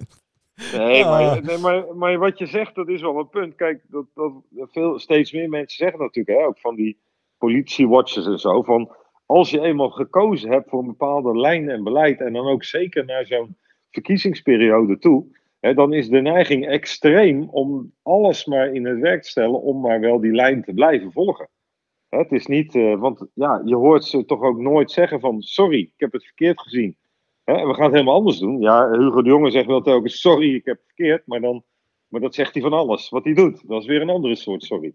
nee, 0.73 1.05
Ah. 1.05 1.11
maar, 1.11 1.43
nee 1.43 1.59
maar, 1.59 1.85
maar 1.97 2.19
wat 2.19 2.39
je 2.39 2.47
zegt, 2.47 2.75
dat 2.75 2.89
is 2.89 3.01
wel 3.01 3.19
een 3.19 3.29
punt. 3.29 3.55
Kijk, 3.55 3.83
dat, 3.89 4.05
dat 4.15 4.33
veel, 4.73 4.99
steeds 4.99 5.33
meer 5.33 5.49
mensen 5.49 5.77
zeggen 5.85 5.99
natuurlijk, 6.01 6.39
hè, 6.39 6.45
ook 6.45 6.59
van 6.59 6.75
die 6.75 6.99
politiewatchers 7.39 8.27
en 8.27 8.39
zo, 8.39 8.63
van 8.63 8.91
als 9.27 9.51
je 9.51 9.61
eenmaal 9.61 9.91
gekozen 9.91 10.51
hebt 10.51 10.69
voor 10.69 10.79
een 10.81 10.87
bepaalde 10.87 11.39
lijn 11.39 11.69
en 11.71 11.85
beleid, 11.85 12.21
en 12.21 12.33
dan 12.33 12.47
ook 12.47 12.65
zeker 12.65 13.05
naar 13.05 13.27
zo'n 13.27 13.57
verkiezingsperiode 13.91 14.99
toe, 14.99 15.25
dan 15.75 15.93
is 15.93 16.09
de 16.09 16.21
neiging 16.21 16.67
extreem 16.67 17.49
om 17.49 17.93
alles 18.03 18.45
maar 18.45 18.75
in 18.75 18.87
het 18.87 18.99
werk 18.99 19.23
te 19.23 19.29
stellen 19.29 19.63
om 19.63 19.81
maar 19.81 20.01
wel 20.01 20.21
die 20.21 20.33
lijn 20.33 20.63
te 20.63 20.73
blijven 20.73 21.13
volgen. 21.13 21.49
Het 22.09 22.33
is 22.33 22.47
niet, 22.47 22.75
eh, 22.75 22.99
want 23.01 23.27
ja, 23.35 23.63
je 23.65 23.75
hoort 23.75 24.05
ze 24.05 24.25
toch 24.25 24.43
ook 24.43 24.59
nooit 24.59 24.91
zeggen 24.91 25.21
van 25.21 25.43
sorry, 25.43 25.79
ik 25.81 25.93
heb 25.97 26.13
het 26.13 26.25
verkeerd 26.25 26.61
gezien. 26.61 26.97
En 27.45 27.67
we 27.67 27.75
gaan 27.75 27.85
het 27.85 27.93
helemaal 27.93 28.15
anders 28.15 28.39
doen. 28.39 28.61
Ja, 28.61 28.91
Hugo 28.91 29.23
de 29.23 29.29
Jonge 29.29 29.51
zegt 29.51 29.67
wel 29.67 29.83
telkens 29.83 30.21
sorry, 30.21 30.55
ik 30.55 30.65
heb 30.65 30.77
het 30.77 30.87
verkeerd, 30.87 31.27
maar, 31.27 31.41
dan, 31.41 31.63
maar 32.09 32.21
dat 32.21 32.35
zegt 32.35 32.53
hij 32.53 32.63
van 32.63 32.73
alles 32.73 33.09
wat 33.09 33.25
hij 33.25 33.35
doet. 33.35 33.69
Dat 33.69 33.81
is 33.81 33.87
weer 33.87 34.01
een 34.01 34.11
andere 34.11 34.35
soort 34.35 34.63
sorry. 34.63 34.95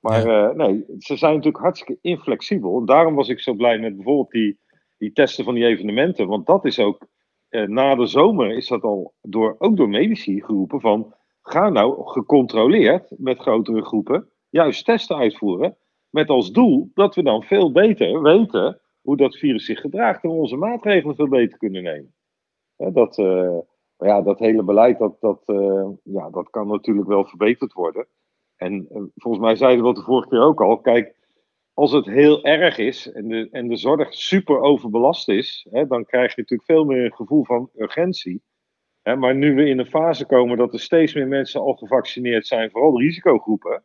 Maar 0.00 0.26
eh, 0.26 0.54
nee, 0.54 0.84
ze 0.98 1.16
zijn 1.16 1.34
natuurlijk 1.34 1.62
hartstikke 1.62 1.98
inflexibel. 2.02 2.78
En 2.78 2.84
daarom 2.84 3.14
was 3.14 3.28
ik 3.28 3.40
zo 3.40 3.54
blij 3.54 3.78
met 3.78 3.96
bijvoorbeeld 3.96 4.30
die, 4.30 4.58
die 4.98 5.12
testen 5.12 5.44
van 5.44 5.54
die 5.54 5.66
evenementen. 5.66 6.28
Want 6.28 6.46
dat 6.46 6.64
is 6.64 6.78
ook, 6.78 7.06
eh, 7.50 7.66
na 7.66 7.94
de 7.94 8.06
zomer 8.06 8.50
is 8.50 8.68
dat 8.68 8.82
al 8.82 9.14
door, 9.22 9.54
ook 9.58 9.76
door 9.76 9.88
medici 9.88 10.42
geroepen 10.42 10.80
van... 10.80 11.14
ga 11.42 11.68
nou 11.68 12.08
gecontroleerd 12.08 13.12
met 13.16 13.38
grotere 13.38 13.82
groepen 13.82 14.28
juist 14.48 14.84
testen 14.84 15.16
uitvoeren. 15.16 15.76
Met 16.10 16.28
als 16.28 16.52
doel 16.52 16.90
dat 16.94 17.14
we 17.14 17.22
dan 17.22 17.42
veel 17.42 17.72
beter 17.72 18.22
weten 18.22 18.80
hoe 19.00 19.16
dat 19.16 19.36
virus 19.36 19.64
zich 19.64 19.80
gedraagt... 19.80 20.24
en 20.24 20.30
onze 20.30 20.56
maatregelen 20.56 21.14
veel 21.14 21.28
beter 21.28 21.58
kunnen 21.58 21.82
nemen. 21.82 22.14
Dat, 22.76 23.18
eh, 23.18 23.58
ja, 23.96 24.22
dat 24.22 24.38
hele 24.38 24.62
beleid, 24.62 24.98
dat, 24.98 25.20
dat, 25.20 25.42
eh, 25.46 25.88
ja, 26.02 26.30
dat 26.30 26.50
kan 26.50 26.68
natuurlijk 26.68 27.08
wel 27.08 27.24
verbeterd 27.24 27.72
worden. 27.72 28.06
En 28.56 28.88
volgens 29.14 29.44
mij 29.44 29.56
zeiden 29.56 29.80
we 29.80 29.86
dat 29.86 29.96
de 29.96 30.10
vorige 30.10 30.28
keer 30.28 30.42
ook 30.42 30.60
al. 30.60 30.78
Kijk, 30.80 31.19
als 31.74 31.92
het 31.92 32.06
heel 32.06 32.44
erg 32.44 32.78
is 32.78 33.12
en 33.12 33.28
de, 33.28 33.48
en 33.50 33.68
de 33.68 33.76
zorg 33.76 34.14
super 34.14 34.60
overbelast 34.60 35.28
is, 35.28 35.66
hè, 35.70 35.86
dan 35.86 36.04
krijg 36.04 36.34
je 36.34 36.40
natuurlijk 36.40 36.70
veel 36.70 36.84
meer 36.84 37.04
een 37.04 37.14
gevoel 37.14 37.44
van 37.44 37.70
urgentie. 37.76 38.42
Hè, 39.02 39.16
maar 39.16 39.34
nu 39.34 39.54
we 39.54 39.68
in 39.68 39.78
een 39.78 39.86
fase 39.86 40.26
komen 40.26 40.56
dat 40.56 40.72
er 40.72 40.80
steeds 40.80 41.14
meer 41.14 41.28
mensen 41.28 41.60
al 41.60 41.74
gevaccineerd 41.74 42.46
zijn, 42.46 42.70
vooral 42.70 43.00
risicogroepen. 43.00 43.84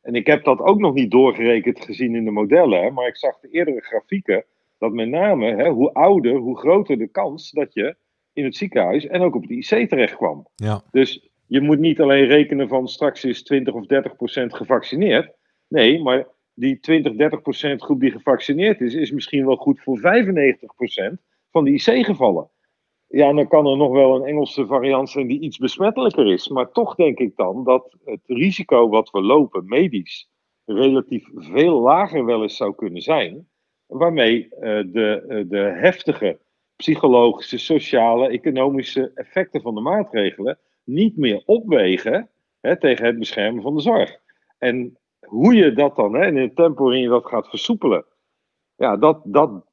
En 0.00 0.14
ik 0.14 0.26
heb 0.26 0.44
dat 0.44 0.60
ook 0.60 0.78
nog 0.78 0.94
niet 0.94 1.10
doorgerekend 1.10 1.84
gezien 1.84 2.14
in 2.14 2.24
de 2.24 2.30
modellen, 2.30 2.82
hè, 2.82 2.90
maar 2.90 3.06
ik 3.06 3.16
zag 3.16 3.40
de 3.40 3.48
eerdere 3.48 3.80
grafieken 3.80 4.44
dat 4.78 4.92
met 4.92 5.08
name 5.08 5.54
hè, 5.54 5.68
hoe 5.68 5.92
ouder, 5.92 6.36
hoe 6.36 6.58
groter 6.58 6.98
de 6.98 7.08
kans 7.08 7.50
dat 7.50 7.74
je 7.74 7.96
in 8.32 8.44
het 8.44 8.56
ziekenhuis 8.56 9.06
en 9.06 9.20
ook 9.20 9.34
op 9.34 9.46
de 9.46 9.54
IC 9.54 9.88
terecht 9.88 10.16
kwam. 10.16 10.46
Ja, 10.54 10.82
Dus 10.90 11.30
je 11.46 11.60
moet 11.60 11.78
niet 11.78 12.00
alleen 12.00 12.26
rekenen 12.26 12.68
van 12.68 12.88
straks 12.88 13.24
is 13.24 13.42
20 13.42 13.74
of 13.74 13.86
30 13.86 14.16
procent 14.16 14.54
gevaccineerd. 14.54 15.32
Nee, 15.68 16.02
maar 16.02 16.26
die 16.54 16.80
20, 16.80 17.16
30 17.16 17.42
procent 17.42 17.82
groep 17.82 18.00
die 18.00 18.10
gevaccineerd 18.10 18.80
is, 18.80 18.94
is 18.94 19.10
misschien 19.10 19.46
wel 19.46 19.56
goed 19.56 19.80
voor 19.80 19.98
95 19.98 20.74
procent 20.74 21.20
van 21.50 21.64
die 21.64 21.74
IC-gevallen. 21.74 22.50
Ja, 23.08 23.32
dan 23.32 23.48
kan 23.48 23.66
er 23.66 23.76
nog 23.76 23.92
wel 23.92 24.16
een 24.16 24.24
Engelse 24.24 24.66
variant 24.66 25.10
zijn 25.10 25.26
die 25.26 25.40
iets 25.40 25.58
besmettelijker 25.58 26.32
is. 26.32 26.48
Maar 26.48 26.70
toch 26.70 26.94
denk 26.94 27.18
ik 27.18 27.36
dan 27.36 27.64
dat 27.64 27.96
het 28.04 28.20
risico 28.26 28.88
wat 28.88 29.10
we 29.10 29.20
lopen, 29.20 29.64
medisch, 29.66 30.28
relatief 30.64 31.28
veel 31.34 31.80
lager 31.80 32.24
wel 32.24 32.42
eens 32.42 32.56
zou 32.56 32.74
kunnen 32.74 33.02
zijn. 33.02 33.48
Waarmee 33.86 34.48
eh, 34.48 34.60
de, 34.86 35.24
eh, 35.28 35.44
de 35.48 35.58
heftige 35.80 36.38
psychologische, 36.76 37.58
sociale, 37.58 38.28
economische 38.28 39.10
effecten 39.14 39.62
van 39.62 39.74
de 39.74 39.80
maatregelen 39.80 40.58
niet 40.84 41.16
meer 41.16 41.42
opwegen 41.46 42.30
hè, 42.60 42.78
tegen 42.78 43.06
het 43.06 43.18
beschermen 43.18 43.62
van 43.62 43.74
de 43.74 43.82
zorg. 43.82 44.20
En 44.58 44.96
hoe 45.32 45.54
je 45.54 45.72
dat 45.72 45.96
dan, 45.96 46.14
hè, 46.14 46.26
in 46.26 46.36
het 46.36 46.56
tempo 46.56 46.82
waarin 46.84 47.02
je 47.02 47.08
dat 47.08 47.26
gaat 47.26 47.48
versoepelen, 47.48 48.04
ja, 48.74 48.96
dat, 48.96 49.22
dat 49.24 49.64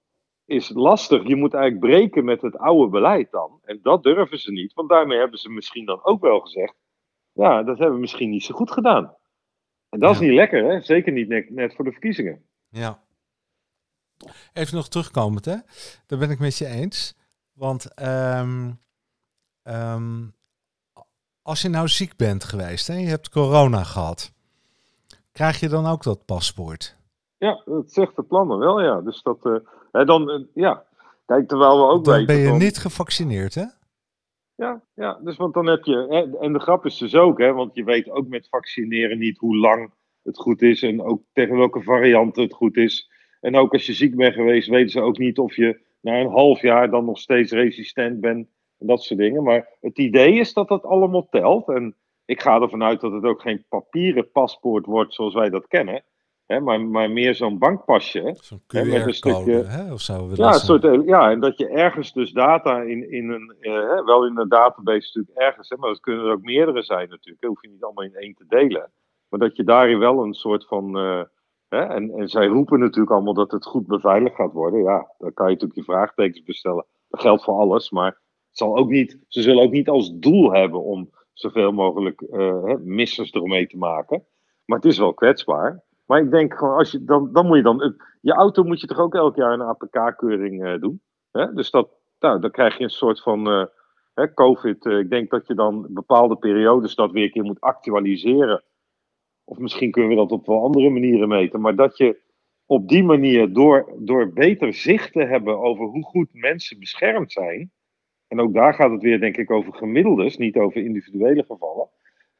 is 0.45 0.69
lastig. 0.69 1.27
Je 1.27 1.35
moet 1.35 1.53
eigenlijk 1.53 1.85
breken 1.85 2.25
met 2.25 2.41
het 2.41 2.57
oude 2.57 2.89
beleid 2.89 3.31
dan. 3.31 3.59
En 3.63 3.79
dat 3.81 4.03
durven 4.03 4.39
ze 4.39 4.51
niet, 4.51 4.73
want 4.73 4.89
daarmee 4.89 5.17
hebben 5.17 5.39
ze 5.39 5.49
misschien 5.49 5.85
dan 5.85 6.03
ook 6.03 6.21
wel 6.21 6.39
gezegd, 6.39 6.75
ja, 7.31 7.63
dat 7.63 7.77
hebben 7.77 7.95
we 7.95 8.01
misschien 8.01 8.29
niet 8.29 8.43
zo 8.43 8.55
goed 8.55 8.71
gedaan. 8.71 9.15
En 9.89 9.99
dat 9.99 10.11
is 10.11 10.19
niet 10.19 10.33
lekker, 10.33 10.63
hè? 10.63 10.81
zeker 10.81 11.11
niet 11.11 11.27
net, 11.27 11.49
net 11.49 11.75
voor 11.75 11.85
de 11.85 11.91
verkiezingen. 11.91 12.45
ja. 12.69 13.07
Even 14.53 14.75
nog 14.75 14.87
terugkomend, 14.87 15.45
hè. 15.45 15.55
Daar 16.05 16.19
ben 16.19 16.29
ik 16.29 16.39
met 16.39 16.57
je 16.57 16.65
eens. 16.65 17.17
Want 17.53 17.93
ehm, 17.93 18.71
ehm, 19.61 20.27
als 21.41 21.61
je 21.61 21.69
nou 21.69 21.87
ziek 21.87 22.15
bent 22.15 22.43
geweest 22.43 22.89
en 22.89 22.99
je 22.99 23.07
hebt 23.07 23.29
corona 23.29 23.83
gehad, 23.83 24.33
krijg 25.39 25.59
je 25.59 25.69
dan 25.69 25.85
ook 25.85 26.03
dat 26.03 26.25
paspoort? 26.25 26.97
Ja, 27.37 27.61
dat 27.65 27.91
zegt 27.91 28.15
de 28.15 28.23
plannen 28.23 28.59
wel, 28.59 28.81
ja. 28.81 29.01
Dus 29.01 29.21
dat, 29.21 29.45
eh, 29.45 29.55
hè, 29.91 30.05
dan, 30.05 30.29
eh, 30.29 30.39
ja. 30.53 30.85
Kijk, 31.25 31.47
terwijl 31.47 31.77
we 31.77 31.93
ook 31.93 32.05
Dan 32.05 32.13
weten... 32.13 32.35
ben 32.35 32.53
je 32.53 32.59
niet 32.59 32.77
gevaccineerd, 32.77 33.55
hè? 33.55 33.65
Ja, 34.55 34.81
ja, 34.93 35.19
dus 35.23 35.37
want 35.37 35.53
dan 35.53 35.67
heb 35.67 35.83
je. 35.83 36.05
Hè, 36.09 36.37
en 36.39 36.53
de 36.53 36.59
grap 36.59 36.85
is 36.85 36.97
dus 36.97 37.15
ook, 37.15 37.39
hè, 37.39 37.53
want 37.53 37.75
je 37.75 37.83
weet 37.83 38.09
ook 38.09 38.27
met 38.27 38.49
vaccineren 38.49 39.17
niet 39.17 39.37
hoe 39.37 39.57
lang 39.57 39.93
het 40.23 40.37
goed 40.37 40.61
is 40.61 40.83
en 40.83 41.01
ook 41.01 41.21
tegen 41.33 41.57
welke 41.57 41.81
varianten 41.81 42.43
het 42.43 42.53
goed 42.53 42.77
is. 42.77 43.11
En 43.39 43.55
ook 43.55 43.73
als 43.73 43.85
je 43.85 43.93
ziek 43.93 44.15
bent 44.15 44.33
geweest, 44.33 44.67
weten 44.67 44.91
ze 44.91 45.01
ook 45.01 45.17
niet 45.17 45.39
of 45.39 45.55
je 45.55 45.79
na 46.01 46.19
een 46.19 46.31
half 46.31 46.61
jaar 46.61 46.89
dan 46.89 47.05
nog 47.05 47.19
steeds 47.19 47.51
resistent 47.51 48.21
bent 48.21 48.47
en 48.79 48.87
dat 48.87 49.03
soort 49.03 49.19
dingen. 49.19 49.43
Maar 49.43 49.67
het 49.81 49.97
idee 49.97 50.39
is 50.39 50.53
dat 50.53 50.67
dat 50.67 50.83
allemaal 50.83 51.27
telt. 51.29 51.67
En 51.67 51.95
ik 52.29 52.41
ga 52.41 52.61
ervan 52.61 52.83
uit 52.83 53.01
dat 53.01 53.11
het 53.11 53.23
ook 53.23 53.41
geen 53.41 53.65
papieren 53.69 54.31
paspoort 54.31 54.85
wordt 54.85 55.13
zoals 55.13 55.33
wij 55.33 55.49
dat 55.49 55.67
kennen, 55.67 56.03
hè, 56.45 56.59
maar, 56.59 56.81
maar 56.81 57.11
meer 57.11 57.35
zo'n 57.35 57.57
bankpasje. 57.57 58.35
Zo'n 58.41 58.61
met 58.67 59.05
een 59.05 59.13
stukje- 59.13 59.63
hè? 59.63 59.93
Of 59.93 60.01
zo. 60.01 60.29
Ja, 60.33 60.53
soort, 60.53 60.83
eh, 60.83 61.05
ja, 61.05 61.31
en 61.31 61.39
dat 61.39 61.57
je 61.57 61.67
ergens 61.67 62.13
dus 62.13 62.31
data 62.31 62.81
in, 62.81 63.11
in 63.11 63.29
een, 63.29 63.55
eh, 63.59 64.05
wel 64.05 64.25
in 64.25 64.37
een 64.37 64.49
database 64.49 65.07
natuurlijk 65.07 65.37
ergens, 65.37 65.69
hè, 65.69 65.77
maar 65.77 65.89
dat 65.89 65.99
kunnen 65.99 66.25
er 66.25 66.31
ook 66.31 66.41
meerdere 66.41 66.83
zijn 66.83 67.09
natuurlijk, 67.09 67.41
hè, 67.41 67.47
hoef 67.47 67.61
je 67.61 67.69
niet 67.69 67.83
allemaal 67.83 68.05
in 68.05 68.15
één 68.15 68.33
te 68.33 68.45
delen. 68.47 68.91
Maar 69.29 69.39
dat 69.39 69.55
je 69.55 69.63
daarin 69.63 69.99
wel 69.99 70.23
een 70.23 70.33
soort 70.33 70.67
van, 70.67 70.97
eh, 70.97 71.21
hè, 71.69 71.81
en, 71.81 72.11
en 72.11 72.27
zij 72.27 72.47
roepen 72.47 72.79
natuurlijk 72.79 73.11
allemaal 73.11 73.33
dat 73.33 73.51
het 73.51 73.65
goed 73.65 73.87
beveiligd 73.87 74.35
gaat 74.35 74.53
worden. 74.53 74.83
Ja, 74.83 75.11
dan 75.17 75.33
kan 75.33 75.45
je 75.45 75.53
natuurlijk 75.53 75.79
je 75.79 75.93
vraagtekens 75.93 76.43
bestellen. 76.43 76.85
Dat 77.09 77.21
geldt 77.21 77.43
voor 77.43 77.59
alles, 77.59 77.91
maar 77.91 78.11
het 78.49 78.57
zal 78.57 78.77
ook 78.77 78.89
niet, 78.89 79.19
ze 79.27 79.41
zullen 79.41 79.63
ook 79.63 79.71
niet 79.71 79.89
als 79.89 80.11
doel 80.13 80.53
hebben 80.53 80.83
om 80.83 81.09
zoveel 81.39 81.71
mogelijk 81.71 82.23
hè, 82.29 82.77
missers 82.77 83.33
eromhee 83.33 83.67
te 83.67 83.77
maken. 83.77 84.25
Maar 84.65 84.77
het 84.77 84.87
is 84.87 84.97
wel 84.97 85.13
kwetsbaar. 85.13 85.83
Maar 86.05 86.21
ik 86.21 86.31
denk 86.31 86.53
gewoon, 86.53 86.77
als 86.77 86.91
je, 86.91 87.03
dan, 87.03 87.33
dan 87.33 87.45
moet 87.45 87.57
je 87.57 87.63
dan. 87.63 87.95
Je 88.21 88.33
auto 88.33 88.63
moet 88.63 88.81
je 88.81 88.87
toch 88.87 88.99
ook 88.99 89.15
elk 89.15 89.35
jaar 89.35 89.53
een 89.53 89.61
APK-keuring 89.61 90.65
eh, 90.65 90.79
doen. 90.79 91.01
Hè? 91.31 91.53
Dus 91.53 91.71
dat, 91.71 91.89
nou, 92.19 92.39
dan 92.39 92.51
krijg 92.51 92.77
je 92.77 92.83
een 92.83 92.89
soort 92.89 93.21
van. 93.21 93.47
eh, 93.47 93.65
hè, 94.13 94.33
COVID. 94.33 94.85
ik 94.85 95.09
denk 95.09 95.29
dat 95.29 95.47
je 95.47 95.53
dan 95.53 95.87
bepaalde 95.89 96.35
periodes 96.35 96.95
dat 96.95 97.11
weer 97.11 97.23
een 97.23 97.31
keer 97.31 97.43
moet 97.43 97.61
actualiseren. 97.61 98.63
Of 99.43 99.57
misschien 99.57 99.91
kunnen 99.91 100.09
we 100.09 100.17
dat 100.17 100.31
op 100.31 100.45
wel 100.45 100.63
andere 100.63 100.89
manieren 100.89 101.27
meten. 101.27 101.61
Maar 101.61 101.75
dat 101.75 101.97
je 101.97 102.19
op 102.65 102.87
die 102.87 103.03
manier, 103.03 103.53
door, 103.53 103.93
door 103.99 104.33
beter 104.33 104.73
zicht 104.73 105.11
te 105.11 105.23
hebben 105.23 105.59
over 105.59 105.85
hoe 105.85 106.03
goed 106.03 106.29
mensen 106.33 106.79
beschermd 106.79 107.31
zijn. 107.31 107.71
En 108.29 108.39
ook 108.39 108.53
daar 108.53 108.73
gaat 108.73 108.91
het 108.91 109.01
weer, 109.01 109.19
denk 109.19 109.37
ik, 109.37 109.51
over 109.51 109.73
gemiddeldes, 109.73 110.37
niet 110.37 110.57
over 110.57 110.83
individuele 110.83 111.43
gevallen. 111.43 111.89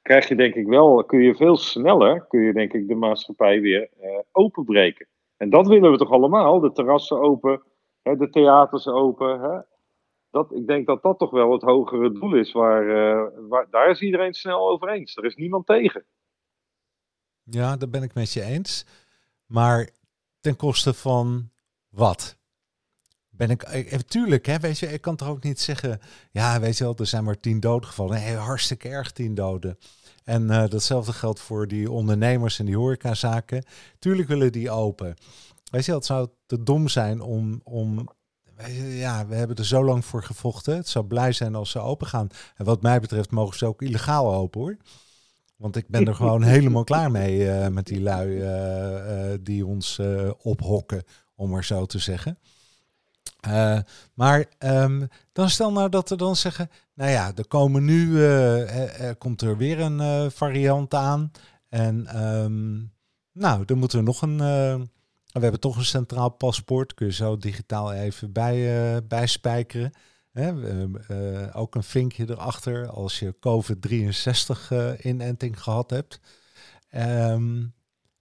Krijg 0.01 0.27
je 0.27 0.35
denk 0.35 0.55
ik 0.55 0.67
wel, 0.67 1.03
kun 1.03 1.19
je 1.19 1.35
veel 1.35 1.57
sneller, 1.57 2.25
kun 2.27 2.41
je 2.41 2.53
denk 2.53 2.73
ik 2.73 2.87
de 2.87 2.95
maatschappij 2.95 3.61
weer 3.61 3.89
eh, 3.99 4.19
openbreken. 4.31 5.07
En 5.37 5.49
dat 5.49 5.67
willen 5.67 5.91
we 5.91 5.97
toch 5.97 6.11
allemaal? 6.11 6.59
De 6.59 6.71
terrassen 6.71 7.19
open, 7.19 7.61
hè, 8.01 8.15
de 8.15 8.29
theaters 8.29 8.87
open. 8.87 9.41
Hè? 9.41 9.59
Dat, 10.31 10.51
ik 10.51 10.67
denk 10.67 10.87
dat 10.87 11.01
dat 11.01 11.19
toch 11.19 11.31
wel 11.31 11.51
het 11.51 11.61
hogere 11.61 12.11
doel 12.11 12.35
is. 12.35 12.51
Waar, 12.51 12.89
eh, 12.89 13.27
waar, 13.49 13.67
daar 13.69 13.89
is 13.89 14.01
iedereen 14.01 14.33
snel 14.33 14.69
over 14.69 14.89
eens. 14.89 15.17
Er 15.17 15.25
is 15.25 15.35
niemand 15.35 15.65
tegen. 15.65 16.05
Ja, 17.43 17.77
daar 17.77 17.89
ben 17.89 18.03
ik 18.03 18.13
met 18.13 18.33
je 18.33 18.43
eens. 18.43 18.85
Maar 19.45 19.89
ten 20.39 20.55
koste 20.55 20.93
van 20.93 21.49
wat? 21.89 22.38
Ben 23.39 23.49
ik, 23.49 23.63
ik 23.63 24.01
tuurlijk, 24.01 24.45
hè, 24.45 24.59
weet 24.59 24.79
je, 24.79 24.93
ik 24.93 25.01
kan 25.01 25.15
toch 25.15 25.27
ook 25.27 25.43
niet 25.43 25.59
zeggen, 25.59 25.99
ja, 26.31 26.59
weet 26.59 26.77
je 26.77 26.83
wel, 26.83 26.95
er 26.97 27.05
zijn 27.05 27.23
maar 27.23 27.39
tien 27.39 27.59
doden 27.59 27.87
gevallen. 27.87 28.19
Nee, 28.19 28.35
hartstikke 28.35 28.89
erg 28.89 29.11
tien 29.11 29.35
doden. 29.35 29.77
En 30.23 30.47
datzelfde 30.47 31.13
geldt 31.13 31.39
voor 31.39 31.67
die 31.67 31.91
ondernemers 31.91 32.59
en 32.59 32.65
die 32.65 32.77
horecazaken. 32.77 33.63
Tuurlijk 33.99 34.27
willen 34.27 34.51
die 34.51 34.71
open. 34.71 35.15
Weet 35.71 35.85
je, 35.85 35.93
het 35.93 36.05
zou 36.05 36.27
te 36.45 36.63
dom 36.63 36.87
zijn 36.87 37.21
om, 37.21 37.61
om 37.63 38.09
ja, 38.77 39.27
we 39.27 39.35
hebben 39.35 39.55
er 39.55 39.65
zo 39.65 39.83
lang 39.83 40.05
voor 40.05 40.23
gevochten. 40.23 40.75
Het 40.75 40.87
zou 40.87 41.05
blij 41.05 41.31
zijn 41.31 41.55
als 41.55 41.71
ze 41.71 41.79
open 41.79 42.07
gaan. 42.07 42.27
En 42.55 42.65
wat 42.65 42.81
mij 42.81 42.99
betreft 42.99 43.31
mogen 43.31 43.57
ze 43.57 43.65
ook 43.65 43.81
illegaal 43.81 44.33
open 44.33 44.61
hoor. 44.61 44.77
Want 45.55 45.75
ik 45.75 45.87
ben 45.87 46.07
er 46.07 46.15
gewoon 46.23 46.43
helemaal 46.43 46.83
klaar 46.83 47.11
mee 47.11 47.39
uh, 47.39 47.67
met 47.67 47.85
die 47.85 48.01
lui 48.01 48.29
uh, 48.29 49.31
uh, 49.31 49.37
die 49.41 49.65
ons 49.65 49.99
ophokken, 50.41 51.03
om 51.35 51.49
maar 51.49 51.65
zo 51.65 51.85
te 51.85 51.99
zeggen. 51.99 52.37
Maar 54.13 54.45
um, 54.59 55.07
dan 55.31 55.49
stel 55.49 55.71
nou 55.71 55.89
dat 55.89 56.09
we 56.09 56.15
dan 56.15 56.35
zeggen, 56.35 56.69
nou 56.93 57.11
ja, 57.11 57.31
er 57.35 57.47
komen 57.47 57.85
nu, 57.85 58.23
er 58.23 59.15
komt 59.15 59.41
er 59.41 59.57
weer 59.57 59.79
een 59.79 60.31
variant 60.31 60.93
aan. 60.93 61.31
En 61.69 62.23
um, 62.23 62.91
nou, 63.31 63.65
dan 63.65 63.77
moeten 63.77 63.97
we 63.97 64.03
nog 64.03 64.21
een 64.21 64.41
we 65.31 65.39
hebben 65.39 65.59
toch 65.59 65.77
een 65.77 65.85
centraal 65.85 66.29
paspoort. 66.29 66.93
Kun 66.93 67.05
je 67.05 67.13
zo 67.13 67.37
digitaal 67.37 67.93
even 67.93 68.31
bij, 68.31 68.93
uh, 68.93 68.97
bijspijkeren. 69.07 69.91
Hè? 70.31 70.53
Uh, 70.53 71.55
ook 71.55 71.75
een 71.75 71.83
vinkje 71.83 72.29
erachter 72.29 72.89
als 72.89 73.19
je 73.19 73.35
COVID-63 73.35 74.71
uh, 74.71 74.91
inenting 75.01 75.63
gehad 75.63 75.89
hebt. 75.89 76.19
Um, 76.95 77.73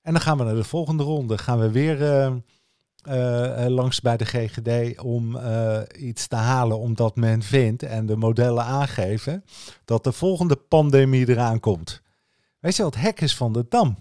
en 0.03 0.13
dan 0.13 0.21
gaan 0.21 0.39
we 0.39 0.45
naar 0.45 0.55
de 0.55 0.65
volgende 0.65 1.03
ronde. 1.03 1.39
Gaan 1.39 1.59
we 1.59 1.71
weer 1.71 2.03
langs 3.69 4.01
bij 4.01 4.17
de 4.17 4.25
GGD 4.25 5.01
om 5.01 5.39
iets 5.97 6.27
te 6.27 6.37
halen 6.37 6.79
omdat 6.79 7.17
men 7.17 7.43
vindt 7.43 7.83
en 7.83 8.07
de 8.07 8.17
modellen 8.17 8.65
aangeven 8.65 9.45
dat 9.85 10.05
de 10.05 10.13
volgende 10.13 10.57
pandemie 10.57 11.29
eraan 11.29 11.61
komt. 11.61 12.03
Weet 12.61 12.77
je 12.77 12.83
wat 12.83 12.95
hek 12.95 13.21
is 13.21 13.37
van 13.37 13.53
de 13.53 13.67
dam? 13.69 13.97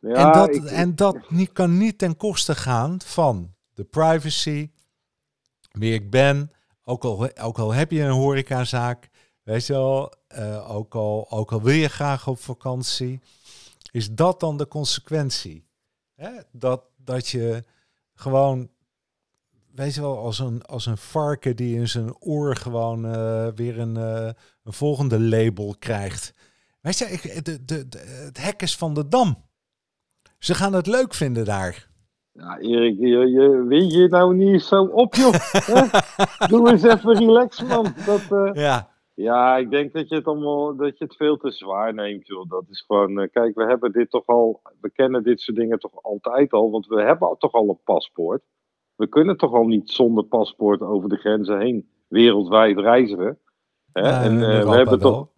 Ja, 0.00 0.14
en 0.14 0.32
dat, 0.32 0.64
en 0.64 0.96
dat 0.96 1.30
niet, 1.30 1.52
kan 1.52 1.76
niet 1.76 1.98
ten 1.98 2.16
koste 2.16 2.54
gaan 2.54 3.00
van 3.04 3.54
de 3.74 3.84
privacy, 3.84 4.70
wie 5.70 5.94
ik 5.94 6.10
ben, 6.10 6.52
ook 6.84 7.04
al, 7.04 7.36
ook 7.36 7.58
al 7.58 7.72
heb 7.72 7.90
je 7.90 8.02
een 8.02 8.10
horecazaak, 8.10 9.08
weet 9.42 9.66
je 9.66 9.72
wel, 9.72 10.12
uh, 10.38 10.70
ook, 10.70 10.94
al, 10.94 11.30
ook 11.30 11.52
al 11.52 11.62
wil 11.62 11.74
je 11.74 11.88
graag 11.88 12.26
op 12.26 12.38
vakantie, 12.38 13.20
is 13.90 14.10
dat 14.10 14.40
dan 14.40 14.56
de 14.56 14.68
consequentie? 14.68 15.67
Hè? 16.18 16.30
Dat, 16.52 16.82
dat 16.96 17.28
je 17.28 17.64
gewoon, 18.14 18.68
weet 19.74 19.94
je 19.94 20.00
wel, 20.00 20.18
als 20.18 20.38
een, 20.38 20.62
als 20.62 20.86
een 20.86 20.96
varken 20.96 21.56
die 21.56 21.76
in 21.76 21.88
zijn 21.88 22.16
oor 22.18 22.56
gewoon 22.56 23.06
uh, 23.06 23.48
weer 23.54 23.78
een, 23.78 23.94
uh, 23.94 24.30
een 24.62 24.72
volgende 24.72 25.20
label 25.20 25.74
krijgt. 25.78 26.34
Weet 26.80 26.98
je, 26.98 27.04
ik, 27.04 27.44
de, 27.44 27.64
de, 27.64 27.88
de, 27.88 27.98
het 27.98 28.42
hek 28.42 28.62
is 28.62 28.76
van 28.76 28.94
de 28.94 29.08
dam. 29.08 29.44
Ze 30.38 30.54
gaan 30.54 30.72
het 30.72 30.86
leuk 30.86 31.14
vinden 31.14 31.44
daar. 31.44 31.88
Ja, 32.32 32.58
Erik, 32.58 32.98
je, 32.98 33.06
je 33.06 33.64
weet 33.68 33.92
je 33.92 34.08
nou 34.08 34.34
niet 34.34 34.62
zo 34.62 34.84
op, 34.84 35.14
joh. 35.14 35.34
Doe 36.50 36.70
eens 36.70 36.82
even 36.82 37.18
relax, 37.18 37.62
man. 37.62 37.94
Dat, 38.06 38.22
uh, 38.30 38.50
ja. 38.54 38.90
Ja, 39.18 39.56
ik 39.56 39.70
denk 39.70 39.92
dat 39.92 40.08
je 40.08 40.14
het 40.14 40.26
allemaal 40.26 40.76
dat 40.76 40.98
je 40.98 41.04
het 41.04 41.16
veel 41.16 41.36
te 41.36 41.50
zwaar 41.50 41.94
neemt, 41.94 42.26
joh. 42.26 42.48
Dat 42.48 42.64
is 42.68 42.84
gewoon, 42.86 43.20
uh, 43.20 43.28
kijk, 43.32 43.54
we 43.54 43.64
hebben 43.64 43.92
dit 43.92 44.10
toch 44.10 44.26
al, 44.26 44.60
we 44.80 44.90
kennen 44.90 45.22
dit 45.22 45.40
soort 45.40 45.56
dingen 45.56 45.78
toch 45.78 46.02
altijd 46.02 46.52
al, 46.52 46.70
want 46.70 46.86
we 46.86 47.02
hebben 47.02 47.38
toch 47.38 47.52
al 47.52 47.68
een 47.68 47.80
paspoort. 47.84 48.42
We 48.96 49.08
kunnen 49.08 49.36
toch 49.36 49.52
al 49.52 49.66
niet 49.66 49.90
zonder 49.90 50.24
paspoort 50.24 50.80
over 50.80 51.08
de 51.08 51.16
grenzen 51.16 51.60
heen 51.60 51.88
wereldwijd 52.08 52.78
reizigen. 52.78 53.38
Hè? 53.92 54.02
Uh, 54.02 54.24
en 54.24 54.38
we 54.68 54.76
hebben 54.76 54.98
toch. 54.98 55.28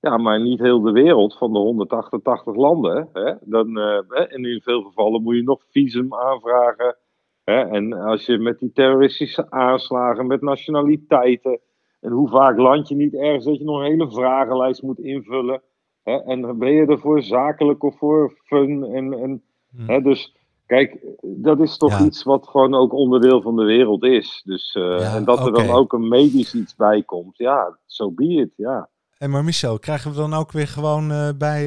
Ja, 0.00 0.16
maar 0.16 0.40
niet 0.40 0.60
heel 0.60 0.80
de 0.80 0.92
wereld 0.92 1.38
van 1.38 1.52
de 1.52 1.58
188 1.58 2.54
landen. 2.54 3.08
Hè? 3.12 3.34
Dan, 3.40 3.78
uh, 3.78 3.98
en 4.08 4.44
in 4.44 4.60
veel 4.60 4.82
gevallen 4.82 5.22
moet 5.22 5.36
je 5.36 5.42
nog 5.42 5.64
visum 5.70 6.14
aanvragen. 6.14 6.96
Hè? 7.44 7.60
En 7.60 7.92
als 7.92 8.26
je 8.26 8.38
met 8.38 8.58
die 8.58 8.72
terroristische 8.72 9.50
aanslagen, 9.50 10.26
met 10.26 10.40
nationaliteiten. 10.40 11.60
En 12.00 12.10
hoe 12.10 12.28
vaak 12.28 12.58
land 12.58 12.88
je 12.88 12.94
niet 12.94 13.14
ergens 13.14 13.44
dat 13.44 13.58
je 13.58 13.64
nog 13.64 13.78
een 13.78 13.90
hele 13.90 14.10
vragenlijst 14.10 14.82
moet 14.82 14.98
invullen. 14.98 15.62
Hè? 16.02 16.16
En 16.16 16.58
ben 16.58 16.70
je 16.70 16.86
er 16.86 16.98
voor 16.98 17.22
zakelijk 17.22 17.82
of 17.82 17.98
voor 17.98 18.38
fun? 18.44 18.84
En, 18.84 19.12
en, 19.12 19.42
hm. 19.76 19.86
hè? 19.86 20.02
Dus 20.02 20.36
kijk, 20.66 20.98
dat 21.20 21.60
is 21.60 21.76
toch 21.76 22.00
iets 22.00 22.22
wat 22.22 22.48
gewoon 22.48 22.74
ook 22.74 22.92
onderdeel 22.92 23.42
van 23.42 23.56
de 23.56 23.64
wereld 23.64 24.04
is. 24.04 24.42
Dus, 24.44 24.74
uh, 24.74 25.14
en 25.14 25.24
dat 25.24 25.46
er 25.46 25.52
dan 25.52 25.70
ook 25.70 25.92
een 25.92 26.08
medisch 26.08 26.54
iets 26.54 26.76
bij 26.76 27.02
komt. 27.02 27.36
Ja, 27.36 27.78
zo 27.86 28.04
so 28.04 28.12
be 28.12 28.24
it, 28.24 28.52
ja. 28.56 28.88
En 29.18 29.30
maar 29.30 29.44
Michel, 29.44 29.78
krijgen 29.78 30.10
we 30.10 30.16
dan 30.16 30.34
ook 30.34 30.52
weer 30.52 30.68
gewoon 30.68 31.10
uh, 31.10 31.28
bij 31.38 31.66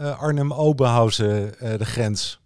uh, 0.00 0.20
Arnhem-Oberhausen 0.20 1.52
de 1.78 1.84
grens? 1.84 2.40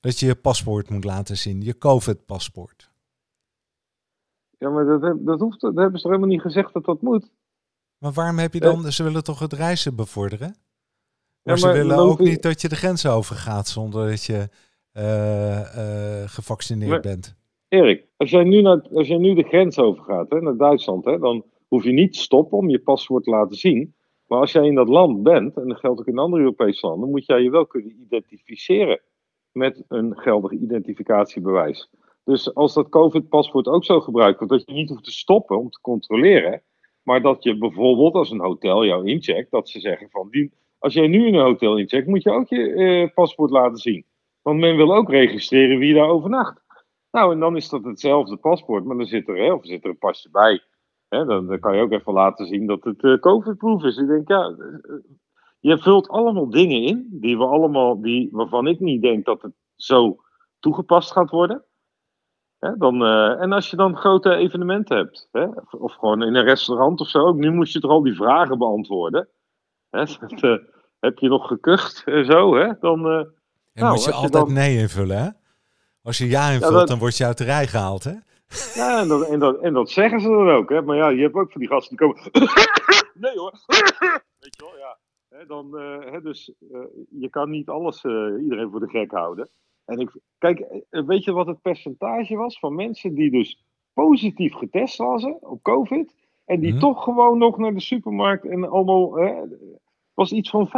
Dat 0.00 0.18
je 0.18 0.26
je 0.26 0.34
paspoort 0.34 0.90
moet 0.90 1.04
laten 1.04 1.36
zien, 1.36 1.62
je 1.62 1.78
COVID-paspoort. 1.78 2.93
Ja, 4.64 4.70
maar 4.70 4.84
dat, 4.84 5.26
dat, 5.26 5.40
hoeft, 5.40 5.60
dat 5.60 5.74
hebben 5.74 5.98
ze 6.00 6.04
er 6.04 6.10
helemaal 6.12 6.32
niet 6.32 6.40
gezegd 6.40 6.72
dat 6.72 6.84
dat 6.84 7.02
moet. 7.02 7.30
Maar 7.98 8.12
waarom 8.12 8.38
heb 8.38 8.52
je 8.52 8.60
dan, 8.60 8.92
ze 8.92 9.02
willen 9.02 9.24
toch 9.24 9.38
het 9.38 9.52
reizen 9.52 9.96
bevorderen? 9.96 10.48
Maar, 10.48 10.56
ja, 11.56 11.66
maar 11.66 11.74
ze 11.74 11.82
willen 11.82 11.96
ook 11.96 12.18
niet 12.18 12.42
dat 12.42 12.60
je 12.60 12.68
de 12.68 12.76
grens 12.76 13.06
overgaat 13.06 13.68
zonder 13.68 14.08
dat 14.08 14.24
je 14.24 14.48
gevaccineerd 16.26 17.02
bent. 17.02 17.36
Erik, 17.68 18.06
als 18.16 18.30
jij 18.30 18.44
nu, 18.44 18.62
naar, 18.62 18.88
als 18.92 19.08
jij 19.08 19.16
nu 19.16 19.34
de 19.34 19.42
grens 19.42 19.78
overgaat 19.78 20.30
hè, 20.30 20.40
naar 20.40 20.56
Duitsland, 20.56 21.04
hè, 21.04 21.18
dan 21.18 21.44
hoef 21.68 21.84
je 21.84 21.92
niet 21.92 22.12
te 22.12 22.18
stoppen 22.18 22.58
om 22.58 22.68
je 22.68 22.78
paspoort 22.78 23.24
te 23.24 23.30
laten 23.30 23.56
zien. 23.56 23.94
Maar 24.26 24.38
als 24.38 24.52
jij 24.52 24.66
in 24.66 24.74
dat 24.74 24.88
land 24.88 25.22
bent, 25.22 25.56
en 25.56 25.68
dat 25.68 25.78
geldt 25.78 26.00
ook 26.00 26.06
in 26.06 26.18
andere 26.18 26.42
Europese 26.42 26.86
landen, 26.86 27.10
moet 27.10 27.26
jij 27.26 27.42
je 27.42 27.50
wel 27.50 27.66
kunnen 27.66 28.00
identificeren 28.00 29.00
met 29.52 29.84
een 29.88 30.16
geldig 30.16 30.52
identificatiebewijs. 30.52 31.90
Dus 32.24 32.54
als 32.54 32.74
dat 32.74 32.88
COVID-paspoort 32.88 33.66
ook 33.66 33.84
zo 33.84 34.00
gebruikt 34.00 34.38
wordt, 34.38 34.52
dat 34.52 34.62
je 34.66 34.72
niet 34.72 34.88
hoeft 34.88 35.04
te 35.04 35.10
stoppen 35.10 35.58
om 35.58 35.70
te 35.70 35.80
controleren, 35.80 36.62
maar 37.02 37.22
dat 37.22 37.42
je 37.42 37.58
bijvoorbeeld 37.58 38.14
als 38.14 38.30
een 38.30 38.40
hotel 38.40 38.84
jou 38.84 39.08
incheckt, 39.08 39.50
dat 39.50 39.68
ze 39.68 39.80
zeggen 39.80 40.10
van, 40.10 40.50
als 40.78 40.94
jij 40.94 41.06
nu 41.06 41.26
in 41.26 41.34
een 41.34 41.44
hotel 41.44 41.78
incheckt, 41.78 42.06
moet 42.06 42.22
je 42.22 42.30
ook 42.30 42.48
je 42.48 42.72
eh, 42.72 43.14
paspoort 43.14 43.50
laten 43.50 43.78
zien. 43.78 44.06
Want 44.42 44.60
men 44.60 44.76
wil 44.76 44.94
ook 44.94 45.10
registreren 45.10 45.78
wie 45.78 45.94
daar 45.94 46.08
overnacht. 46.08 46.62
Nou, 47.10 47.32
en 47.32 47.40
dan 47.40 47.56
is 47.56 47.68
dat 47.68 47.84
hetzelfde 47.84 48.36
paspoort, 48.36 48.84
maar 48.84 48.96
dan 48.96 49.06
zit 49.06 49.28
er, 49.28 49.36
hè, 49.36 49.52
of 49.52 49.66
zit 49.66 49.84
er 49.84 49.90
een 49.90 49.98
pasje 49.98 50.30
bij 50.30 50.60
dan, 51.22 51.58
kan 51.60 51.76
je 51.76 51.82
ook 51.82 51.92
even 51.92 52.12
laten 52.12 52.46
zien 52.46 52.66
dat 52.66 52.84
het 52.84 53.02
uh, 53.02 53.18
COVID-proof 53.18 53.82
is. 53.82 53.96
Ik 53.96 54.06
denk, 54.06 54.28
ja, 54.28 54.46
eh, 54.46 54.94
je 55.60 55.78
vult 55.78 56.08
allemaal 56.08 56.50
dingen 56.50 56.82
in 56.82 57.08
die 57.10 57.38
we 57.38 57.44
allemaal, 57.44 58.00
die, 58.00 58.28
waarvan 58.32 58.66
ik 58.66 58.80
niet 58.80 59.02
denk 59.02 59.24
dat 59.24 59.42
het 59.42 59.52
zo 59.76 60.16
toegepast 60.58 61.12
gaat 61.12 61.30
worden. 61.30 61.64
Dan, 62.78 63.02
uh, 63.02 63.40
en 63.40 63.52
als 63.52 63.70
je 63.70 63.76
dan 63.76 63.96
grote 63.96 64.34
evenementen 64.34 64.96
hebt, 64.96 65.28
of 65.70 65.94
gewoon 65.94 66.22
in 66.22 66.34
een 66.34 66.44
restaurant 66.44 67.00
of 67.00 67.08
zo, 67.08 67.18
ook 67.18 67.36
nu 67.36 67.50
moest 67.50 67.72
je 67.72 67.80
toch 67.80 67.90
al 67.90 68.02
die 68.02 68.16
vragen 68.16 68.58
beantwoorden. 68.58 69.28
dat, 69.90 70.60
heb 71.00 71.18
je 71.18 71.28
nog 71.28 71.46
gekucht 71.46 72.02
en 72.04 72.24
zo, 72.24 72.56
hè? 72.56 72.72
Dan, 72.80 73.00
nou, 73.00 73.34
moet 73.74 74.04
je 74.04 74.12
altijd 74.12 74.48
nee 74.48 74.78
invullen, 74.78 75.18
hè? 75.18 75.28
Als 76.02 76.18
je 76.18 76.28
ja 76.28 76.50
invult, 76.50 76.88
dan 76.88 76.98
word 76.98 77.16
je 77.16 77.26
uit 77.26 77.38
de 77.38 77.44
rij 77.44 77.66
gehaald, 77.66 78.04
hè? 78.04 78.14
Ja, 78.74 79.00
en 79.00 79.08
dat, 79.08 79.28
en, 79.28 79.38
dat, 79.38 79.60
en 79.60 79.72
dat 79.72 79.90
zeggen 79.90 80.20
ze 80.20 80.28
dan 80.28 80.50
ook. 80.50 80.68
Hè? 80.68 80.82
Maar 80.82 80.96
ja, 80.96 81.08
je 81.08 81.22
hebt 81.22 81.34
ook 81.34 81.52
van 81.52 81.60
die 81.60 81.70
gasten 81.70 81.96
die 81.96 82.06
komen. 82.06 82.30
nee 83.24 83.38
hoor. 83.38 83.52
Weet 84.40 84.56
je 84.56 84.64
wel, 84.64 84.78
ja. 84.78 84.98
Hè, 85.28 85.46
dan, 85.46 85.70
uh, 85.72 86.12
hè, 86.12 86.20
dus 86.20 86.52
uh, 86.70 86.78
je 87.10 87.28
kan 87.28 87.50
niet 87.50 87.68
alles, 87.68 88.04
uh, 88.04 88.42
iedereen 88.42 88.70
voor 88.70 88.80
de 88.80 88.88
gek 88.88 89.10
houden. 89.10 89.48
En 89.84 89.98
ik, 89.98 90.16
kijk, 90.38 90.84
weet 90.90 91.24
je 91.24 91.32
wat 91.32 91.46
het 91.46 91.62
percentage 91.62 92.36
was 92.36 92.58
van 92.58 92.74
mensen 92.74 93.14
die 93.14 93.30
dus 93.30 93.64
positief 93.92 94.54
getest 94.54 94.96
waren 94.96 95.36
op 95.40 95.62
COVID. 95.62 96.14
En 96.44 96.60
die 96.60 96.72
mm 96.72 96.78
toch 96.78 97.02
gewoon 97.02 97.38
nog 97.38 97.58
naar 97.58 97.74
de 97.74 97.80
supermarkt 97.80 98.44
en 98.44 98.70
allemaal. 98.70 99.18
was 100.14 100.32
iets 100.32 100.50
van 100.50 100.68
25% 100.68 100.70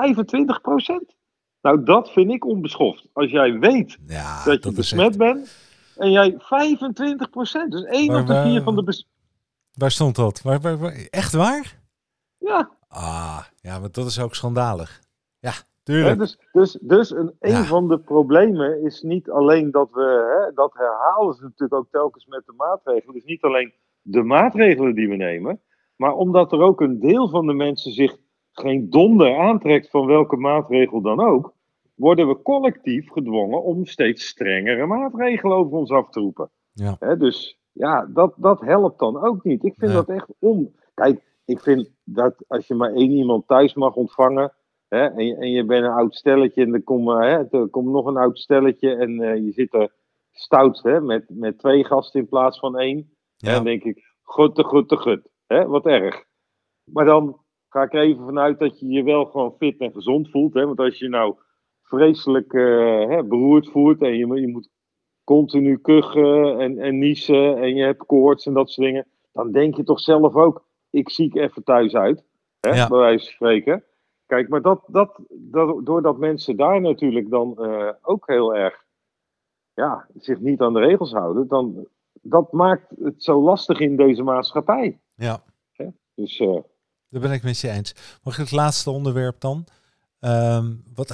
Nou, 1.61 1.85
dat 1.85 2.11
vind 2.11 2.31
ik 2.31 2.45
onbeschoft. 2.45 3.09
Als 3.13 3.31
jij 3.31 3.59
weet 3.59 3.99
ja, 4.07 4.45
dat 4.45 4.65
je 4.65 4.73
besmet 4.73 5.17
bent 5.17 5.67
en 5.97 6.11
jij 6.11 6.35
25 6.39 7.31
procent. 7.31 7.73
Dus 7.73 7.85
1 7.85 8.15
op 8.15 8.27
de 8.27 8.43
4 8.43 8.63
van 8.63 8.77
de... 8.77 9.05
Waar 9.73 9.91
stond 9.91 10.17
dat? 10.17 10.43
Waar, 10.43 10.61
waar, 10.61 10.93
echt 11.11 11.33
waar? 11.33 11.81
Ja. 12.39 12.71
Ah, 12.89 13.45
ja, 13.61 13.79
maar 13.79 13.91
dat 13.91 14.07
is 14.07 14.21
ook 14.21 14.35
schandalig. 14.35 15.01
Ja, 15.39 15.53
tuurlijk. 15.87 16.19
dus 16.19 16.39
dus, 16.53 16.79
dus 16.81 17.11
een, 17.11 17.33
een 17.41 17.65
van 17.65 17.89
de 17.89 17.99
problemen 17.99 18.83
is 18.83 19.03
niet 19.03 19.31
alleen 19.31 19.71
dat 19.71 19.89
we, 19.93 20.43
hè, 20.45 20.53
dat 20.55 20.75
herhalen 20.75 21.35
ze 21.35 21.43
natuurlijk 21.43 21.81
ook 21.81 21.91
telkens 21.91 22.27
met 22.27 22.43
de 22.47 22.53
maatregelen, 22.57 23.17
is 23.17 23.25
niet 23.25 23.43
alleen 23.43 23.73
de 24.03 24.23
maatregelen 24.23 24.95
die 24.95 25.09
we 25.09 25.17
nemen, 25.17 25.61
maar 25.97 26.15
omdat 26.15 26.53
er 26.53 26.61
ook 26.61 26.81
een 26.81 27.01
deel 27.01 27.29
van 27.29 27.47
de 27.47 27.55
mensen 27.55 27.93
zich 27.93 28.17
geen 28.53 28.91
donder 28.91 29.39
aantrekt 29.39 29.91
van 29.91 30.07
welke 30.07 30.37
maatregel 30.37 31.01
dan 31.01 31.21
ook, 31.21 31.55
worden 31.95 32.29
we 32.29 32.43
collectief 32.43 33.11
gedwongen 33.11 33.63
om 33.63 33.87
steeds 33.87 34.27
strengere 34.27 34.87
maatregelen 34.87 35.57
over 35.57 35.79
ons 35.79 35.91
af 35.91 36.09
te 36.11 36.21
roepen. 36.21 36.51
Ja. 36.73 37.15
Dus 37.15 37.59
ja, 37.73 38.07
dat, 38.15 38.35
dat 38.37 38.61
helpt 38.61 38.99
dan 38.99 39.23
ook 39.23 39.45
niet. 39.45 39.65
Ik 39.65 39.75
vind 39.77 39.93
dat 39.93 40.09
echt 40.09 40.29
om. 40.39 40.75
Kijk, 40.95 41.23
ik 41.45 41.61
vind 41.61 41.91
dat 42.05 42.45
als 42.49 42.67
je 42.67 42.75
maar 42.75 42.93
één 42.93 43.11
iemand 43.11 43.47
thuis 43.47 43.75
mag 43.75 43.95
ontvangen. 43.95 44.53
Hè, 44.97 45.07
en, 45.07 45.27
je, 45.27 45.37
en 45.37 45.51
je 45.51 45.65
bent 45.65 45.85
een 45.85 45.91
oud 45.91 46.15
stelletje 46.15 46.63
en 46.63 46.75
er 46.75 46.83
komt, 46.83 47.09
eh, 47.09 47.19
hè, 47.21 47.59
er 47.61 47.69
komt 47.69 47.89
nog 47.89 48.07
een 48.07 48.17
oud 48.17 48.39
stelletje. 48.39 48.95
En 48.95 49.21
eh, 49.21 49.37
je 49.45 49.53
zit 49.53 49.75
er 49.75 49.93
stout 50.33 50.83
hè, 50.83 51.01
met, 51.01 51.25
met 51.29 51.59
twee 51.59 51.85
gasten 51.85 52.21
in 52.21 52.29
plaats 52.29 52.59
van 52.59 52.79
één. 52.79 53.11
Ja. 53.37 53.55
Dan 53.55 53.65
denk 53.65 53.83
ik, 53.85 54.15
goed 54.23 54.55
te 54.55 54.65
goed 54.65 54.89
te 54.89 54.97
goed. 54.97 55.29
Hè, 55.47 55.67
wat 55.67 55.87
erg. 55.87 56.25
Maar 56.93 57.05
dan 57.05 57.41
ga 57.69 57.83
ik 57.83 57.95
er 57.95 58.01
even 58.01 58.25
vanuit 58.25 58.59
dat 58.59 58.81
je 58.81 58.89
je 58.89 59.03
wel 59.03 59.25
gewoon 59.25 59.55
fit 59.59 59.79
en 59.81 59.93
gezond 59.93 60.31
voelt. 60.31 60.55
Hè? 60.55 60.67
Want 60.67 60.79
als 60.79 60.99
je 60.99 61.09
nou 61.09 61.35
vreselijk 61.83 62.53
eh, 62.53 63.09
hè, 63.09 63.25
beroerd 63.25 63.69
voelt 63.71 64.03
en 64.03 64.17
je, 64.17 64.27
moet- 64.27 64.39
je 64.41 64.49
moet 64.49 64.69
continu 65.25 65.79
kuchen 65.79 66.59
en, 66.61 66.79
en 66.79 66.99
niezen 66.99 67.57
en 67.57 67.75
je 67.75 67.85
hebt 67.85 68.07
koorts 68.07 68.47
en 68.47 68.53
dat 68.55 68.71
soort 68.71 68.87
dingen. 68.87 69.07
Dan 69.33 69.53
denk 69.53 69.77
je 69.77 69.83
toch 69.83 70.01
zelf 70.01 70.35
ook, 70.35 70.65
ik 70.91 71.11
ziek 71.11 71.35
even 71.35 71.65
thuis 71.65 71.95
uit. 71.95 72.25
Hè? 72.61 72.71
Ja. 72.71 72.89
Bij 72.89 72.99
wijze 72.99 73.25
van 73.25 73.33
spreken. 73.35 73.85
Kijk, 74.27 74.49
maar 74.49 74.63
dat, 74.63 74.81
dat, 74.87 75.19
dat, 75.29 75.85
doordat 75.87 76.19
mensen 76.19 76.57
daar 76.57 76.81
natuurlijk 76.81 77.31
dan 77.31 77.65
eh, 77.65 77.89
ook 78.03 78.27
heel 78.27 78.55
erg 78.55 78.85
ja, 79.75 80.07
zich 80.19 80.41
niet 80.41 80.61
aan 80.61 80.73
de 80.73 80.81
regels 80.81 81.13
houden, 81.13 81.49
dan 81.49 81.87
dat 82.23 82.53
maakt 82.53 82.85
het 83.03 83.23
zo 83.23 83.43
lastig 83.43 83.79
in 83.81 83.97
deze 83.97 84.23
maatschappij. 84.23 85.01
ja, 85.15 85.43
Dus 86.15 86.39
eh, 86.39 86.59
daar 87.09 87.21
ben 87.23 87.33
ik 87.33 87.43
met 87.43 87.61
je 87.61 87.69
eens. 87.71 88.19
Mag 88.23 88.35
ik 88.35 88.41
het 88.41 88.53
laatste 88.53 88.91
onderwerp 88.91 89.41
dan? 89.41 89.65
Ehm, 90.21 90.73
wat, 90.95 91.11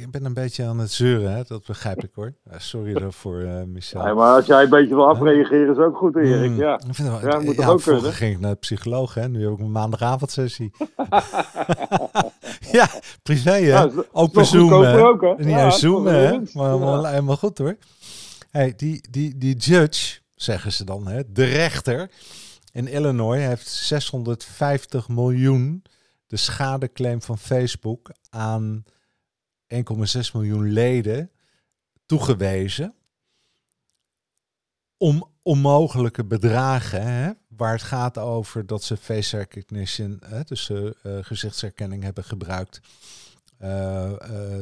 ik 0.00 0.10
ben 0.10 0.24
een 0.24 0.34
beetje 0.34 0.64
aan 0.64 0.78
het 0.78 0.90
zeuren, 0.90 1.32
hè? 1.32 1.42
dat 1.42 1.66
begrijp 1.66 2.02
ik 2.04 2.10
hoor. 2.14 2.34
Sorry 2.56 2.92
daarvoor, 2.94 3.40
eh 3.40 3.62
Michel. 3.62 4.06
ja, 4.06 4.14
maar 4.14 4.34
als 4.36 4.46
jij 4.46 4.62
een 4.62 4.70
beetje 4.70 4.94
wil 4.94 5.06
afreageren, 5.08 5.70
is 5.70 5.76
ook 5.78 5.96
goed, 5.96 6.16
Erik. 6.16 6.50
Mm, 6.50 6.56
Ja. 6.56 6.74
ik 6.74 6.94
vind 6.94 7.08
het 7.08 7.20
wel- 7.20 7.30
Ja, 7.32 7.38
moet 7.40 7.56
toch 7.56 7.64
ja, 7.64 7.70
ook 7.70 7.82
kunnen? 7.82 8.12
ging 8.12 8.34
ik 8.34 8.40
naar 8.40 8.50
de 8.50 8.56
psycholoog, 8.56 9.14
hè? 9.14 9.28
nu 9.28 9.42
heb 9.44 9.52
ik 9.52 9.58
een 9.58 9.72
maandagavondsessie. 9.72 10.70
ja, 12.78 12.90
privé 13.22 13.50
hè? 13.50 13.58
Ja, 13.58 13.90
Zoom. 14.44 14.72
ook, 14.72 15.20
hè? 15.20 15.34
Niet 15.44 15.48
Ja, 15.48 15.70
Zoom, 15.70 16.06
hè? 16.06 16.38
Maar 16.52 17.08
helemaal 17.08 17.36
goed 17.36 17.58
hoor. 17.58 17.76
Hey, 18.50 18.74
die, 18.76 19.04
die, 19.10 19.38
die 19.38 19.56
judge, 19.56 20.20
zeggen 20.34 20.72
ze 20.72 20.84
dan, 20.84 21.06
hè? 21.06 21.32
de 21.32 21.44
rechter 21.44 22.10
in 22.72 22.88
Illinois 22.88 23.40
heeft 23.40 23.68
650 23.68 25.08
miljoen 25.08 25.82
de 26.26 26.36
schadeclaim 26.36 27.22
van 27.22 27.38
Facebook 27.38 28.12
aan 28.30 28.84
1,6 29.74 29.82
miljoen 30.32 30.72
leden 30.72 31.30
toegewezen. 32.06 32.94
Om 34.96 35.30
onmogelijke 35.42 36.24
bedragen, 36.24 37.02
hè, 37.02 37.30
waar 37.62 37.72
het 37.72 37.82
gaat 37.82 38.18
over 38.18 38.66
dat 38.66 38.84
ze 38.84 38.96
face 38.96 39.36
recognition, 39.36 40.20
hè, 40.24 40.42
dus 40.42 40.70
eh, 40.70 40.90
gezichtsherkenning 41.20 42.02
hebben 42.02 42.24
gebruikt. 42.24 42.80
Eh, 43.58 44.12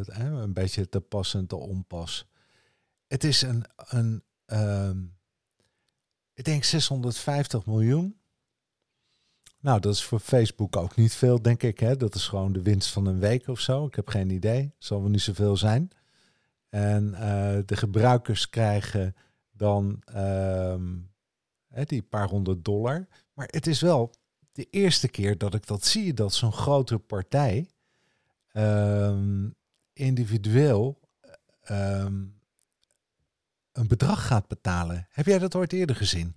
een 0.06 0.52
beetje 0.52 0.88
te 0.88 1.00
pas 1.00 1.34
en 1.34 1.46
te 1.46 1.56
onpas. 1.56 2.26
Het 3.06 3.24
is 3.24 3.42
een, 3.42 3.64
een 3.76 4.22
ehm, 4.44 4.98
ik 6.34 6.44
denk 6.44 6.64
650 6.64 7.66
miljoen. 7.66 8.20
Nou, 9.60 9.80
dat 9.80 9.94
is 9.94 10.04
voor 10.04 10.20
Facebook 10.20 10.76
ook 10.76 10.96
niet 10.96 11.14
veel, 11.14 11.42
denk 11.42 11.62
ik. 11.62 11.78
Hè? 11.78 11.96
Dat 11.96 12.14
is 12.14 12.28
gewoon 12.28 12.52
de 12.52 12.62
winst 12.62 12.90
van 12.90 13.06
een 13.06 13.18
week 13.18 13.48
of 13.48 13.60
zo. 13.60 13.86
Ik 13.86 13.94
heb 13.94 14.08
geen 14.08 14.30
idee. 14.30 14.74
Zal 14.78 15.00
wel 15.00 15.10
niet 15.10 15.20
zoveel 15.20 15.56
zijn. 15.56 15.90
En 16.68 17.10
de 17.66 17.76
gebruikers 17.76 18.48
krijgen 18.48 19.16
dan 19.52 20.02
ehm, 20.04 20.96
hè, 21.70 21.84
die 21.84 22.02
paar 22.02 22.28
honderd 22.28 22.64
dollar. 22.64 23.06
Maar 23.34 23.48
het 23.50 23.66
is 23.66 23.80
wel 23.80 24.10
de 24.52 24.66
eerste 24.70 25.10
keer 25.10 25.38
dat 25.38 25.54
ik 25.54 25.66
dat 25.66 25.84
zie, 25.84 26.14
dat 26.14 26.32
zo'n 26.32 26.52
grote 26.52 26.98
partij 26.98 27.66
ehm, 28.52 29.48
individueel 29.92 30.98
ehm, 31.62 32.22
een 33.72 33.88
bedrag 33.88 34.26
gaat 34.26 34.48
betalen. 34.48 35.06
Heb 35.10 35.26
jij 35.26 35.38
dat 35.38 35.56
ooit 35.56 35.72
eerder 35.72 35.96
gezien? 35.96 36.34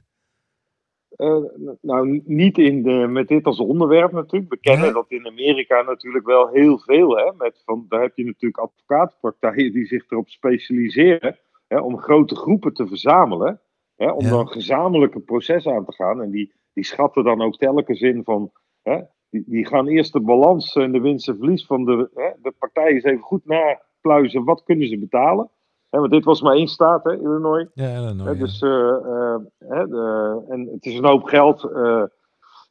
Eh, 1.16 1.44
nou, 1.82 2.22
niet 2.26 2.58
in 2.58 2.84
de, 2.84 3.08
met 3.10 3.28
dit 3.28 3.46
als 3.46 3.60
onderwerp 3.60 4.12
natuurlijk. 4.12 4.52
We 4.52 4.60
kennen 4.60 4.94
dat 4.94 5.06
in 5.08 5.28
Amerika 5.28 5.82
natuurlijk 5.82 6.26
wel 6.26 6.48
heel 6.48 6.80
veel. 6.80 7.18
Hè, 7.18 7.32
met 7.38 7.62
van, 7.66 7.86
daar 7.90 8.02
heb 8.02 8.18
je 8.18 8.26
natuurlijk 8.26 8.58
advocatenpartijen 8.58 9.72
die 9.72 9.86
zich 9.86 10.12
erop 10.12 10.30
specialiseren 10.30 11.38
hè, 11.68 11.80
om 11.80 11.98
grote 11.98 12.36
groepen 12.36 12.74
te 12.74 12.88
verzamelen. 12.88 13.62
Hè, 13.96 14.12
om 14.12 14.24
Ja. 14.24 14.30
dan 14.30 14.48
gezamenlijk 14.48 15.16
een 15.16 15.24
proces 15.24 15.68
aan 15.68 15.86
te 15.86 15.94
gaan. 15.94 16.22
En 16.22 16.30
die, 16.32 16.54
die 16.74 16.84
schatten 16.86 17.24
dan 17.24 17.42
ook 17.42 17.58
telkens 17.58 18.02
in 18.02 18.24
van. 18.24 18.52
Hè, 18.82 19.02
die, 19.30 19.44
die 19.48 19.66
gaan 19.68 19.88
eerst 19.88 20.14
de 20.14 20.20
balans 20.22 20.76
en 20.76 20.92
de 20.92 21.00
winst 21.02 21.28
en 21.28 21.38
verlies 21.38 21.66
van 21.66 21.86
de, 21.86 22.10
hè, 22.14 22.30
de 22.42 22.54
partijen 22.60 22.94
eens 22.94 23.04
even 23.04 23.22
goed 23.24 23.46
napluizen. 23.46 24.44
Wat 24.44 24.64
kunnen 24.64 24.88
ze 24.88 24.98
betalen? 25.00 25.50
Hè, 25.90 26.00
want 26.00 26.12
dit 26.12 26.24
was 26.24 26.42
maar 26.42 26.56
één 26.56 26.68
staat, 26.68 27.04
hè, 27.04 27.12
Illinois. 27.14 27.68
Ja, 27.74 27.96
Illinois, 27.96 28.28
Hè, 28.30 28.38
dus, 28.38 28.62
eh, 28.62 28.90
eh, 28.90 29.36
hè, 29.58 29.88
de- 29.88 30.46
en 30.50 30.68
het 30.72 30.86
is 30.86 30.98
een 30.98 31.06
hoop 31.06 31.24
geld. 31.24 31.64
eh, 31.64 32.04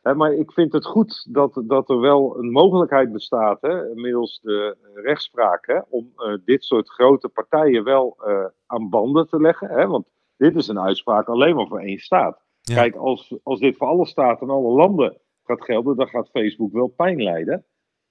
hè, 0.02 0.14
maar 0.14 0.32
ik 0.32 0.52
vind 0.52 0.72
het 0.72 0.86
goed 0.86 1.26
dat, 1.30 1.62
dat 1.66 1.90
er 1.90 2.00
wel 2.00 2.38
een 2.38 2.50
mogelijkheid 2.50 3.12
bestaat, 3.12 3.60
hè, 3.60 3.94
middels 3.94 4.40
de 4.42 4.76
rechtspraak, 4.94 5.66
hè, 5.66 5.78
om 5.88 6.12
dit 6.44 6.64
soort 6.64 6.88
grote 6.88 7.28
partijen 7.28 7.84
wel 7.84 8.16
aan 8.66 8.88
banden 8.90 9.28
te 9.28 9.40
leggen. 9.40 9.68
Hè, 9.68 9.86
want 9.86 10.06
dit 10.42 10.56
is 10.56 10.68
een 10.68 10.80
uitspraak 10.80 11.28
alleen 11.28 11.54
maar 11.54 11.66
voor 11.66 11.80
één 11.80 11.98
staat. 11.98 12.40
Ja. 12.60 12.74
Kijk, 12.74 12.96
als, 12.96 13.34
als 13.42 13.60
dit 13.60 13.76
voor 13.76 13.86
alle 13.86 14.06
staten 14.06 14.46
en 14.48 14.54
alle 14.54 14.72
landen 14.72 15.18
gaat 15.44 15.64
gelden, 15.64 15.96
dan 15.96 16.08
gaat 16.08 16.30
Facebook 16.30 16.72
wel 16.72 16.86
pijn 16.86 17.22
lijden. 17.22 17.64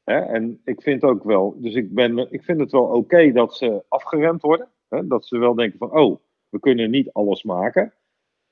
Hè? 0.04 0.20
En 0.20 0.62
ik 0.66 0.82
vind 0.82 1.04
ook 1.04 1.24
wel, 1.24 1.56
dus 1.58 1.74
ik, 1.74 1.94
ben, 1.94 2.32
ik 2.32 2.44
vind 2.44 2.60
het 2.60 2.72
wel 2.72 2.84
oké 2.84 3.32
dat 3.32 3.56
ze 3.56 3.84
afgeremd 3.88 4.42
worden. 4.42 4.68
Hè? 4.90 5.08
Dat 5.08 5.26
ze 5.26 5.38
wel 5.38 5.56
denken 5.56 5.78
van, 5.78 5.92
oh, 5.92 6.20
we 6.50 6.60
kunnen 6.60 6.90
niet 6.90 7.14
alles 7.14 7.44
maken. 7.44 7.94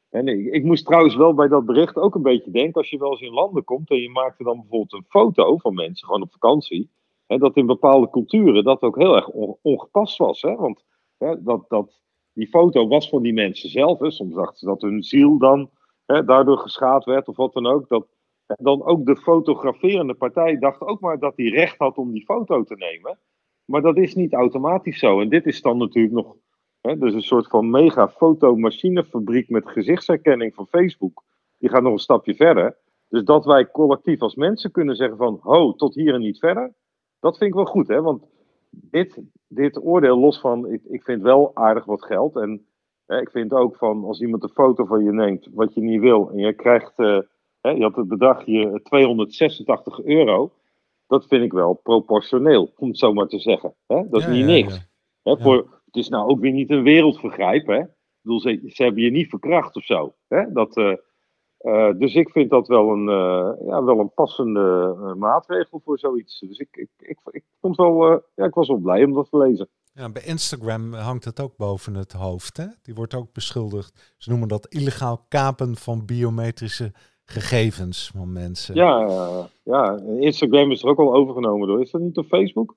En 0.10 0.28
ik, 0.28 0.54
ik 0.54 0.63
moest 0.63 0.86
trouwens 0.86 1.15
wel 1.15 1.34
bij 1.34 1.48
dat 1.48 1.65
bericht 1.65 1.96
ook 1.96 2.15
een 2.15 2.22
beetje 2.22 2.52
denken, 2.52 2.74
als 2.74 2.89
je 2.89 2.98
wel 2.98 3.12
eens 3.12 3.22
in 3.22 3.34
landen 3.34 3.63
komt 3.63 3.89
en 3.89 4.02
je 4.02 4.10
maakt 4.10 4.39
er 4.39 4.46
dan 4.46 4.60
bijvoorbeeld 4.60 4.94
een 4.94 5.10
foto 5.10 5.58
van 5.58 5.74
mensen, 5.74 6.08
gewoon 6.08 6.22
op 6.22 6.32
vakantie, 6.32 6.89
hè, 7.28 7.38
dat 7.38 7.56
in 7.56 7.65
bepaalde 7.65 8.10
culturen 8.10 8.63
dat 8.63 8.82
ook 8.82 8.98
heel 8.98 9.15
erg 9.15 9.30
on- 9.30 9.58
ongepast 9.62 10.18
was. 10.18 10.42
Hè? 10.42 10.56
Want 10.56 10.86
hè, 11.18 11.44
dat, 11.44 11.65
dat, 11.70 12.02
die 12.39 12.47
foto 12.47 12.88
was 12.88 13.10
van 13.10 13.21
die 13.21 13.34
mensen 13.34 13.69
zelf. 13.69 13.99
Hè? 13.99 14.12
Soms 14.12 14.36
dachten 14.36 14.58
ze 14.58 14.65
dat 14.65 14.82
hun 14.82 15.04
ziel 15.04 15.38
dan 15.38 15.69
hè, 16.06 16.23
daardoor 16.23 16.58
geschaad 16.58 17.06
werd 17.06 17.28
of 17.28 17.36
wat 17.36 17.54
dan 17.54 17.67
ook. 17.67 17.88
Dat, 17.88 18.08
hè, 18.45 18.56
dan 18.58 18.84
ook 18.84 19.06
de 19.06 19.15
fotograferende 19.15 20.13
partij 20.13 20.58
dacht 20.58 20.82
ook 20.82 20.99
maar 20.99 21.19
dat 21.19 21.34
hij 21.36 21.45
recht 21.45 21.78
had 21.78 21.97
om 21.97 22.12
die 22.12 22.25
foto 22.25 22.63
te 22.63 22.75
nemen. 22.75 23.19
Maar 23.65 23.82
dat 23.82 23.97
is 23.97 24.15
niet 24.15 24.34
automatisch 24.34 24.99
zo. 24.99 25.21
En 25.21 25.30
dit 25.30 25.45
is 25.45 25.62
dan 25.62 25.78
natuurlijk 25.78 26.13
nog 26.13 26.36
Hè, 26.82 26.97
dus 26.97 27.13
een 27.13 27.21
soort 27.21 27.47
van 27.47 27.69
mega 27.69 28.10
fotomachinefabriek 28.10 29.49
met 29.49 29.69
gezichtsherkenning 29.69 30.54
van 30.54 30.67
Facebook. 30.67 31.23
Die 31.58 31.69
gaat 31.69 31.82
nog 31.82 31.91
een 31.91 31.99
stapje 31.99 32.36
verder. 32.36 32.78
Dus 33.08 33.23
dat 33.23 33.45
wij 33.45 33.71
collectief 33.71 34.21
als 34.21 34.36
mensen 34.36 34.71
kunnen 34.71 34.95
zeggen 34.95 35.17
van, 35.17 35.39
ho, 35.41 35.73
tot 35.73 35.95
hier 35.95 36.13
en 36.13 36.19
niet 36.19 36.39
verder. 36.39 36.73
Dat 37.19 37.38
vind 37.38 37.49
ik 37.49 37.56
wel 37.56 37.65
goed, 37.65 37.88
hè. 37.88 38.02
Want 38.02 38.25
dit, 38.69 39.21
dit 39.47 39.84
oordeel 39.84 40.19
los 40.19 40.39
van, 40.39 40.71
ik, 40.71 40.84
ik 40.84 41.03
vind 41.03 41.21
wel 41.21 41.51
aardig 41.55 41.86
wat 41.86 42.05
geld. 42.05 42.36
En 42.36 42.65
hè, 43.05 43.19
ik 43.21 43.29
vind 43.29 43.53
ook 43.53 43.75
van, 43.75 44.03
als 44.03 44.21
iemand 44.21 44.43
een 44.43 44.49
foto 44.49 44.86
van 44.86 45.03
je 45.03 45.12
neemt, 45.12 45.47
wat 45.53 45.73
je 45.73 45.82
niet 45.82 45.99
wil. 46.01 46.29
En 46.32 46.38
je 46.38 46.53
krijgt, 46.53 46.93
eh, 46.95 47.19
hè, 47.62 47.69
je 47.69 47.82
had 47.82 47.95
het 47.95 48.08
bedragje 48.08 48.79
286 48.84 50.03
euro. 50.03 50.51
Dat 51.08 51.27
vind 51.27 51.43
ik 51.43 51.51
wel 51.51 51.73
proportioneel, 51.73 52.73
om 52.77 52.88
het 52.88 52.97
zo 52.97 53.13
maar 53.13 53.27
te 53.27 53.39
zeggen. 53.39 53.73
Hè? 53.88 54.10
Dat 54.10 54.19
is 54.19 54.25
Ja, 54.25 54.32
niet 54.32 54.39
ja, 54.39 54.45
niks. 54.45 54.75
ja. 54.75 55.32
Hè, 55.32 55.41
voor, 55.41 55.82
het 55.86 55.95
is 55.95 56.10
nou 56.10 56.29
ook 56.29 56.39
weer 56.39 56.51
niet 56.51 56.69
een 56.69 56.84
wereldvergrijp. 56.84 57.67
Hè? 57.67 57.79
Ik 57.79 57.88
bedoel, 58.21 58.39
ze, 58.39 58.62
ze 58.65 58.84
hebben 58.84 59.03
je 59.03 59.12
niet 59.12 59.29
verkracht 59.29 59.75
of 59.75 59.84
zo. 59.84 60.13
Hè? 60.27 60.51
Dat, 60.51 60.75
eh, 61.60 61.89
dus 61.97 62.16
ik 62.16 62.30
vind 62.30 62.49
dat 62.49 62.68
wel 62.68 62.89
een, 62.89 63.10
eh, 63.10 63.68
ja, 63.68 63.84
wel 63.84 63.99
een 63.99 64.14
passende 64.14 64.95
eh, 64.99 65.14
maatregel 65.14 65.82
voor 65.84 65.99
zoiets. 65.99 66.39
Dus 66.39 66.57
ik, 66.57 66.68
ik, 66.72 66.89
ik, 66.97 67.20
ik, 67.32 67.43
vond 67.62 67.76
wel, 67.76 68.22
ja, 68.36 68.45
ik 68.45 68.53
was 68.53 68.68
wel 68.68 68.78
blij 68.78 69.03
om 69.03 69.14
dat 69.14 69.30
te 69.30 69.38
lezen. 69.38 69.70
Ja, 69.93 70.12
bij 70.12 70.24
Instagram 70.26 70.93
hangt 70.93 71.26
het 71.26 71.39
ook 71.41 71.57
boven 71.57 71.93
het 71.93 72.12
hoofd. 72.12 72.57
Hè? 72.57 72.66
Die 72.82 72.95
wordt 72.95 73.14
ook 73.14 73.34
beschuldigd. 73.34 74.16
Ze 74.18 74.30
noemen 74.30 74.47
dat 74.47 74.68
illegaal 74.68 75.26
kapen 75.28 75.76
van 75.76 76.05
biometrische 76.05 76.91
gegevens 77.26 78.12
van 78.16 78.34
mensen. 78.34 78.76
Ja, 78.76 79.07
ja, 79.64 79.99
Instagram 80.20 80.72
is 80.72 80.84
er 80.84 80.89
ook 80.89 80.99
al 80.99 81.14
overgenomen 81.14 81.68
door. 81.68 81.82
Is 81.82 81.91
dat 81.91 82.01
niet 82.01 82.18
op 82.18 82.26
Facebook? 82.26 82.76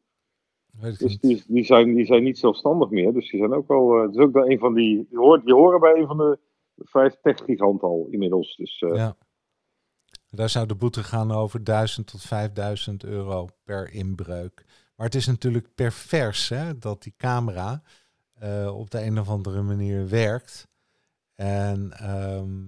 Weet 0.81 0.93
ik 0.93 0.99
Dus 0.99 1.11
niet. 1.11 1.21
die, 1.21 1.43
die, 1.47 1.65
zijn, 1.65 1.95
die 1.95 2.07
zijn 2.07 2.23
niet 2.23 2.39
zelfstandig 2.39 2.91
meer. 2.91 3.13
Dus 3.13 3.31
die 3.31 3.41
zijn 3.41 3.53
ook 3.53 3.71
al. 3.71 4.03
het 4.03 4.15
is 4.15 4.21
ook 4.23 4.33
wel 4.33 4.51
een 4.51 4.59
van 4.59 4.75
die. 4.75 5.07
Die, 5.09 5.19
hoort, 5.19 5.45
die 5.45 5.55
horen 5.55 5.81
bij 5.81 5.95
een 5.95 6.07
van 6.07 6.17
de 6.17 6.39
vijf 6.77 7.17
tech-giganten 7.23 7.89
al 7.89 8.07
inmiddels. 8.11 8.57
Dus 8.57 8.81
eh, 8.81 8.95
Ja. 8.95 9.17
Daar 10.31 10.49
zou 10.49 10.67
de 10.67 10.75
boete 10.75 11.05
gaan 11.05 11.33
over 11.33 11.65
1000 11.65 12.07
tot 12.07 12.23
5000 12.23 13.05
euro 13.05 13.49
per 13.65 13.93
inbreuk. 13.93 14.65
Maar 14.97 15.07
het 15.07 15.15
is 15.15 15.27
natuurlijk 15.27 15.75
pervers 15.75 16.49
hè, 16.49 16.79
dat 16.79 17.03
die 17.03 17.15
camera 17.17 17.83
uh, 18.43 18.79
op 18.79 18.91
de 18.91 19.03
een 19.03 19.19
of 19.19 19.29
andere 19.29 19.63
manier 19.63 20.09
werkt. 20.09 20.69
En 21.35 21.93
ehm, 21.93 22.67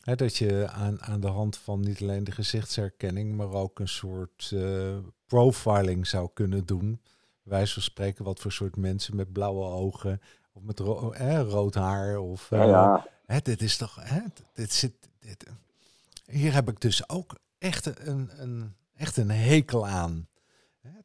hè, 0.00 0.14
dat 0.14 0.36
je 0.36 0.68
aan, 0.68 1.02
aan 1.02 1.20
de 1.20 1.28
hand 1.28 1.56
van 1.56 1.80
niet 1.80 2.02
alleen 2.02 2.24
de 2.24 2.32
gezichtsherkenning, 2.32 3.36
maar 3.36 3.52
ook 3.52 3.78
een 3.78 3.88
soort 3.88 4.50
uh, 4.54 4.96
profiling 5.26 6.06
zou 6.06 6.30
kunnen 6.34 6.66
doen. 6.66 7.00
Wij 7.42 7.66
van 7.66 7.82
spreken 7.82 8.24
wat 8.24 8.40
voor 8.40 8.52
soort 8.52 8.76
mensen 8.76 9.16
met 9.16 9.32
blauwe 9.32 9.64
ogen 9.64 10.20
of 10.54 10.62
met 10.62 10.78
ro 10.78 11.14
rood 11.48 11.74
haar. 11.74 12.18
Of, 12.18 12.46
ja, 12.50 12.64
ja. 12.64 12.96
Eh, 12.96 13.34
hè, 13.34 13.40
dit 13.42 13.62
is 13.62 13.76
toch. 13.76 13.98
Hè, 14.00 14.20
dit 14.54 14.72
zit, 14.72 14.92
dit, 15.20 15.44
hier 16.26 16.52
heb 16.52 16.68
ik 16.68 16.80
dus 16.80 17.08
ook 17.08 17.34
echt 17.58 18.06
een, 18.06 18.30
een, 18.36 18.74
echt 18.96 19.16
een 19.16 19.30
hekel 19.30 19.86
aan. 19.86 20.28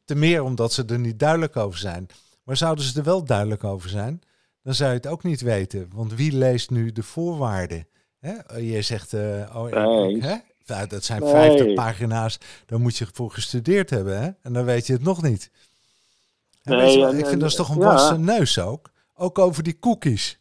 Ten 0.04 0.18
meer 0.18 0.42
omdat 0.42 0.72
ze 0.72 0.84
er 0.84 0.98
niet 0.98 1.18
duidelijk 1.18 1.56
over 1.56 1.78
zijn. 1.78 2.06
Maar 2.42 2.56
zouden 2.56 2.84
ze 2.84 2.98
er 2.98 3.04
wel 3.04 3.24
duidelijk 3.24 3.64
over 3.64 3.88
zijn, 3.88 4.22
dan 4.62 4.74
zou 4.74 4.90
je 4.90 4.96
het 4.96 5.06
ook 5.06 5.22
niet 5.22 5.40
weten. 5.40 5.90
Want 5.94 6.14
wie 6.14 6.36
leest 6.36 6.70
nu 6.70 6.92
de 6.92 7.02
voorwaarden? 7.02 7.86
Hè? 8.18 8.56
Je 8.56 8.82
zegt, 8.82 9.12
uh, 9.12 9.54
oh, 9.54 9.64
nee. 9.64 10.22
hè? 10.22 10.36
Nou, 10.66 10.86
dat 10.86 11.04
zijn 11.04 11.20
50 11.20 11.74
pagina's, 11.74 12.38
daar 12.66 12.80
moet 12.80 12.96
je 12.96 13.06
voor 13.12 13.30
gestudeerd 13.30 13.90
hebben. 13.90 14.22
Hè? 14.22 14.30
En 14.42 14.52
dan 14.52 14.64
weet 14.64 14.86
je 14.86 14.92
het 14.92 15.02
nog 15.02 15.22
niet. 15.22 15.50
Nee, 16.62 16.98
je, 16.98 17.18
ik 17.18 17.26
vind 17.26 17.40
dat 17.40 17.50
is 17.50 17.56
toch 17.56 17.68
een 17.68 17.78
wassen 17.78 18.24
neus 18.24 18.58
ook. 18.58 18.90
Ook 19.22 19.38
over 19.38 19.62
die 19.62 19.78
cookies. 19.78 20.38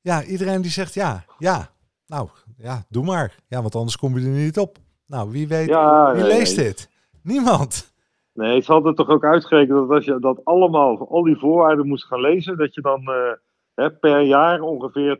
Ja, 0.00 0.24
iedereen 0.24 0.62
die 0.62 0.70
zegt 0.70 0.94
ja, 0.94 1.24
ja. 1.38 1.70
Nou, 2.06 2.28
ja, 2.56 2.84
doe 2.88 3.04
maar. 3.04 3.36
Ja, 3.48 3.60
want 3.60 3.74
anders 3.74 3.96
kom 3.96 4.18
je 4.18 4.24
er 4.24 4.32
niet 4.32 4.58
op. 4.58 4.78
Nou, 5.06 5.30
wie 5.30 5.48
weet, 5.48 5.66
wie 6.14 6.24
leest 6.24 6.56
dit? 6.56 6.90
Niemand. 7.22 7.94
Nee, 8.32 8.60
ze 8.60 8.72
hadden 8.72 8.94
toch 8.94 9.08
ook 9.08 9.24
uitgerekend 9.24 9.78
dat 9.78 9.90
als 9.90 10.04
je 10.04 10.18
dat 10.18 10.44
allemaal, 10.44 11.08
al 11.08 11.22
die 11.22 11.36
voorwaarden 11.36 11.88
moest 11.88 12.04
gaan 12.04 12.20
lezen, 12.20 12.56
dat 12.56 12.74
je 12.74 12.80
dan 12.80 13.00
uh, 13.00 13.32
hè, 13.74 13.90
per 13.90 14.20
jaar 14.20 14.60
ongeveer 14.60 15.16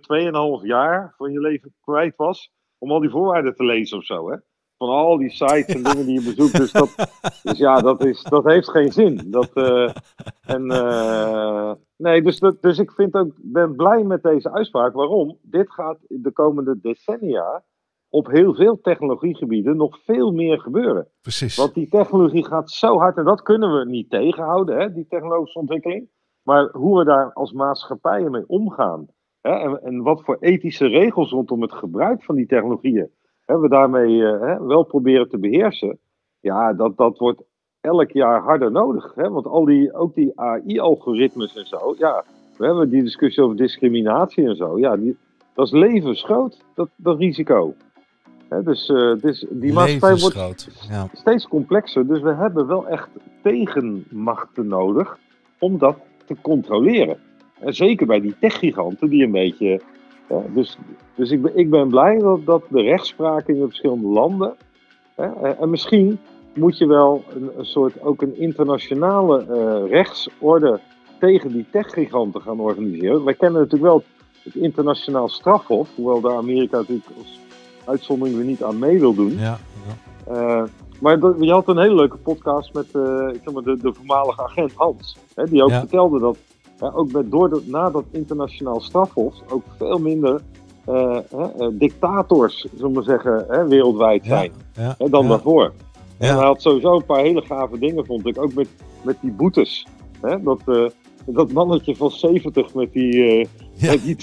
2,5 0.60 0.66
jaar 0.66 1.14
van 1.16 1.32
je 1.32 1.40
leven 1.40 1.74
kwijt 1.80 2.16
was 2.16 2.52
om 2.78 2.90
al 2.90 3.00
die 3.00 3.10
voorwaarden 3.10 3.54
te 3.54 3.64
lezen 3.64 3.98
of 3.98 4.04
zo. 4.04 4.30
Hè? 4.30 4.36
Van 4.82 4.90
al 4.90 5.18
die 5.18 5.30
sites 5.30 5.74
en 5.74 5.82
dingen 5.82 6.06
die 6.06 6.20
je 6.20 6.34
bezoekt. 6.34 6.56
Dus, 6.56 6.72
dat, 6.72 6.94
dus 7.42 7.58
ja, 7.58 7.80
dat, 7.80 8.04
is, 8.04 8.22
dat 8.22 8.44
heeft 8.44 8.70
geen 8.70 8.92
zin. 8.92 9.30
Dat, 9.30 9.50
uh, 9.54 9.90
en, 10.46 10.64
uh, 10.70 11.72
nee, 11.96 12.22
dus, 12.22 12.38
dus 12.60 12.78
ik 12.78 12.90
vind 12.90 13.14
ook, 13.14 13.32
ben 13.36 13.76
blij 13.76 14.02
met 14.02 14.22
deze 14.22 14.52
uitspraak. 14.52 14.92
Waarom? 14.92 15.38
Dit 15.42 15.72
gaat 15.72 15.98
de 16.08 16.32
komende 16.32 16.78
decennia 16.80 17.62
op 18.08 18.26
heel 18.26 18.54
veel 18.54 18.80
technologiegebieden 18.80 19.76
nog 19.76 19.98
veel 20.04 20.32
meer 20.32 20.60
gebeuren. 20.60 21.08
Precies. 21.20 21.56
Want 21.56 21.74
die 21.74 21.88
technologie 21.88 22.46
gaat 22.46 22.70
zo 22.70 22.98
hard 22.98 23.16
en 23.16 23.24
dat 23.24 23.42
kunnen 23.42 23.78
we 23.78 23.84
niet 23.84 24.10
tegenhouden, 24.10 24.78
hè, 24.80 24.92
die 24.92 25.06
technologische 25.08 25.58
ontwikkeling. 25.58 26.08
Maar 26.42 26.68
hoe 26.72 26.98
we 26.98 27.04
daar 27.04 27.32
als 27.32 27.52
maatschappijen 27.52 28.30
mee 28.30 28.46
omgaan 28.46 29.06
hè, 29.40 29.52
en, 29.52 29.82
en, 29.82 30.02
wat 30.02 30.22
voor 30.22 30.36
ethische 30.40 30.86
regels 30.86 31.30
rondom 31.30 31.62
het 31.62 31.72
gebruik 31.72 32.22
van 32.22 32.34
die 32.34 32.46
technologieën 32.46 33.10
hè, 33.46 33.58
we 33.58 33.68
daarmee 33.68 34.10
uh, 34.10 34.60
wel 34.60 34.82
proberen 34.82 35.28
te 35.28 35.38
beheersen, 35.38 35.98
ja, 36.40 36.72
dat, 36.72 36.96
dat 36.96 37.18
wordt 37.18 37.42
elk 37.80 38.10
jaar 38.10 38.42
harder 38.42 38.70
nodig. 38.70 39.12
Hè, 39.14 39.30
want 39.30 39.46
al 39.46 39.64
die, 39.64 39.94
ook 39.94 40.14
die 40.14 40.32
AI-algoritmes 40.34 41.56
en 41.56 41.66
zo, 41.66 41.94
ja, 41.98 42.24
we 42.56 42.66
hebben 42.66 42.90
die 42.90 43.02
discussie 43.02 43.42
over 43.42 43.56
discriminatie 43.56 44.46
en 44.46 44.56
zo, 44.56 44.78
ja, 44.78 44.96
die, 44.96 45.16
dat 45.54 45.66
is 45.66 45.72
levensgroot, 45.72 46.64
dat, 46.74 46.88
dat 46.96 47.18
risico 47.18 47.74
dus, 48.60 48.88
uh, 48.88 49.14
dus 49.20 49.46
die 49.50 49.72
maatschappij 49.72 50.16
wordt 50.18 50.68
ja. 50.88 51.08
steeds 51.12 51.48
complexer. 51.48 52.06
Dus 52.06 52.20
we 52.20 52.34
hebben 52.34 52.66
wel 52.66 52.88
echt 52.88 53.08
tegenmachten 53.42 54.66
nodig 54.66 55.18
om 55.58 55.78
dat 55.78 55.96
te 56.26 56.36
controleren. 56.40 57.16
En 57.60 57.74
zeker 57.74 58.06
bij 58.06 58.20
die 58.20 58.34
techgiganten 58.40 59.08
die 59.08 59.24
een 59.24 59.30
beetje. 59.30 59.80
dus 60.54 60.78
dus 61.14 61.30
ik, 61.30 61.42
ben, 61.42 61.56
ik 61.56 61.70
ben 61.70 61.88
blij 61.88 62.18
dat, 62.18 62.44
dat 62.44 62.62
de 62.68 62.82
rechtspraak 62.82 63.48
in 63.48 63.60
de 63.60 63.66
verschillende 63.66 64.06
landen. 64.06 64.54
Hè, 65.14 65.48
en 65.48 65.70
misschien 65.70 66.18
moet 66.54 66.78
je 66.78 66.86
wel 66.86 67.24
een, 67.34 67.50
een 67.56 67.66
soort 67.66 68.02
ook 68.02 68.22
een 68.22 68.38
internationale 68.38 69.46
uh, 69.50 69.90
rechtsorde 69.90 70.80
tegen 71.20 71.52
die 71.52 71.66
techgiganten 71.70 72.40
gaan 72.40 72.60
organiseren. 72.60 73.24
Wij 73.24 73.34
kennen 73.34 73.60
natuurlijk 73.60 73.92
wel 73.92 74.02
het 74.42 74.54
internationaal 74.54 75.28
strafhof, 75.28 75.88
hoewel 75.94 76.20
daar 76.20 76.36
Amerika 76.36 76.76
natuurlijk 76.76 77.08
als 77.18 77.40
uitzondering 77.84 78.38
er 78.38 78.44
niet 78.44 78.62
aan 78.62 78.78
mee 78.78 79.00
wil 79.00 79.14
doen. 79.14 79.38
Ja, 79.38 79.58
ja. 79.86 80.62
Uh, 80.62 80.68
maar 81.00 81.18
je 81.40 81.52
had 81.52 81.68
een 81.68 81.78
hele 81.78 81.94
leuke 81.94 82.16
podcast 82.16 82.74
met 82.74 82.86
uh, 82.92 83.28
ik 83.32 83.40
zeg 83.44 83.54
maar 83.54 83.62
de, 83.62 83.76
de 83.76 83.92
voormalige 83.94 84.42
agent 84.42 84.72
Hans. 84.74 85.16
Hè, 85.34 85.44
die 85.44 85.62
ook 85.62 85.70
vertelde 85.72 86.18
dat 86.18 86.38
ook 86.94 87.12
met, 87.12 87.30
door 87.30 87.48
de, 87.48 87.62
na 87.66 87.90
dat 87.90 88.04
internationaal 88.10 88.80
strafhof 88.80 89.34
ook 89.48 89.62
veel 89.78 89.98
minder 89.98 90.40
uh, 90.88 91.18
dictators, 91.72 92.66
zullen 92.74 92.94
we 92.94 93.02
zeggen, 93.02 93.44
hè, 93.48 93.68
wereldwijd 93.68 94.24
zijn 94.24 94.52
dan 94.98 95.28
daarvoor. 95.28 95.72
En 96.18 96.36
hij 96.36 96.44
had 96.44 96.62
sowieso 96.62 96.94
een 96.94 97.04
paar 97.04 97.22
hele 97.22 97.42
gave 97.42 97.78
dingen, 97.78 98.06
vond 98.06 98.26
ik. 98.26 98.42
Ook 98.42 98.54
met, 98.54 98.68
met 99.02 99.16
die 99.20 99.32
boetes. 99.32 99.86
Hè, 100.20 100.42
dat, 100.42 100.90
dat 101.26 101.52
mannetje 101.52 101.96
van 101.96 102.10
70 102.10 102.74
met 102.74 102.92
die, 102.92 103.48
ja. 103.74 103.96
die, 103.96 104.16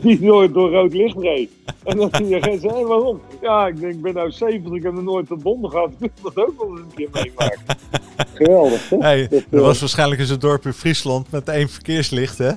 die 0.00 0.20
door, 0.20 0.52
door 0.52 0.70
rood 0.70 0.92
licht 0.92 1.16
reed. 1.18 1.50
En 1.84 1.96
dan 1.96 2.08
zie 2.12 2.28
je 2.28 2.58
zei, 2.60 2.84
waarom? 2.84 3.20
Ja, 3.40 3.66
ik 3.66 3.80
denk, 3.80 3.92
ik 3.92 4.02
ben 4.02 4.14
nou 4.14 4.30
70, 4.30 4.72
ik 4.72 4.82
heb 4.82 4.92
nog 4.92 5.04
nooit 5.04 5.30
een 5.30 5.42
bonden 5.42 5.70
gehad. 5.70 5.90
Ik 6.00 6.10
wil 6.22 6.32
dat 6.34 6.46
ook 6.46 6.58
wel 6.58 6.70
eens 6.70 6.80
een 6.80 6.94
keer 6.94 7.08
meemaken. 7.12 7.60
Geweldig, 8.34 8.90
hè? 8.90 8.96
Hey, 8.98 9.28
dat, 9.28 9.44
was 9.50 9.74
uh, 9.74 9.80
waarschijnlijk 9.80 10.20
eens 10.20 10.30
een 10.30 10.38
dorp 10.38 10.64
in 10.64 10.72
Friesland 10.72 11.30
met 11.30 11.48
één 11.48 11.68
verkeerslicht, 11.68 12.38
hè? 12.38 12.50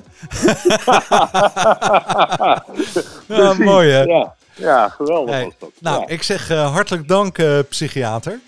ja, 3.36 3.54
mooi, 3.58 3.90
hè? 3.90 4.02
Ja, 4.02 4.34
ja 4.54 4.88
geweldig 4.88 5.34
hey, 5.34 5.44
was 5.44 5.54
dat. 5.58 5.70
Nou, 5.80 6.04
ik 6.06 6.22
zeg 6.22 6.50
uh, 6.50 6.72
hartelijk 6.72 7.08
dank, 7.08 7.38
uh, 7.38 7.58
psychiater. 7.68 8.40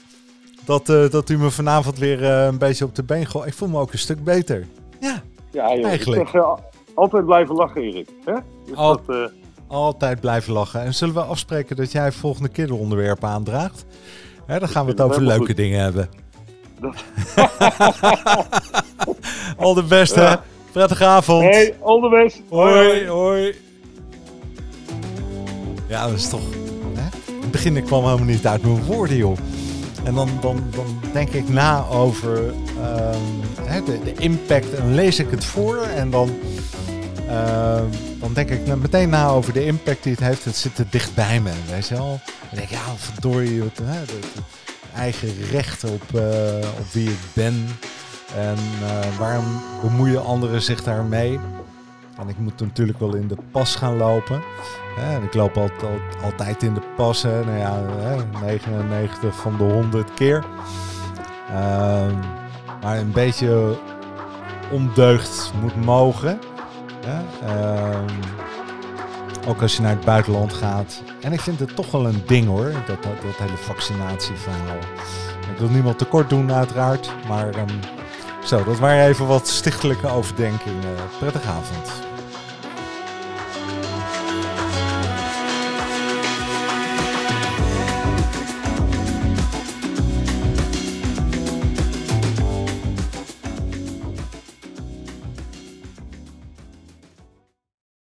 Dat, 0.64 0.86
dat 0.86 1.30
u 1.30 1.38
me 1.38 1.50
vanavond 1.50 1.98
weer 1.98 2.24
een 2.24 2.58
beetje 2.58 2.84
op 2.84 2.94
de 2.94 3.02
been 3.02 3.26
gooit. 3.26 3.46
Ik 3.46 3.54
voel 3.54 3.68
me 3.68 3.78
ook 3.78 3.92
een 3.92 3.98
stuk 3.98 4.24
beter. 4.24 4.66
Ja, 5.00 5.22
ja 5.50 5.74
joh, 5.74 5.86
eigenlijk. 5.86 6.22
Ik 6.22 6.28
zeg, 6.28 6.42
altijd 6.94 7.24
blijven 7.24 7.54
lachen, 7.54 7.82
Erik. 7.82 8.08
Hè? 8.24 8.34
Dus 8.66 8.76
dat, 8.76 9.00
uh... 9.08 9.24
Altijd 9.66 10.20
blijven 10.20 10.52
lachen. 10.52 10.80
En 10.80 10.94
zullen 10.94 11.14
we 11.14 11.20
afspreken 11.20 11.76
dat 11.76 11.92
jij 11.92 12.12
volgende 12.12 12.48
keer 12.48 12.66
de 12.66 12.74
onderwerpen 12.74 13.28
aandraagt? 13.28 13.84
Hè, 14.46 14.58
dan 14.58 14.68
gaan 14.68 14.84
we 14.84 14.90
het 14.90 15.00
over 15.00 15.22
leuke 15.22 15.54
dingen 15.54 15.80
hebben. 15.80 16.08
al 19.56 19.74
de 19.74 19.82
beste. 19.82 20.20
Ja. 20.20 20.42
Prettige 20.72 21.04
avond. 21.04 21.42
Hey, 21.42 21.74
all 21.80 22.00
the 22.00 22.08
best. 22.08 22.42
Hoi, 22.48 23.08
hoi. 23.08 23.54
Ja, 25.88 26.06
dat 26.06 26.16
is 26.16 26.28
toch... 26.28 26.40
Hè? 26.94 27.32
In 27.32 27.40
het 27.40 27.50
begin 27.50 27.84
kwam 27.84 28.04
helemaal 28.04 28.24
niet 28.26 28.46
uit 28.46 28.62
mijn 28.62 28.84
woorden, 28.84 29.16
joh. 29.16 29.36
En 30.04 30.14
dan, 30.14 30.28
dan, 30.40 30.62
dan 30.70 31.00
denk 31.12 31.28
ik 31.28 31.48
na 31.48 31.84
over 31.86 32.38
um, 32.38 33.84
de, 33.84 33.98
de, 34.04 34.12
impact 34.18 34.74
en 34.74 34.94
lees 34.94 35.18
ik 35.18 35.30
het 35.30 35.44
voor. 35.44 35.76
En 35.76 36.10
dan 36.10 36.30
Ehm, 37.30 37.84
dan 38.18 38.32
denk 38.32 38.50
ik 38.50 38.76
meteen 38.76 39.08
na 39.08 39.28
over 39.28 39.52
de 39.52 39.66
impact 39.66 40.02
die 40.02 40.12
het 40.12 40.22
heeft. 40.22 40.44
Het 40.44 40.56
zit 40.56 40.78
er 40.78 40.86
dichtbij 40.90 41.40
me, 41.40 41.52
weet 41.70 41.88
je 41.88 41.94
wel. 41.94 42.20
Dan 42.26 42.48
denk 42.50 42.62
ik, 42.62 42.70
ja, 42.70 42.96
verdorie, 42.96 43.58
de, 43.74 43.82
eigen 44.94 45.28
recht 45.50 45.84
op, 45.84 46.02
uh, 46.14 46.22
op 46.78 46.92
wie 46.92 47.10
ik 47.10 47.18
ben. 47.32 47.68
En 48.36 48.56
uh, 48.82 49.18
waarom 49.18 49.44
bemoeien 49.82 50.24
anderen 50.24 50.62
zich 50.62 50.82
daarmee? 50.82 51.38
En 52.18 52.28
ik 52.28 52.38
moet 52.38 52.60
natuurlijk 52.60 52.98
wel 52.98 53.14
in 53.14 53.28
de 53.28 53.36
pas 53.50 53.74
gaan 53.74 53.96
lopen. 53.96 54.42
Hè, 54.96 55.22
ik 55.22 55.34
loop 55.34 55.70
altijd, 56.22 56.62
in 56.62 56.74
de 56.74 56.82
pas. 56.96 57.22
Nou 57.22 57.56
ja, 57.58 57.82
hè, 57.98 58.16
99 58.44 59.36
van 59.36 59.56
de 59.56 59.64
100 59.64 60.14
keer. 60.14 60.44
Uh, 61.50 62.06
maar 62.82 62.98
een 62.98 63.12
beetje 63.12 63.78
ondeugd 64.70 65.52
moet 65.60 65.84
mogen. 65.84 66.38
Ehm, 67.04 68.04
ook 69.46 69.62
als 69.62 69.76
je 69.76 69.82
naar 69.82 69.90
het 69.90 70.04
buitenland 70.04 70.52
gaat. 70.52 71.02
En 71.20 71.32
ik 71.32 71.40
vind 71.40 71.60
het 71.60 71.76
toch 71.76 71.90
wel 71.90 72.06
een 72.06 72.22
ding 72.26 72.46
hoor, 72.46 72.72
dat, 72.72 73.02
dat, 73.02 73.22
dat 73.22 73.36
hele 73.38 73.56
vaccinatieverhaal. 73.56 74.78
Ik 75.52 75.58
wil 75.58 75.68
niemand 75.68 75.98
tekort 75.98 76.28
doen 76.28 76.52
uiteraard, 76.52 77.12
maar 77.28 77.46
um, 77.46 77.80
zo, 78.44 78.64
dat 78.64 78.78
waren 78.78 79.06
even 79.06 79.26
wat 79.26 79.48
stichtelijke 79.48 80.08
overdenkingen. 80.08 80.94
Prettige 81.18 81.48
avond. 81.48 82.09